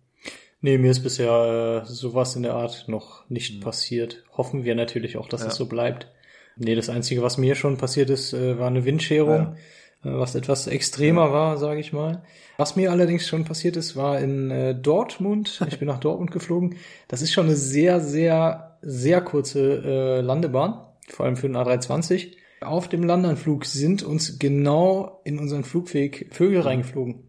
Nee, 0.61 0.77
mir 0.77 0.91
ist 0.91 1.03
bisher 1.03 1.83
äh, 1.83 1.85
sowas 1.85 2.35
in 2.35 2.43
der 2.43 2.55
Art 2.55 2.85
noch 2.87 3.29
nicht 3.29 3.55
hm. 3.55 3.59
passiert. 3.59 4.23
Hoffen 4.35 4.63
wir 4.63 4.75
natürlich 4.75 5.17
auch, 5.17 5.27
dass 5.27 5.41
ja. 5.41 5.47
es 5.47 5.55
so 5.55 5.67
bleibt. 5.67 6.07
Nee, 6.57 6.75
das 6.75 6.89
Einzige, 6.89 7.21
was 7.21 7.37
mir 7.37 7.55
schon 7.55 7.77
passiert 7.77 8.09
ist, 8.09 8.33
äh, 8.33 8.57
war 8.57 8.67
eine 8.67 8.85
Windscherung, 8.85 9.55
ja. 10.03 10.09
äh, 10.11 10.17
was 10.17 10.35
etwas 10.35 10.67
extremer 10.67 11.27
ja. 11.27 11.33
war, 11.33 11.57
sage 11.57 11.79
ich 11.79 11.93
mal. 11.93 12.23
Was 12.57 12.75
mir 12.75 12.91
allerdings 12.91 13.27
schon 13.27 13.43
passiert 13.43 13.75
ist, 13.75 13.95
war 13.95 14.19
in 14.19 14.51
äh, 14.51 14.73
Dortmund. 14.73 15.61
Ich 15.67 15.79
bin 15.79 15.87
nach 15.87 15.99
Dortmund 15.99 16.31
geflogen. 16.31 16.77
Das 17.07 17.21
ist 17.21 17.33
schon 17.33 17.45
eine 17.45 17.55
sehr, 17.55 17.99
sehr, 17.99 18.77
sehr 18.81 19.21
kurze 19.21 19.83
äh, 19.83 20.21
Landebahn, 20.21 20.84
vor 21.09 21.25
allem 21.25 21.37
für 21.37 21.47
den 21.47 21.57
A320. 21.57 22.33
Auf 22.61 22.87
dem 22.87 23.03
Landanflug 23.03 23.65
sind 23.65 24.03
uns 24.03 24.39
genau 24.39 25.21
in 25.23 25.39
unseren 25.39 25.63
Flugweg 25.63 26.27
Vögel 26.31 26.61
reingeflogen. 26.61 27.23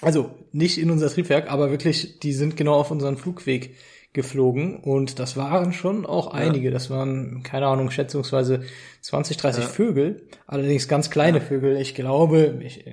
Also 0.00 0.30
nicht 0.52 0.78
in 0.78 0.90
unser 0.90 1.08
Triebwerk, 1.08 1.50
aber 1.50 1.70
wirklich, 1.70 2.20
die 2.20 2.32
sind 2.32 2.56
genau 2.56 2.74
auf 2.74 2.90
unseren 2.90 3.16
Flugweg 3.16 3.76
geflogen 4.12 4.76
und 4.76 5.18
das 5.18 5.36
waren 5.36 5.72
schon 5.72 6.06
auch 6.06 6.28
einige. 6.28 6.66
Ja. 6.66 6.70
Das 6.70 6.88
waren, 6.88 7.42
keine 7.42 7.66
Ahnung, 7.66 7.90
schätzungsweise 7.90 8.62
20, 9.00 9.36
30 9.36 9.64
ja. 9.64 9.70
Vögel, 9.70 10.28
allerdings 10.46 10.88
ganz 10.88 11.10
kleine 11.10 11.38
ja. 11.38 11.44
Vögel. 11.44 11.76
Ich 11.80 11.94
glaube, 11.94 12.60
ich 12.62 12.84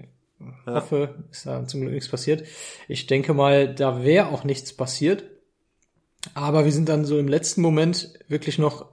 hoffe, 0.65 1.23
ist 1.31 1.45
da 1.45 1.65
zum 1.67 1.81
Glück 1.81 1.93
nichts 1.93 2.09
passiert. 2.09 2.43
Ich 2.87 3.05
denke 3.07 3.33
mal, 3.33 3.73
da 3.73 4.03
wäre 4.03 4.29
auch 4.29 4.43
nichts 4.43 4.73
passiert. 4.73 5.23
Aber 6.33 6.65
wir 6.65 6.71
sind 6.71 6.89
dann 6.89 7.05
so 7.05 7.17
im 7.17 7.27
letzten 7.27 7.61
Moment 7.61 8.13
wirklich 8.27 8.57
noch, 8.57 8.85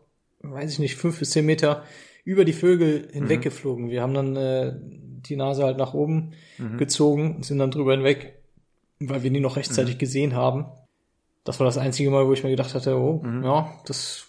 weiß 0.43 0.73
ich 0.73 0.79
nicht, 0.79 0.97
fünf 0.97 1.19
bis 1.19 1.31
zehn 1.31 1.47
Meter 1.47 1.85
über 2.25 2.45
die 2.45 2.53
Vögel 2.53 3.09
hinweggeflogen. 3.13 3.87
Mhm. 3.87 3.91
Wir 3.91 4.03
haben 4.03 4.15
dann 4.15 4.37
äh, 4.37 4.75
die 4.77 5.37
Nase 5.37 5.65
halt 5.65 5.79
nach 5.79 5.95
oben 5.95 6.33
mhm. 6.59 6.79
gezogen 6.79 7.37
und 7.37 7.45
sind 7.45 7.59
dann 7.59 7.71
drüber 7.71 7.93
hinweg, 7.93 8.41
weil 9.01 9.23
wir 9.23 9.31
die 9.31 9.41
noch 9.41 9.57
rechtzeitig 9.57 9.95
mhm. 9.95 9.99
gesehen 9.99 10.35
haben 10.35 10.67
das 11.49 11.59
war 11.61 11.65
das 11.65 11.79
einzige 11.79 12.11
Mal, 12.11 12.27
wo 12.27 12.35
ich 12.35 12.45
mir 12.45 12.51
gedacht 12.51 12.75
hatte, 12.75 12.95
oh, 12.95 13.23
mhm. 13.23 13.43
ja, 13.43 13.73
das 13.87 14.27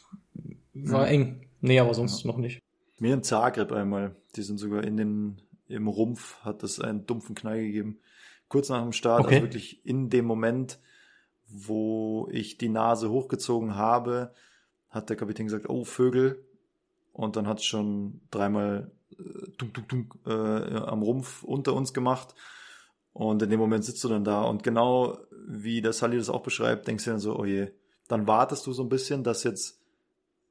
war 0.74 1.02
mhm. 1.02 1.12
eng. 1.12 1.48
Nee, 1.60 1.78
aber 1.78 1.93
sonst 1.93 2.24
ja. 2.24 2.32
noch 2.32 2.38
nicht. 2.38 2.63
Mir 2.98 3.13
in 3.13 3.24
Zagreb 3.24 3.74
einmal, 3.74 4.15
die 4.38 4.41
sind 4.41 4.58
sogar 4.58 4.86
in 4.86 4.95
den, 4.95 5.41
im 5.67 5.89
Rumpf 5.89 6.38
hat 6.45 6.63
es 6.63 6.80
einen 6.80 7.06
dumpfen 7.06 7.36
Knall 7.36 7.60
gegeben. 7.60 8.00
Kurz 8.48 8.69
nach 8.69 8.82
dem 8.82 8.93
Start, 8.93 9.26
okay. 9.26 9.36
also 9.36 9.48
wirklich 9.48 9.86
in 9.86 10.10
dem 10.10 10.24
Moment, 10.24 10.80
wo 11.50 12.30
ich 12.32 12.58
die 12.58 12.69
Nase 12.69 13.10
hochgezogen 13.10 13.76
habe, 13.76 14.34
hat 14.89 15.10
der 15.10 15.17
Kapitän 15.17 15.45
gesagt, 15.45 15.69
oh, 15.69 15.84
Vögel. 15.84 16.43
Und 17.13 17.36
dann 17.36 17.47
hat 17.47 17.60
es 17.60 17.65
schon 17.65 18.21
dreimal 18.32 18.91
äh, 19.12 19.23
dunk, 19.58 19.73
dunk, 19.73 19.89
dunk, 19.89 20.15
äh, 20.25 20.75
am 20.75 21.02
Rumpf 21.02 21.43
unter 21.43 21.73
uns 21.73 21.93
gemacht. 21.93 22.36
Und 23.13 23.41
in 23.41 23.49
dem 23.49 23.60
Moment 23.60 23.84
sitzt 23.84 24.04
du 24.04 24.08
dann 24.08 24.23
da 24.23 24.43
und 24.43 24.63
genau 24.63 25.17
wie 25.47 25.82
der 25.82 25.93
Sully 25.93 26.17
das 26.17 26.30
auch 26.30 26.43
beschreibt, 26.43 26.88
denkst 26.88 27.06
du 27.06 27.12
dann 27.12 27.19
so, 27.19 27.38
oh 27.38 27.45
je, 27.45 27.71
dann 28.08 28.28
wartest 28.28 28.65
du 28.67 28.71
so 28.71 28.84
ein 28.84 28.89
bisschen, 28.89 29.23
dass 29.23 29.43
jetzt 29.43 29.80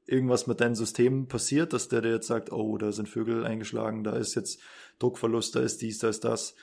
irgendwas 0.05 0.47
mit 0.47 0.59
deinem 0.59 0.75
System 0.75 1.27
passiert, 1.27 1.73
dass 1.73 1.87
der 1.87 2.01
dir 2.01 2.11
jetzt 2.11 2.27
sagt, 2.27 2.51
oh, 2.51 2.77
da 2.77 2.91
sind 2.91 3.07
Vögel 3.07 3.45
eingeschlagen, 3.45 4.03
da 4.03 4.15
ist 4.15 4.35
jetzt 4.35 4.59
Druckverlust, 4.99 5.55
da 5.55 5.61
ist 5.61 5.81
dies, 5.81 5.99
da 5.99 6.09
ist 6.09 6.23
das. 6.23 6.55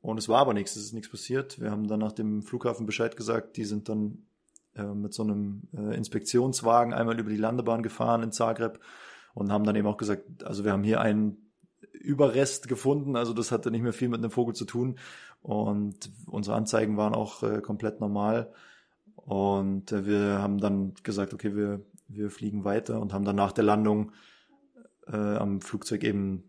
Und 0.00 0.18
es 0.18 0.28
war 0.28 0.40
aber 0.40 0.54
nichts, 0.54 0.76
es 0.76 0.84
ist 0.84 0.92
nichts 0.92 1.10
passiert. 1.10 1.60
Wir 1.60 1.70
haben 1.70 1.88
dann 1.88 2.00
nach 2.00 2.12
dem 2.12 2.42
Flughafen 2.42 2.86
Bescheid 2.86 3.16
gesagt, 3.16 3.56
die 3.56 3.64
sind 3.64 3.88
dann 3.88 4.26
mit 4.94 5.14
so 5.14 5.22
einem 5.22 5.62
äh, 5.76 5.96
Inspektionswagen 5.96 6.94
einmal 6.94 7.18
über 7.18 7.30
die 7.30 7.36
Landebahn 7.36 7.82
gefahren 7.82 8.22
in 8.22 8.32
Zagreb 8.32 8.80
und 9.34 9.52
haben 9.52 9.64
dann 9.64 9.76
eben 9.76 9.86
auch 9.86 9.96
gesagt, 9.96 10.44
also 10.44 10.64
wir 10.64 10.72
haben 10.72 10.84
hier 10.84 11.00
einen 11.00 11.50
Überrest 11.92 12.68
gefunden, 12.68 13.16
also 13.16 13.32
das 13.32 13.50
hatte 13.50 13.70
nicht 13.70 13.82
mehr 13.82 13.92
viel 13.92 14.08
mit 14.08 14.18
einem 14.18 14.30
Vogel 14.30 14.54
zu 14.54 14.64
tun 14.64 14.98
und 15.42 16.10
unsere 16.26 16.56
Anzeigen 16.56 16.96
waren 16.96 17.14
auch 17.14 17.42
äh, 17.42 17.60
komplett 17.60 18.00
normal 18.00 18.52
und 19.14 19.92
äh, 19.92 20.06
wir 20.06 20.40
haben 20.40 20.58
dann 20.58 20.94
gesagt, 21.02 21.34
okay, 21.34 21.54
wir, 21.54 21.80
wir 22.08 22.30
fliegen 22.30 22.64
weiter 22.64 23.00
und 23.00 23.12
haben 23.12 23.24
dann 23.24 23.36
nach 23.36 23.52
der 23.52 23.64
Landung 23.64 24.12
äh, 25.06 25.16
am 25.16 25.60
Flugzeug 25.60 26.04
eben 26.04 26.47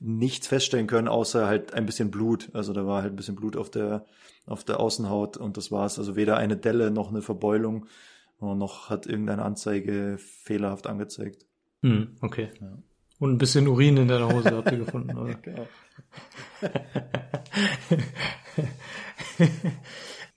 nichts 0.00 0.46
feststellen 0.46 0.86
können, 0.86 1.08
außer 1.08 1.46
halt 1.46 1.74
ein 1.74 1.86
bisschen 1.86 2.10
Blut. 2.10 2.50
Also 2.52 2.72
da 2.72 2.86
war 2.86 3.02
halt 3.02 3.12
ein 3.12 3.16
bisschen 3.16 3.36
Blut 3.36 3.56
auf 3.56 3.70
der, 3.70 4.04
auf 4.46 4.64
der 4.64 4.80
Außenhaut 4.80 5.36
und 5.36 5.56
das 5.56 5.70
war's. 5.70 5.98
Also 5.98 6.16
weder 6.16 6.36
eine 6.36 6.56
Delle 6.56 6.90
noch 6.90 7.10
eine 7.10 7.22
Verbeulung 7.22 7.86
noch 8.40 8.88
hat 8.88 9.06
irgendeine 9.06 9.42
Anzeige 9.42 10.16
fehlerhaft 10.18 10.86
angezeigt. 10.86 11.44
Hm, 11.82 12.16
okay. 12.20 12.50
Ja. 12.60 12.78
Und 13.18 13.32
ein 13.32 13.38
bisschen 13.38 13.66
Urin 13.66 13.96
in 13.96 14.08
deiner 14.08 14.32
Hose 14.32 14.56
habt 14.56 14.70
ihr 14.70 14.78
gefunden, 14.78 15.16
oder? 15.16 15.34
genau. 15.42 15.66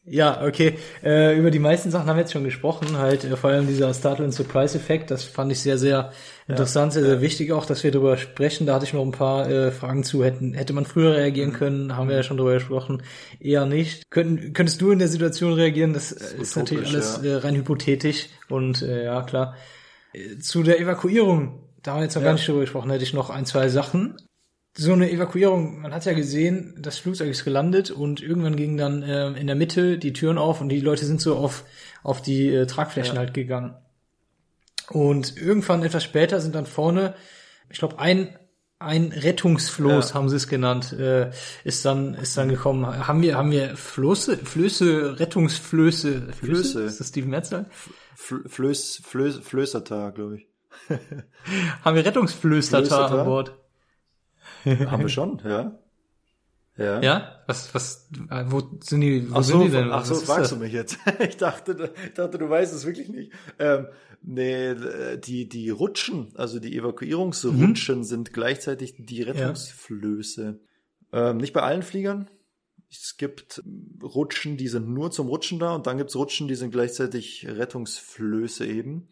ja, 0.04 0.44
okay. 0.44 0.78
Äh, 1.04 1.38
über 1.38 1.52
die 1.52 1.60
meisten 1.60 1.92
Sachen 1.92 2.08
haben 2.08 2.18
wir 2.18 2.22
jetzt 2.22 2.34
schon 2.34 2.44
gesprochen. 2.44 2.98
Halt 2.98 3.24
äh, 3.24 3.36
vor 3.38 3.52
allem 3.52 3.68
dieser 3.68 3.94
Startle 3.94 4.26
and 4.26 4.34
Surprise 4.34 4.76
Effekt. 4.76 5.12
Das 5.12 5.24
fand 5.24 5.52
ich 5.52 5.60
sehr, 5.60 5.78
sehr 5.78 6.12
interessant, 6.48 6.94
ja, 6.94 7.00
sehr, 7.00 7.04
sehr 7.04 7.16
ja. 7.16 7.22
wichtig 7.22 7.52
auch, 7.52 7.66
dass 7.66 7.84
wir 7.84 7.92
darüber 7.92 8.18
sprechen. 8.18 8.66
Da 8.66 8.76
hatte 8.76 8.86
ich 8.86 8.94
noch 8.94 9.06
ein 9.06 9.12
paar 9.12 9.50
äh, 9.50 9.72
Fragen 9.72 10.04
zu. 10.04 10.24
Hätten, 10.24 10.54
hätte 10.54 10.74
man 10.74 10.86
früher 10.86 11.16
reagieren 11.16 11.52
mhm. 11.52 11.56
können? 11.56 11.96
Haben 11.98 12.10
wir 12.10 12.16
ja 12.16 12.24
schon 12.24 12.38
darüber 12.38 12.56
gesprochen. 12.56 13.04
Eher 13.40 13.66
nicht. 13.66 14.10
Könnt, 14.10 14.54
könntest 14.56 14.82
du 14.82 14.92
in 14.92 15.00
der 15.00 15.08
Situation 15.08 15.54
reagieren? 15.54 15.94
Das, 15.94 16.10
das 16.10 16.34
ist, 16.34 16.42
ist 16.42 16.58
natürlich 16.58 16.90
alles 16.90 17.20
ja. 17.22 17.32
äh, 17.32 17.36
rein 17.36 17.56
hypothetisch. 17.56 18.30
Und 18.50 18.82
äh, 18.82 19.06
ja, 19.06 19.22
klar. 19.22 19.56
Äh, 20.14 20.40
zu 20.40 20.64
der 20.64 20.80
Evakuierung 20.80 21.62
da 21.84 21.92
haben 21.92 22.00
wir 22.00 22.04
jetzt 22.04 22.16
noch 22.16 22.22
ja. 22.22 22.28
gar 22.28 22.34
nicht 22.34 22.48
drüber 22.48 22.62
gesprochen, 22.62 22.92
hätte 22.92 23.04
ich 23.04 23.14
noch 23.14 23.30
ein, 23.30 23.46
zwei 23.46 23.70
Sachen. 23.70 24.18
So 24.74 24.94
eine 24.94 25.12
Evakuierung, 25.12 25.82
man 25.82 25.94
hat 25.94 26.06
ja 26.06 26.14
gesehen, 26.14 26.76
das 26.80 26.98
Flugzeug 26.98 27.30
ist 27.30 27.44
gelandet 27.44 27.92
und 27.92 28.22
irgendwann 28.22 28.56
gingen 28.56 28.78
dann 28.78 29.04
äh, 29.04 29.28
in 29.32 29.48
der 29.48 29.56
Mitte 29.58 29.98
die 29.98 30.14
Türen 30.14 30.38
auf 30.38 30.62
und 30.62 30.70
die 30.70 30.80
Leute 30.80 31.06
sind 31.06 31.20
so 31.20 31.36
auf, 31.36 31.66
auf 32.04 32.22
die 32.22 32.48
äh, 32.48 32.66
Tragflächen 32.68 33.16
ja. 33.16 33.20
halt 33.20 33.34
gegangen. 33.34 33.76
Und 34.90 35.38
irgendwann 35.38 35.84
etwas 35.84 36.04
später 36.04 36.40
sind 36.40 36.56
dann 36.56 36.66
vorne, 36.66 37.16
ich 37.70 37.80
glaube, 37.80 38.00
ein 38.00 38.38
ein 38.82 39.12
Rettungsfloß 39.12 40.10
ja. 40.10 40.16
haben 40.16 40.28
sie 40.28 40.38
es 40.38 40.48
genannt, 40.48 40.92
äh, 40.94 41.30
ist 41.64 41.86
dann 41.86 42.16
ist 42.16 42.36
dann 42.36 42.50
gekommen. 42.50 42.86
Haben 43.08 43.22
wir 43.22 43.38
haben 43.38 43.52
wir 43.52 43.76
Flosse, 43.78 44.38
Flöße, 44.38 45.20
Rettungsflöße, 45.20 46.34
Flöße? 46.34 46.84
Ist 46.84 47.00
das 47.00 47.12
die 47.12 47.22
Mehrzahl? 47.22 47.68
Flöß, 48.16 49.02
Flöß, 49.06 49.38
Flößertar, 49.38 50.12
glaube 50.12 50.38
ich. 50.38 50.48
Haben 51.84 51.96
wir 51.96 52.06
Rettungsflösterter 52.06 53.12
an 53.12 53.26
Bord? 53.26 53.61
Haben 54.66 55.02
wir 55.02 55.10
schon, 55.10 55.42
ja. 55.46 55.78
Ja. 56.78 57.02
Ja? 57.02 57.44
Was, 57.48 57.74
was, 57.76 58.10
wo 58.46 58.62
sind 58.82 59.02
die, 59.02 59.30
wo 59.30 59.36
ach 59.36 59.44
sind 59.44 59.58
so, 59.58 59.64
die 59.64 59.70
denn? 59.70 59.92
Ach 59.92 60.06
so, 60.06 60.16
fragst 60.16 60.52
du 60.52 60.56
mich 60.56 60.74
jetzt. 60.74 60.98
ich 61.20 61.38
dachte, 61.38 61.94
ich 62.06 62.14
dachte, 62.14 62.38
du 62.38 62.50
weißt 62.50 62.74
es 62.74 62.86
wirklich 62.86 63.10
nicht. 63.10 63.34
Ähm, 63.60 63.88
nee, 64.22 64.76
die, 65.18 65.48
die 65.48 65.70
Rutschen, 65.70 66.30
also 66.36 66.60
die 66.60 66.76
Evakuierungsrutschen 66.78 68.00
mhm. 68.00 68.04
sind 68.04 68.34
gleichzeitig 68.34 68.96
die 68.98 69.22
Rettungsflöße. 69.22 70.60
Ja. 71.12 71.30
Ähm, 71.30 71.38
nicht 71.38 71.54
bei 71.54 71.62
allen 71.62 71.84
Fliegern. 71.84 72.30
Es 72.90 73.16
gibt 73.18 73.64
Rutschen, 74.02 74.58
die 74.58 74.68
sind 74.68 74.90
nur 74.90 75.12
zum 75.12 75.28
Rutschen 75.28 75.60
da 75.60 75.76
und 75.76 75.88
dann 75.88 75.98
gibt's 75.98 76.16
Rutschen, 76.16 76.48
die 76.48 76.56
sind 76.56 76.72
gleichzeitig 76.72 77.48
Rettungsflöße 77.48 78.66
eben. 78.66 79.08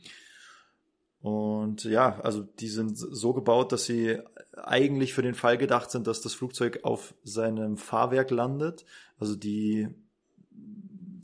Und 1.21 1.83
ja, 1.83 2.19
also 2.21 2.43
die 2.43 2.67
sind 2.67 2.97
so 2.97 3.33
gebaut, 3.33 3.71
dass 3.71 3.85
sie 3.85 4.19
eigentlich 4.63 5.13
für 5.13 5.21
den 5.21 5.35
Fall 5.35 5.57
gedacht 5.57 5.91
sind, 5.91 6.07
dass 6.07 6.21
das 6.21 6.33
Flugzeug 6.33 6.79
auf 6.83 7.13
seinem 7.23 7.77
Fahrwerk 7.77 8.31
landet. 8.31 8.85
Also 9.19 9.35
die 9.35 9.87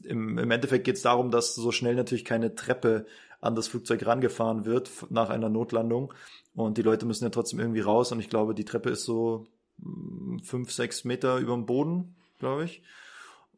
im, 0.04 0.38
im 0.38 0.52
Endeffekt 0.52 0.86
geht 0.86 0.98
es 0.98 1.02
darum, 1.02 1.32
dass 1.32 1.56
so 1.56 1.72
schnell 1.72 1.96
natürlich 1.96 2.26
keine 2.26 2.56
Treppe 2.56 3.06
an 3.42 3.56
das 3.56 3.68
Flugzeug 3.68 4.06
rangefahren 4.06 4.66
wird 4.66 4.90
nach 5.10 5.30
einer 5.30 5.50
Notlandung. 5.50 6.14
Und 6.56 6.78
die 6.78 6.82
Leute 6.82 7.06
müssen 7.06 7.26
ja 7.26 7.30
trotzdem 7.30 7.60
irgendwie 7.60 7.82
raus. 7.82 8.12
Und 8.12 8.20
ich 8.20 8.30
glaube, 8.30 8.56
die 8.56 8.66
Treppe 8.66 8.90
ist 8.90 9.04
so 9.04 9.46
mm, 9.78 10.40
fünf, 10.40 10.72
sechs 10.72 11.04
Meter 11.04 11.38
über 11.38 11.54
dem 11.54 11.66
Boden, 11.66 12.16
glaube 12.40 12.66
ich. 12.66 12.82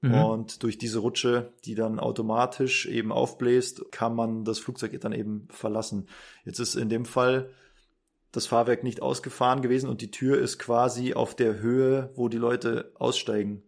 Mhm. 0.02 0.14
Und 0.14 0.64
durch 0.64 0.78
diese 0.78 1.00
Rutsche, 1.00 1.54
die 1.66 1.76
dann 1.76 2.00
automatisch 2.00 2.86
eben 2.86 3.12
aufbläst, 3.12 3.92
kann 3.92 4.16
man 4.16 4.44
das 4.44 4.60
Flugzeug 4.60 5.00
dann 5.00 5.14
eben 5.14 5.48
verlassen. 5.50 6.08
Jetzt 6.46 6.60
ist 6.60 6.76
in 6.76 6.90
dem 6.90 7.06
Fall 7.06 7.50
das 8.38 8.46
Fahrwerk 8.46 8.84
nicht 8.84 9.02
ausgefahren 9.02 9.64
gewesen 9.64 9.90
und 9.90 10.02
die 10.02 10.12
Tür 10.12 10.40
ist 10.40 10.60
quasi 10.60 11.16
auf 11.16 11.36
der 11.36 11.60
Höhe, 11.60 12.12
wo 12.14 12.30
die 12.30 12.38
Leute 12.38 12.92
aussteigen. 12.94 13.64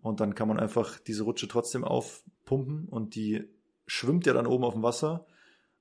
Und 0.00 0.20
dann 0.20 0.34
kann 0.34 0.48
man 0.48 0.58
einfach 0.58 0.98
diese 0.98 1.24
Rutsche 1.24 1.48
trotzdem 1.48 1.84
aufpumpen 1.84 2.88
und 2.88 3.14
die 3.14 3.44
schwimmt 3.86 4.24
ja 4.24 4.32
dann 4.32 4.46
oben 4.46 4.64
auf 4.64 4.72
dem 4.72 4.82
Wasser 4.82 5.26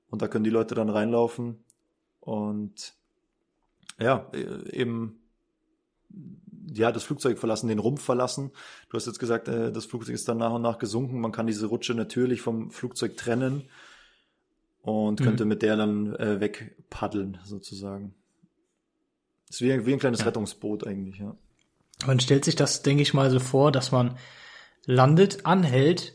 und 0.07 0.21
da 0.21 0.27
können 0.27 0.43
die 0.43 0.49
Leute 0.49 0.75
dann 0.75 0.89
reinlaufen 0.89 1.63
und 2.19 2.93
ja, 3.99 4.29
eben 4.33 5.21
ja, 6.73 6.91
das 6.91 7.03
Flugzeug 7.03 7.39
verlassen, 7.39 7.69
den 7.69 7.79
Rumpf 7.79 8.01
verlassen. 8.01 8.51
Du 8.89 8.97
hast 8.97 9.07
jetzt 9.07 9.19
gesagt, 9.19 9.47
äh, 9.47 9.71
das 9.71 9.85
Flugzeug 9.85 10.15
ist 10.15 10.27
dann 10.27 10.37
nach 10.37 10.51
und 10.51 10.61
nach 10.61 10.77
gesunken. 10.77 11.21
Man 11.21 11.31
kann 11.31 11.47
diese 11.47 11.67
Rutsche 11.67 11.93
natürlich 11.93 12.41
vom 12.41 12.69
Flugzeug 12.71 13.15
trennen 13.17 13.63
und 14.83 15.19
mhm. 15.19 15.23
könnte 15.23 15.45
mit 15.45 15.61
der 15.61 15.75
dann 15.75 16.15
äh, 16.15 16.39
wegpaddeln, 16.39 17.39
sozusagen. 17.43 18.13
ist 19.49 19.61
wie 19.61 19.73
ein, 19.73 19.85
wie 19.85 19.93
ein 19.93 19.99
kleines 19.99 20.19
ja. 20.19 20.27
Rettungsboot 20.27 20.85
eigentlich, 20.85 21.17
ja. 21.17 21.35
Man 22.05 22.19
stellt 22.19 22.43
sich 22.43 22.55
das, 22.55 22.83
denke 22.83 23.01
ich 23.01 23.13
mal, 23.13 23.31
so 23.31 23.39
vor, 23.39 23.71
dass 23.71 23.91
man 23.91 24.17
landet, 24.85 25.45
anhält 25.45 26.13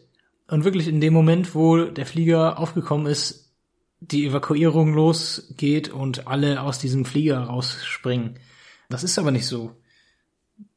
und 0.48 0.64
wirklich 0.64 0.86
in 0.86 1.00
dem 1.00 1.14
Moment, 1.14 1.54
wo 1.54 1.84
der 1.84 2.04
Flieger 2.04 2.58
aufgekommen 2.58 3.06
ist, 3.06 3.54
die 4.00 4.26
Evakuierung 4.26 4.92
losgeht 4.92 5.88
und 5.88 6.26
alle 6.26 6.60
aus 6.62 6.78
diesem 6.78 7.04
Flieger 7.04 7.38
rausspringen. 7.38 8.38
Das 8.90 9.02
ist 9.02 9.18
aber 9.18 9.30
nicht 9.30 9.46
so. 9.46 9.76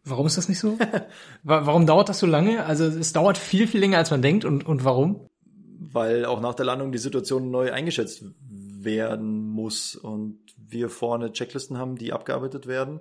Warum 0.03 0.27
ist 0.27 0.37
das 0.37 0.49
nicht 0.49 0.59
so? 0.59 0.77
warum 1.43 1.85
dauert 1.85 2.09
das 2.09 2.19
so 2.19 2.25
lange? 2.25 2.65
Also 2.65 2.85
es 2.85 3.13
dauert 3.13 3.37
viel, 3.37 3.67
viel 3.67 3.81
länger, 3.81 3.97
als 3.97 4.11
man 4.11 4.21
denkt. 4.21 4.45
Und, 4.45 4.65
und 4.65 4.85
warum? 4.85 5.29
Weil 5.91 6.25
auch 6.25 6.41
nach 6.41 6.55
der 6.55 6.65
Landung 6.65 6.91
die 6.91 6.97
Situation 6.97 7.51
neu 7.51 7.71
eingeschätzt 7.71 8.23
werden 8.83 9.47
muss 9.49 9.95
und 9.95 10.39
wir 10.55 10.89
vorne 10.89 11.33
Checklisten 11.33 11.77
haben, 11.77 11.97
die 11.97 12.13
abgearbeitet 12.13 12.67
werden. 12.67 12.99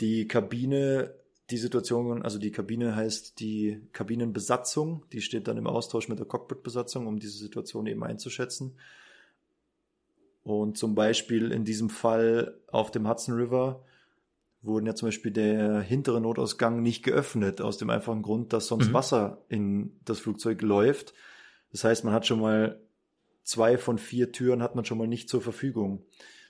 Die 0.00 0.28
Kabine, 0.28 1.14
die 1.50 1.58
Situation, 1.58 2.22
also 2.22 2.38
die 2.38 2.52
Kabine 2.52 2.94
heißt 2.94 3.40
die 3.40 3.80
Kabinenbesatzung, 3.92 5.04
die 5.12 5.20
steht 5.20 5.48
dann 5.48 5.58
im 5.58 5.66
Austausch 5.66 6.08
mit 6.08 6.18
der 6.18 6.26
Cockpitbesatzung, 6.26 7.06
um 7.06 7.18
diese 7.18 7.38
Situation 7.38 7.86
eben 7.86 8.04
einzuschätzen. 8.04 8.76
Und 10.42 10.78
zum 10.78 10.94
Beispiel 10.94 11.50
in 11.50 11.64
diesem 11.64 11.90
Fall 11.90 12.54
auf 12.68 12.92
dem 12.92 13.08
Hudson 13.08 13.34
River 13.34 13.82
wurden 14.62 14.86
ja 14.86 14.94
zum 14.94 15.08
Beispiel 15.08 15.32
der 15.32 15.80
hintere 15.80 16.20
Notausgang 16.20 16.82
nicht 16.82 17.02
geöffnet, 17.02 17.60
aus 17.60 17.78
dem 17.78 17.90
einfachen 17.90 18.22
Grund, 18.22 18.52
dass 18.52 18.66
sonst 18.66 18.88
mhm. 18.88 18.94
Wasser 18.94 19.44
in 19.48 19.98
das 20.04 20.20
Flugzeug 20.20 20.62
läuft. 20.62 21.14
Das 21.72 21.84
heißt, 21.84 22.04
man 22.04 22.14
hat 22.14 22.26
schon 22.26 22.40
mal 22.40 22.80
zwei 23.42 23.78
von 23.78 23.98
vier 23.98 24.32
Türen 24.32 24.62
hat 24.62 24.74
man 24.74 24.84
schon 24.84 24.98
mal 24.98 25.06
nicht 25.06 25.28
zur 25.28 25.40
Verfügung. 25.40 26.04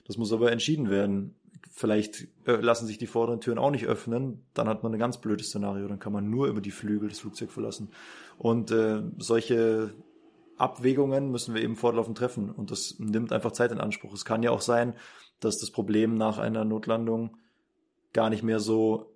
Das 0.05 0.17
muss 0.17 0.33
aber 0.33 0.51
entschieden 0.51 0.89
werden. 0.89 1.35
Vielleicht 1.71 2.27
äh, 2.45 2.55
lassen 2.55 2.87
sich 2.87 2.97
die 2.97 3.07
vorderen 3.07 3.39
Türen 3.39 3.59
auch 3.59 3.69
nicht 3.71 3.85
öffnen, 3.85 4.45
dann 4.53 4.67
hat 4.67 4.81
man 4.81 4.93
ein 4.93 4.99
ganz 4.99 5.19
blödes 5.19 5.47
Szenario, 5.47 5.87
dann 5.87 5.99
kann 5.99 6.13
man 6.13 6.29
nur 6.29 6.47
über 6.47 6.61
die 6.61 6.71
Flügel 6.71 7.09
das 7.09 7.19
Flugzeug 7.19 7.51
verlassen. 7.51 7.91
Und 8.37 8.71
äh, 8.71 9.03
solche 9.17 9.93
Abwägungen 10.57 11.29
müssen 11.29 11.53
wir 11.53 11.61
eben 11.61 11.75
fortlaufend 11.75 12.17
treffen 12.17 12.49
und 12.49 12.71
das 12.71 12.95
nimmt 12.97 13.31
einfach 13.31 13.51
Zeit 13.51 13.71
in 13.71 13.79
Anspruch. 13.79 14.13
Es 14.13 14.25
kann 14.25 14.41
ja 14.41 14.49
auch 14.49 14.61
sein, 14.61 14.95
dass 15.39 15.59
das 15.59 15.69
Problem 15.69 16.15
nach 16.15 16.39
einer 16.39 16.65
Notlandung 16.65 17.37
gar 18.11 18.31
nicht 18.31 18.41
mehr 18.41 18.59
so 18.59 19.13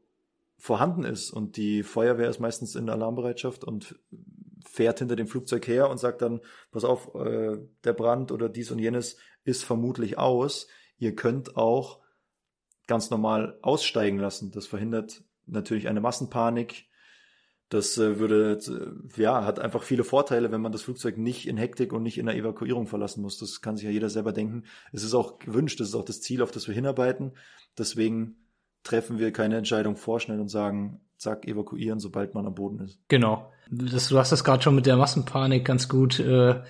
vorhanden 0.58 1.04
ist. 1.04 1.32
Und 1.32 1.58
die 1.58 1.82
Feuerwehr 1.82 2.30
ist 2.30 2.40
meistens 2.40 2.76
in 2.76 2.90
Alarmbereitschaft 2.90 3.64
und 3.64 3.96
fährt 4.66 5.00
hinter 5.00 5.16
dem 5.16 5.28
Flugzeug 5.28 5.68
her 5.68 5.90
und 5.90 6.00
sagt 6.00 6.22
dann, 6.22 6.42
pass 6.72 6.84
auf, 6.84 7.14
äh, 7.16 7.58
der 7.84 7.94
Brand 7.94 8.32
oder 8.32 8.50
dies 8.50 8.72
und 8.72 8.80
jenes 8.80 9.18
ist 9.44 9.64
vermutlich 9.64 10.18
aus. 10.18 10.68
Ihr 10.98 11.16
könnt 11.16 11.58
auch 11.58 12.00
ganz 12.88 13.10
normal 13.10 13.58
aussteigen 13.62 14.20
lassen. 14.20 14.52
Das 14.52 14.68
verhindert 14.68 15.24
natürlich 15.46 15.88
eine 15.88 16.02
Massenpanik. 16.02 16.86
Das 17.70 17.98
äh, 17.98 18.20
würde, 18.20 18.60
äh, 19.18 19.22
ja, 19.22 19.46
hat 19.46 19.60
einfach 19.60 19.84
viele 19.84 20.04
Vorteile, 20.04 20.52
wenn 20.52 20.62
man 20.62 20.74
das 20.74 20.82
Flugzeug 20.82 21.18
nicht 21.18 21.48
in 21.48 21.56
Hektik 21.56 21.94
und 21.94 22.04
nicht 22.04 22.18
in 22.18 22.26
der 22.26 22.36
Evakuierung 22.36 22.88
verlassen 22.88 23.22
muss. 23.22 23.38
Das 23.38 23.62
kann 23.62 23.78
sich 23.78 23.86
ja 23.86 23.92
jeder 23.92 24.10
selber 24.10 24.34
denken. 24.34 24.66
Es 24.92 25.04
ist 25.04 25.14
auch 25.14 25.40
gewünscht, 25.40 25.80
das 25.80 25.90
ist 25.90 25.96
auch 25.96 26.04
das 26.04 26.22
Ziel, 26.22 26.42
auf 26.42 26.52
das 26.52 26.68
wir 26.68 26.76
hinarbeiten. 26.76 27.32
Deswegen 27.78 28.36
treffen 28.84 29.20
wir 29.20 29.32
keine 29.32 29.58
Entscheidung 29.58 29.96
vorschnell 29.96 30.42
und 30.42 30.50
sagen, 30.50 31.00
zack, 31.22 31.48
evakuieren, 31.48 32.00
sobald 32.00 32.34
man 32.34 32.48
am 32.48 32.56
Boden 32.56 32.80
ist. 32.80 33.00
Genau. 33.08 33.52
Das, 33.70 34.10
du 34.10 34.18
hast 34.18 34.32
das 34.32 34.44
gerade 34.44 34.64
schon 34.64 34.76
mit 34.76 34.88
der 34.88 34.98
Massenpanik 34.98 35.64
ganz 35.64 35.88
gut 35.88 36.20
äh, 36.20 36.62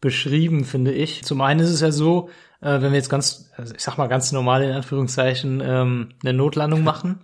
beschrieben, 0.00 0.64
finde 0.64 0.92
ich. 0.92 1.24
Zum 1.24 1.40
einen 1.40 1.60
ist 1.60 1.70
es 1.70 1.80
ja 1.80 1.90
so, 1.90 2.28
äh, 2.60 2.80
wenn 2.80 2.92
wir 2.92 2.98
jetzt 2.98 3.10
ganz, 3.10 3.50
also 3.56 3.74
ich 3.74 3.82
sag 3.82 3.98
mal 3.98 4.06
ganz 4.06 4.30
normal 4.30 4.62
in 4.62 4.70
Anführungszeichen, 4.70 5.60
ähm, 5.60 6.10
eine 6.22 6.32
Notlandung 6.32 6.84
machen, 6.84 7.22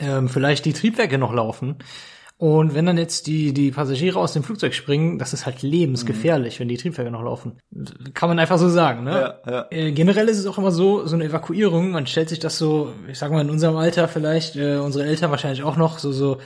ähm, 0.00 0.28
vielleicht 0.28 0.64
die 0.64 0.72
Triebwerke 0.72 1.16
noch 1.16 1.32
laufen, 1.32 1.76
und 2.44 2.74
wenn 2.74 2.84
dann 2.84 2.98
jetzt 2.98 3.26
die, 3.26 3.54
die 3.54 3.70
Passagiere 3.70 4.18
aus 4.18 4.34
dem 4.34 4.42
Flugzeug 4.42 4.74
springen, 4.74 5.18
das 5.18 5.32
ist 5.32 5.46
halt 5.46 5.62
lebensgefährlich, 5.62 6.56
mhm. 6.56 6.60
wenn 6.60 6.68
die 6.68 6.76
Triebwerke 6.76 7.10
noch 7.10 7.22
laufen. 7.22 7.58
Kann 8.12 8.28
man 8.28 8.38
einfach 8.38 8.58
so 8.58 8.68
sagen, 8.68 9.02
ne? 9.02 9.38
Ja, 9.46 9.50
ja. 9.50 9.66
Äh, 9.70 9.92
generell 9.92 10.28
ist 10.28 10.38
es 10.38 10.44
auch 10.44 10.58
immer 10.58 10.70
so, 10.70 11.06
so 11.06 11.14
eine 11.14 11.24
Evakuierung, 11.24 11.90
man 11.90 12.06
stellt 12.06 12.28
sich 12.28 12.40
das 12.40 12.58
so, 12.58 12.92
ich 13.08 13.18
sag 13.18 13.32
mal 13.32 13.40
in 13.40 13.48
unserem 13.48 13.78
Alter 13.78 14.08
vielleicht, 14.08 14.56
äh, 14.56 14.76
unsere 14.76 15.06
Eltern 15.06 15.30
wahrscheinlich 15.30 15.62
auch 15.62 15.78
noch, 15.78 15.98
so, 15.98 16.12
so 16.12 16.36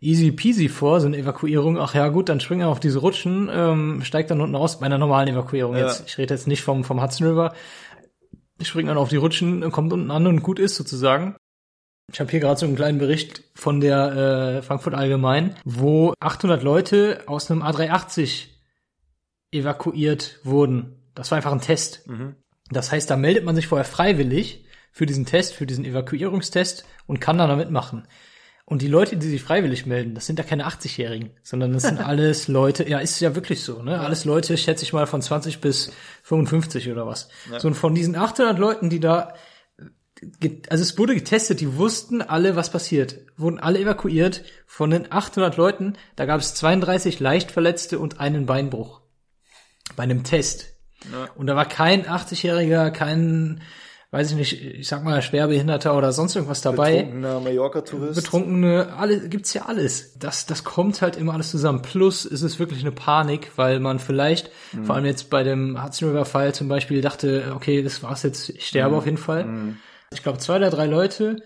easy 0.00 0.32
peasy 0.32 0.68
vor, 0.68 1.00
so 1.00 1.06
eine 1.06 1.16
Evakuierung. 1.16 1.78
Ach 1.78 1.94
ja, 1.94 2.08
gut, 2.08 2.28
dann 2.28 2.40
springen 2.40 2.62
wir 2.62 2.68
auf 2.68 2.80
diese 2.80 2.98
Rutschen, 2.98 3.48
ähm, 3.48 4.00
steigt 4.02 4.32
dann 4.32 4.40
unten 4.40 4.56
raus 4.56 4.80
bei 4.80 4.86
einer 4.86 4.98
normalen 4.98 5.28
Evakuierung. 5.28 5.76
Ja. 5.76 5.86
Jetzt, 5.86 6.08
ich 6.08 6.18
rede 6.18 6.34
jetzt 6.34 6.48
nicht 6.48 6.62
vom, 6.62 6.82
vom 6.82 7.00
Hudson 7.00 7.24
River. 7.24 7.52
Springt 8.62 8.88
dann 8.88 8.98
auf 8.98 9.10
die 9.10 9.16
Rutschen, 9.16 9.70
kommt 9.70 9.92
unten 9.92 10.10
an 10.10 10.26
und 10.26 10.42
gut 10.42 10.58
ist 10.58 10.74
sozusagen. 10.74 11.36
Ich 12.12 12.20
habe 12.20 12.30
hier 12.30 12.40
gerade 12.40 12.58
so 12.58 12.66
einen 12.66 12.76
kleinen 12.76 12.98
Bericht 12.98 13.42
von 13.54 13.80
der 13.80 14.58
äh, 14.58 14.62
Frankfurt 14.62 14.94
Allgemein, 14.94 15.56
wo 15.64 16.14
800 16.20 16.62
Leute 16.62 17.22
aus 17.26 17.50
einem 17.50 17.62
A380 17.62 18.46
evakuiert 19.50 20.38
wurden. 20.44 21.02
Das 21.14 21.30
war 21.30 21.36
einfach 21.36 21.52
ein 21.52 21.60
Test. 21.60 22.06
Mhm. 22.06 22.36
Das 22.70 22.92
heißt, 22.92 23.10
da 23.10 23.16
meldet 23.16 23.44
man 23.44 23.56
sich 23.56 23.66
vorher 23.66 23.84
freiwillig 23.84 24.64
für 24.92 25.06
diesen 25.06 25.26
Test, 25.26 25.54
für 25.54 25.66
diesen 25.66 25.84
Evakuierungstest 25.84 26.84
und 27.06 27.20
kann 27.20 27.38
dann 27.38 27.48
da 27.48 27.56
mitmachen. 27.56 28.06
Und 28.64 28.82
die 28.82 28.88
Leute, 28.88 29.16
die 29.16 29.28
sich 29.28 29.42
freiwillig 29.42 29.86
melden, 29.86 30.16
das 30.16 30.26
sind 30.26 30.40
ja 30.40 30.44
keine 30.44 30.66
80-Jährigen, 30.66 31.30
sondern 31.42 31.72
das 31.72 31.84
sind 31.84 32.00
alles 32.04 32.48
Leute, 32.48 32.88
ja, 32.88 32.98
ist 32.98 33.20
ja 33.20 33.36
wirklich 33.36 33.62
so, 33.62 33.82
ne? 33.82 34.00
Alles 34.00 34.24
Leute, 34.24 34.56
schätze 34.56 34.82
ich 34.82 34.92
mal, 34.92 35.06
von 35.06 35.22
20 35.22 35.60
bis 35.60 35.92
55 36.24 36.90
oder 36.90 37.06
was. 37.06 37.28
Ja. 37.50 37.60
So, 37.60 37.68
und 37.68 37.74
von 37.74 37.94
diesen 37.94 38.16
800 38.16 38.58
Leuten, 38.58 38.90
die 38.90 38.98
da 38.98 39.34
also 40.70 40.82
es 40.82 40.98
wurde 40.98 41.14
getestet, 41.14 41.60
die 41.60 41.76
wussten 41.76 42.22
alle, 42.22 42.56
was 42.56 42.70
passiert. 42.70 43.18
Wurden 43.36 43.58
alle 43.58 43.80
evakuiert. 43.80 44.44
Von 44.66 44.90
den 44.90 45.12
800 45.12 45.56
Leuten, 45.56 45.94
da 46.16 46.24
gab 46.24 46.40
es 46.40 46.54
32 46.54 47.20
Leichtverletzte 47.20 47.98
und 47.98 48.18
einen 48.18 48.46
Beinbruch. 48.46 49.00
Bei 49.94 50.04
einem 50.04 50.24
Test. 50.24 50.74
Ja. 51.12 51.28
Und 51.34 51.46
da 51.46 51.56
war 51.56 51.66
kein 51.66 52.06
80-Jähriger, 52.06 52.90
kein, 52.90 53.60
weiß 54.10 54.30
ich 54.30 54.36
nicht, 54.36 54.64
ich 54.64 54.88
sag 54.88 55.04
mal, 55.04 55.20
Schwerbehinderter 55.20 55.96
oder 55.96 56.12
sonst 56.12 56.34
irgendwas 56.34 56.62
dabei. 56.62 57.02
Betrunkener 57.02 57.40
Mallorca-Tourist. 57.40 58.14
Betrunkene, 58.14 58.94
alle, 58.96 59.28
gibt's 59.28 59.52
ja 59.52 59.66
alles. 59.66 60.18
Das, 60.18 60.46
das 60.46 60.64
kommt 60.64 61.02
halt 61.02 61.16
immer 61.16 61.34
alles 61.34 61.50
zusammen. 61.50 61.82
Plus 61.82 62.24
ist 62.24 62.42
es 62.42 62.58
wirklich 62.58 62.80
eine 62.80 62.92
Panik, 62.92 63.52
weil 63.56 63.80
man 63.80 63.98
vielleicht, 63.98 64.50
mhm. 64.72 64.84
vor 64.84 64.94
allem 64.96 65.04
jetzt 65.04 65.28
bei 65.28 65.42
dem 65.42 65.82
Hudson 65.82 66.08
River 66.08 66.24
Fall 66.24 66.54
zum 66.54 66.68
Beispiel, 66.68 67.02
dachte, 67.02 67.52
okay, 67.54 67.82
das 67.82 68.02
war's 68.02 68.22
jetzt, 68.22 68.48
ich 68.48 68.66
sterbe 68.66 68.92
mhm. 68.92 68.98
auf 68.98 69.04
jeden 69.04 69.18
Fall. 69.18 69.44
Mhm 69.44 69.78
ich 70.16 70.22
glaube, 70.22 70.38
zwei 70.38 70.56
oder 70.56 70.70
drei 70.70 70.86
Leute 70.86 71.42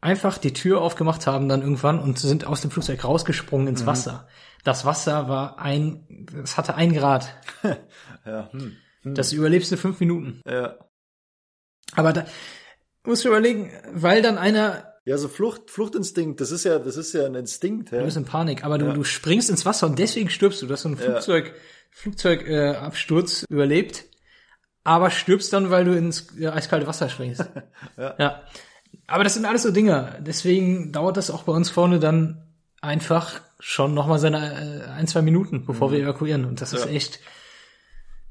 einfach 0.00 0.36
die 0.36 0.52
Tür 0.52 0.82
aufgemacht 0.82 1.26
haben 1.26 1.48
dann 1.48 1.62
irgendwann 1.62 1.98
und 1.98 2.18
sind 2.18 2.46
aus 2.46 2.60
dem 2.60 2.70
Flugzeug 2.70 3.04
rausgesprungen 3.04 3.68
ins 3.68 3.82
mhm. 3.82 3.86
Wasser. 3.86 4.28
Das 4.62 4.84
Wasser 4.84 5.28
war 5.28 5.58
ein, 5.58 6.26
es 6.42 6.56
hatte 6.56 6.74
ein 6.74 6.92
Grad. 6.92 7.34
ja. 8.26 8.50
Hm. 8.52 8.76
Hm. 9.02 9.14
Das 9.14 9.32
überlebst 9.32 9.72
du 9.72 9.76
fünf 9.76 10.00
Minuten. 10.00 10.40
Ja. 10.46 10.78
Aber 11.94 12.12
da 12.12 12.26
musst 13.04 13.24
du 13.24 13.28
überlegen, 13.28 13.70
weil 13.92 14.22
dann 14.22 14.38
einer 14.38 14.94
ja, 15.06 15.18
so 15.18 15.28
Flucht, 15.28 15.70
Fluchtinstinkt, 15.70 16.40
das 16.40 16.50
ist 16.50 16.64
ja, 16.64 16.78
das 16.78 16.96
ist 16.96 17.12
ja 17.12 17.26
ein 17.26 17.34
Instinkt. 17.34 17.92
Ja. 17.92 17.98
Du 17.98 18.04
bist 18.04 18.16
in 18.16 18.24
Panik, 18.24 18.64
aber 18.64 18.78
du, 18.78 18.86
ja. 18.86 18.92
du 18.94 19.04
springst 19.04 19.50
ins 19.50 19.66
Wasser 19.66 19.86
und 19.86 19.98
deswegen 19.98 20.30
stirbst 20.30 20.62
du. 20.62 20.66
Du 20.66 20.72
hast 20.72 20.82
so 20.82 20.88
einen 20.88 20.96
Flugzeug, 20.96 21.48
ja. 21.48 21.52
Flugzeugabsturz 21.90 23.42
äh, 23.42 23.46
überlebt 23.52 24.04
aber 24.84 25.10
stirbst 25.10 25.52
dann, 25.52 25.70
weil 25.70 25.84
du 25.84 25.96
ins 25.96 26.38
äh, 26.38 26.46
eiskalte 26.48 26.86
Wasser 26.86 27.08
springst. 27.08 27.44
Ja. 27.96 28.14
ja. 28.18 28.42
Aber 29.06 29.24
das 29.24 29.34
sind 29.34 29.44
alles 29.44 29.62
so 29.64 29.70
Dinge. 29.70 30.16
Deswegen 30.20 30.92
dauert 30.92 31.16
das 31.16 31.30
auch 31.30 31.42
bei 31.42 31.52
uns 31.52 31.68
vorne 31.70 31.98
dann 31.98 32.42
einfach 32.80 33.40
schon 33.58 33.92
nochmal 33.94 34.18
seine 34.18 34.84
äh, 34.86 34.90
ein, 34.90 35.06
zwei 35.06 35.22
Minuten, 35.22 35.66
bevor 35.66 35.90
wir 35.92 35.98
evakuieren. 35.98 36.44
Und 36.44 36.60
das 36.60 36.72
ist 36.72 36.84
Mhm. 36.86 36.90
Ja. 36.92 36.96
echt, 36.96 37.20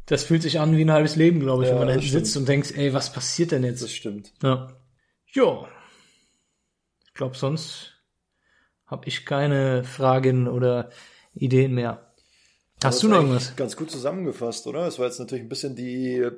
das 0.06 0.24
fühlt 0.24 0.42
sich 0.42 0.60
an 0.60 0.76
wie 0.78 0.84
ein 0.84 0.92
halbes 0.92 1.16
Leben, 1.16 1.40
glaube 1.40 1.64
ich, 1.64 1.70
Ja, 1.70 1.74
wenn 1.76 1.80
man 1.80 1.88
da 1.90 1.94
hinten 1.94 2.10
sitzt 2.10 2.36
und 2.38 2.48
denkt, 2.48 2.76
ey, 2.78 2.94
was 2.94 3.12
passiert 3.12 3.52
denn 3.52 3.64
jetzt? 3.64 3.82
Das 3.84 3.92
stimmt. 3.92 4.32
Ja. 4.42 4.70
Jo. 5.28 5.68
Ich 7.08 7.14
glaube, 7.14 7.36
sonst 7.38 7.94
habe 8.86 9.08
ich 9.08 9.26
keine 9.26 9.84
Fragen 9.84 10.48
oder 10.48 10.90
Ideen 11.34 11.74
mehr. 11.74 12.13
Hast 12.84 13.02
du 13.02 13.08
noch 13.08 13.18
irgendwas? 13.18 13.56
Ganz 13.56 13.78
gut 13.78 13.90
zusammengefasst, 13.90 14.68
oder? 14.68 14.86
Es 14.88 15.00
war 15.00 15.06
jetzt 15.06 15.20
natürlich 15.20 15.46
ein 15.46 15.50
bisschen 15.50 15.76
die 15.76 16.30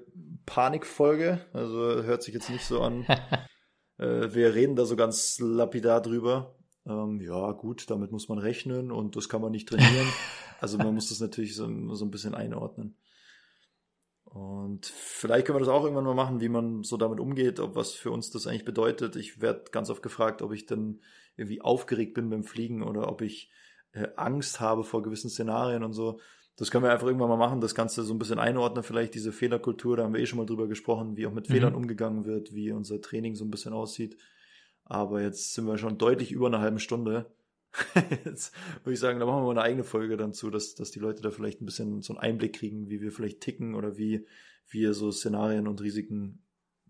Panikfolge. 0.45 1.45
Also 1.53 2.03
hört 2.03 2.21
sich 2.23 2.33
jetzt 2.33 2.49
nicht 2.49 2.65
so 2.65 2.81
an. 2.81 3.05
äh, 3.97 4.33
wir 4.33 4.53
reden 4.53 4.75
da 4.75 4.85
so 4.85 4.95
ganz 4.95 5.39
lapidar 5.39 6.01
drüber. 6.01 6.55
Ähm, 6.85 7.19
ja, 7.19 7.51
gut, 7.53 7.89
damit 7.89 8.11
muss 8.11 8.29
man 8.29 8.37
rechnen 8.37 8.91
und 8.91 9.15
das 9.15 9.27
kann 9.27 9.41
man 9.41 9.51
nicht 9.51 9.69
trainieren. 9.69 10.07
also 10.59 10.77
man 10.77 10.93
muss 10.93 11.09
das 11.09 11.19
natürlich 11.19 11.55
so, 11.55 11.67
so 11.95 12.05
ein 12.05 12.11
bisschen 12.11 12.35
einordnen. 12.35 12.95
Und 14.25 14.85
vielleicht 14.85 15.47
können 15.47 15.55
wir 15.55 15.65
das 15.65 15.69
auch 15.69 15.83
irgendwann 15.83 16.03
mal 16.03 16.13
machen, 16.13 16.41
wie 16.41 16.49
man 16.49 16.83
so 16.83 16.97
damit 16.97 17.19
umgeht, 17.19 17.59
ob 17.59 17.75
was 17.75 17.93
für 17.93 18.11
uns 18.11 18.29
das 18.31 18.47
eigentlich 18.47 18.65
bedeutet. 18.65 19.15
Ich 19.15 19.41
werde 19.41 19.63
ganz 19.71 19.89
oft 19.89 20.03
gefragt, 20.03 20.41
ob 20.41 20.51
ich 20.51 20.65
dann 20.65 20.99
irgendwie 21.37 21.61
aufgeregt 21.61 22.13
bin 22.13 22.29
beim 22.29 22.43
Fliegen 22.43 22.83
oder 22.83 23.09
ob 23.09 23.21
ich 23.21 23.49
äh, 23.95 24.09
Angst 24.15 24.59
habe 24.59 24.83
vor 24.83 25.01
gewissen 25.01 25.29
Szenarien 25.29 25.83
und 25.83 25.93
so. 25.93 26.19
Das 26.57 26.71
können 26.71 26.83
wir 26.83 26.91
einfach 26.91 27.07
irgendwann 27.07 27.29
mal 27.29 27.37
machen, 27.37 27.59
das 27.59 27.75
Ganze 27.75 28.03
so 28.03 28.13
ein 28.13 28.19
bisschen 28.19 28.39
einordnen, 28.39 28.83
vielleicht 28.83 29.13
diese 29.13 29.33
Fehlerkultur, 29.33 29.97
da 29.97 30.03
haben 30.03 30.13
wir 30.13 30.21
eh 30.21 30.25
schon 30.25 30.37
mal 30.37 30.45
drüber 30.45 30.67
gesprochen, 30.67 31.17
wie 31.17 31.27
auch 31.27 31.33
mit 31.33 31.49
Mhm. 31.49 31.53
Fehlern 31.53 31.75
umgegangen 31.75 32.25
wird, 32.25 32.53
wie 32.53 32.71
unser 32.71 33.01
Training 33.01 33.35
so 33.35 33.43
ein 33.43 33.51
bisschen 33.51 33.73
aussieht. 33.73 34.17
Aber 34.85 35.21
jetzt 35.21 35.53
sind 35.53 35.65
wir 35.65 35.77
schon 35.77 35.97
deutlich 35.97 36.31
über 36.31 36.47
einer 36.47 36.61
halben 36.61 36.79
Stunde. 36.79 37.25
jetzt 38.25 38.53
würde 38.83 38.93
ich 38.93 38.99
sagen, 38.99 39.19
da 39.19 39.25
machen 39.25 39.41
wir 39.41 39.47
mal 39.47 39.51
eine 39.51 39.63
eigene 39.63 39.83
Folge 39.83 40.15
dann 40.15 40.31
zu, 40.31 40.49
dass, 40.49 40.75
dass 40.75 40.91
die 40.91 40.99
Leute 40.99 41.21
da 41.21 41.31
vielleicht 41.31 41.61
ein 41.61 41.65
bisschen 41.65 42.01
so 42.01 42.13
einen 42.13 42.21
Einblick 42.21 42.55
kriegen, 42.55 42.89
wie 42.89 43.01
wir 43.01 43.11
vielleicht 43.11 43.41
ticken 43.41 43.75
oder 43.75 43.97
wie 43.97 44.25
wir 44.69 44.93
so 44.93 45.11
Szenarien 45.11 45.67
und 45.67 45.81
Risiken 45.81 46.43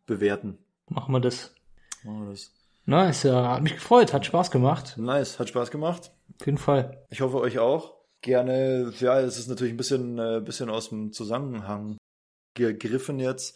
bewerten. 0.05 0.59
Machen 0.89 1.13
wir 1.13 1.21
das. 1.21 1.55
Machen 2.03 2.25
wir 2.25 2.31
das. 2.31 2.53
Nice, 2.85 3.23
ja, 3.23 3.55
hat 3.55 3.63
mich 3.63 3.73
gefreut, 3.73 4.13
hat 4.13 4.27
Spaß 4.27 4.51
gemacht. 4.51 4.95
Nice, 4.97 5.39
hat 5.39 5.49
Spaß 5.49 5.71
gemacht. 5.71 6.11
Auf 6.39 6.45
jeden 6.45 6.57
Fall. 6.57 7.05
Ich 7.09 7.21
hoffe 7.21 7.39
euch 7.39 7.59
auch. 7.59 7.95
Gerne, 8.21 8.91
ja, 8.99 9.19
es 9.19 9.37
ist 9.37 9.47
natürlich 9.47 9.73
ein 9.73 9.77
bisschen, 9.77 10.17
äh, 10.17 10.41
bisschen 10.43 10.69
aus 10.69 10.89
dem 10.89 11.11
Zusammenhang 11.11 11.97
gegriffen 12.55 13.19
jetzt, 13.19 13.55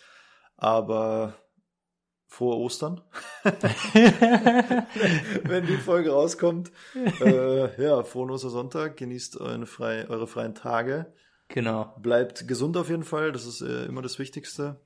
aber 0.58 1.34
frohe 2.28 2.56
Ostern. 2.58 3.02
Wenn 5.44 5.66
die 5.66 5.78
Folge 5.78 6.12
rauskommt. 6.12 6.72
Äh, 7.22 7.84
ja, 7.84 8.04
frohen 8.04 8.30
Ostersonntag. 8.30 8.98
Genießt 8.98 9.42
eure, 9.42 9.66
frei, 9.66 10.08
eure 10.08 10.28
freien 10.28 10.54
Tage. 10.54 11.14
genau. 11.48 11.96
Bleibt 12.00 12.48
gesund 12.48 12.78
auf 12.78 12.90
jeden 12.90 13.04
Fall. 13.04 13.32
Das 13.32 13.46
ist 13.46 13.62
äh, 13.62 13.86
immer 13.86 14.04
das 14.04 14.20
Wichtigste. 14.20 14.80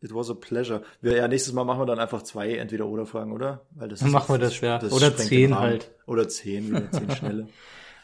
It 0.00 0.14
was 0.14 0.30
a 0.30 0.34
pleasure. 0.34 0.82
Wir, 1.00 1.16
ja, 1.16 1.26
nächstes 1.26 1.52
Mal 1.52 1.64
machen 1.64 1.80
wir 1.80 1.86
dann 1.86 1.98
einfach 1.98 2.22
zwei 2.22 2.54
Entweder-Oder-Fragen, 2.54 3.32
oder? 3.32 3.66
Weil 3.72 3.88
das 3.88 3.98
Dann 4.00 4.12
machen 4.12 4.34
wir 4.34 4.38
das, 4.38 4.60
ja. 4.60 4.76
Oder 4.76 5.10
sprengt 5.10 5.18
den 5.18 5.26
zehn 5.26 5.58
halt. 5.58 5.90
Oder 6.06 6.28
zehn, 6.28 6.68
wieder 6.68 6.92
zehn 6.92 7.10
schnelle. 7.10 7.48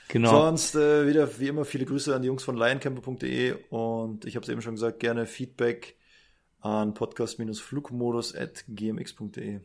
Genau. 0.09 0.31
Sonst 0.31 0.75
äh, 0.75 1.07
wieder 1.07 1.41
wie 1.41 1.49
immer 1.49 1.65
viele 1.65 1.87
Grüße 1.87 2.15
an 2.15 2.21
die 2.21 2.29
Jungs 2.29 2.45
von 2.45 2.59
lioncamper.de 2.59 3.55
und 3.71 4.27
ich 4.27 4.37
habe 4.37 4.45
es 4.45 4.51
eben 4.51 4.61
schon 4.61 4.75
gesagt, 4.75 5.01
gerne 5.01 5.25
Feedback 5.25 5.97
an 6.61 6.93
podcast-flugmodus.gmx.de. 6.95 9.61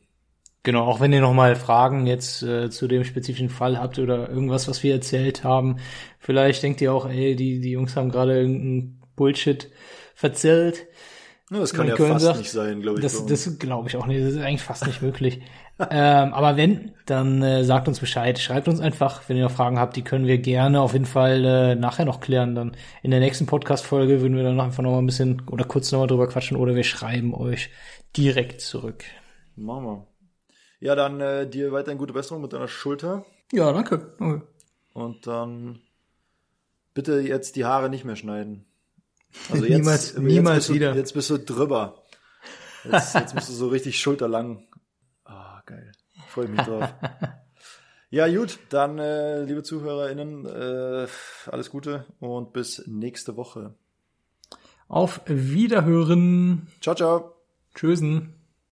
Genau, 0.63 0.85
auch 0.85 0.99
wenn 0.99 1.13
ihr 1.13 1.21
nochmal 1.21 1.55
Fragen 1.55 2.05
jetzt 2.05 2.43
äh, 2.43 2.69
zu 2.69 2.89
dem 2.89 3.05
spezifischen 3.05 3.49
Fall 3.49 3.79
habt 3.79 3.97
oder 3.97 4.29
irgendwas, 4.29 4.67
was 4.67 4.83
wir 4.83 4.93
erzählt 4.93 5.45
haben, 5.45 5.77
vielleicht 6.19 6.61
denkt 6.63 6.81
ihr 6.81 6.93
auch, 6.93 7.07
ey, 7.07 7.33
die, 7.35 7.61
die 7.61 7.71
Jungs 7.71 7.95
haben 7.95 8.09
gerade 8.09 8.39
irgendeinen 8.39 9.01
Bullshit 9.15 9.71
verzählt. 10.15 10.87
Ja, 11.51 11.59
das 11.59 11.73
kann 11.73 11.87
ja 11.87 11.95
Köln 11.95 12.11
fast 12.11 12.25
sagt, 12.25 12.37
nicht 12.39 12.51
sein, 12.51 12.81
glaube 12.81 12.99
ich. 12.99 13.03
Das, 13.03 13.25
das 13.25 13.57
glaube 13.57 13.89
ich 13.89 13.95
auch 13.95 14.05
nicht. 14.05 14.21
Das 14.21 14.33
ist 14.33 14.37
eigentlich 14.41 14.61
fast 14.61 14.85
nicht 14.85 15.01
möglich. 15.01 15.41
ähm, 15.79 16.33
aber 16.33 16.57
wenn, 16.57 16.91
dann 17.07 17.41
äh, 17.41 17.63
sagt 17.63 17.87
uns 17.87 17.99
Bescheid. 17.99 18.37
Schreibt 18.37 18.67
uns 18.67 18.79
einfach, 18.79 19.23
wenn 19.27 19.37
ihr 19.37 19.43
noch 19.43 19.51
Fragen 19.51 19.79
habt. 19.79 19.95
Die 19.95 20.03
können 20.03 20.27
wir 20.27 20.37
gerne 20.37 20.79
auf 20.79 20.93
jeden 20.93 21.05
Fall 21.05 21.43
äh, 21.43 21.75
nachher 21.75 22.05
noch 22.05 22.19
klären. 22.19 22.53
Dann 22.53 22.77
in 23.01 23.09
der 23.09 23.19
nächsten 23.19 23.47
Podcast-Folge 23.47 24.21
würden 24.21 24.37
wir 24.37 24.43
dann 24.43 24.59
einfach 24.59 24.83
noch 24.83 24.91
mal 24.91 24.99
ein 24.99 25.07
bisschen 25.07 25.41
oder 25.49 25.65
kurz 25.65 25.91
noch 25.91 25.99
mal 25.99 26.07
drüber 26.07 26.27
quatschen 26.27 26.55
oder 26.55 26.75
wir 26.75 26.83
schreiben 26.83 27.33
euch 27.33 27.71
direkt 28.15 28.61
zurück. 28.61 29.03
Machen 29.55 29.85
wir. 29.85 30.07
Ja, 30.81 30.95
dann 30.95 31.19
äh, 31.19 31.49
dir 31.49 31.71
weiterhin 31.71 31.97
gute 31.97 32.13
Besserung 32.13 32.41
mit 32.43 32.53
deiner 32.53 32.67
Schulter 32.67 33.25
Ja, 33.51 33.73
danke. 33.73 34.13
danke. 34.19 34.47
und 34.93 35.25
dann 35.27 35.79
bitte 36.93 37.19
jetzt 37.21 37.55
die 37.55 37.65
Haare 37.65 37.89
nicht 37.89 38.05
mehr 38.05 38.15
schneiden. 38.15 38.65
Also 39.51 39.65
Niemals- 39.65 40.07
jetzt, 40.13 40.17
niemals 40.19 40.55
jetzt 40.55 40.67
bist 40.67 40.73
wieder. 40.75 40.91
Du, 40.93 40.97
jetzt 40.99 41.13
bist 41.13 41.29
du 41.29 41.37
drüber. 41.39 42.03
Jetzt, 42.89 43.13
jetzt 43.15 43.35
bist 43.35 43.49
du 43.49 43.53
so 43.53 43.67
richtig 43.67 43.99
schulterlang. 43.99 44.63
Ah, 45.25 45.61
geil. 45.65 45.91
Freue 46.29 46.47
mich 46.47 46.61
drauf. 46.61 46.93
Ja, 48.11 48.27
gut, 48.27 48.57
dann, 48.69 48.97
äh, 48.97 49.43
liebe 49.43 49.61
ZuhörerInnen, 49.61 50.43
äh, 50.47 51.05
alles 51.45 51.69
Gute 51.69 52.07
und 52.19 52.53
bis 52.53 52.81
nächste 52.87 53.37
Woche. 53.37 53.75
Auf 54.87 55.21
Wiederhören. 55.27 56.67
Ciao, 56.81 56.95
ciao. 56.95 57.35
Tschüssen. 57.75 58.33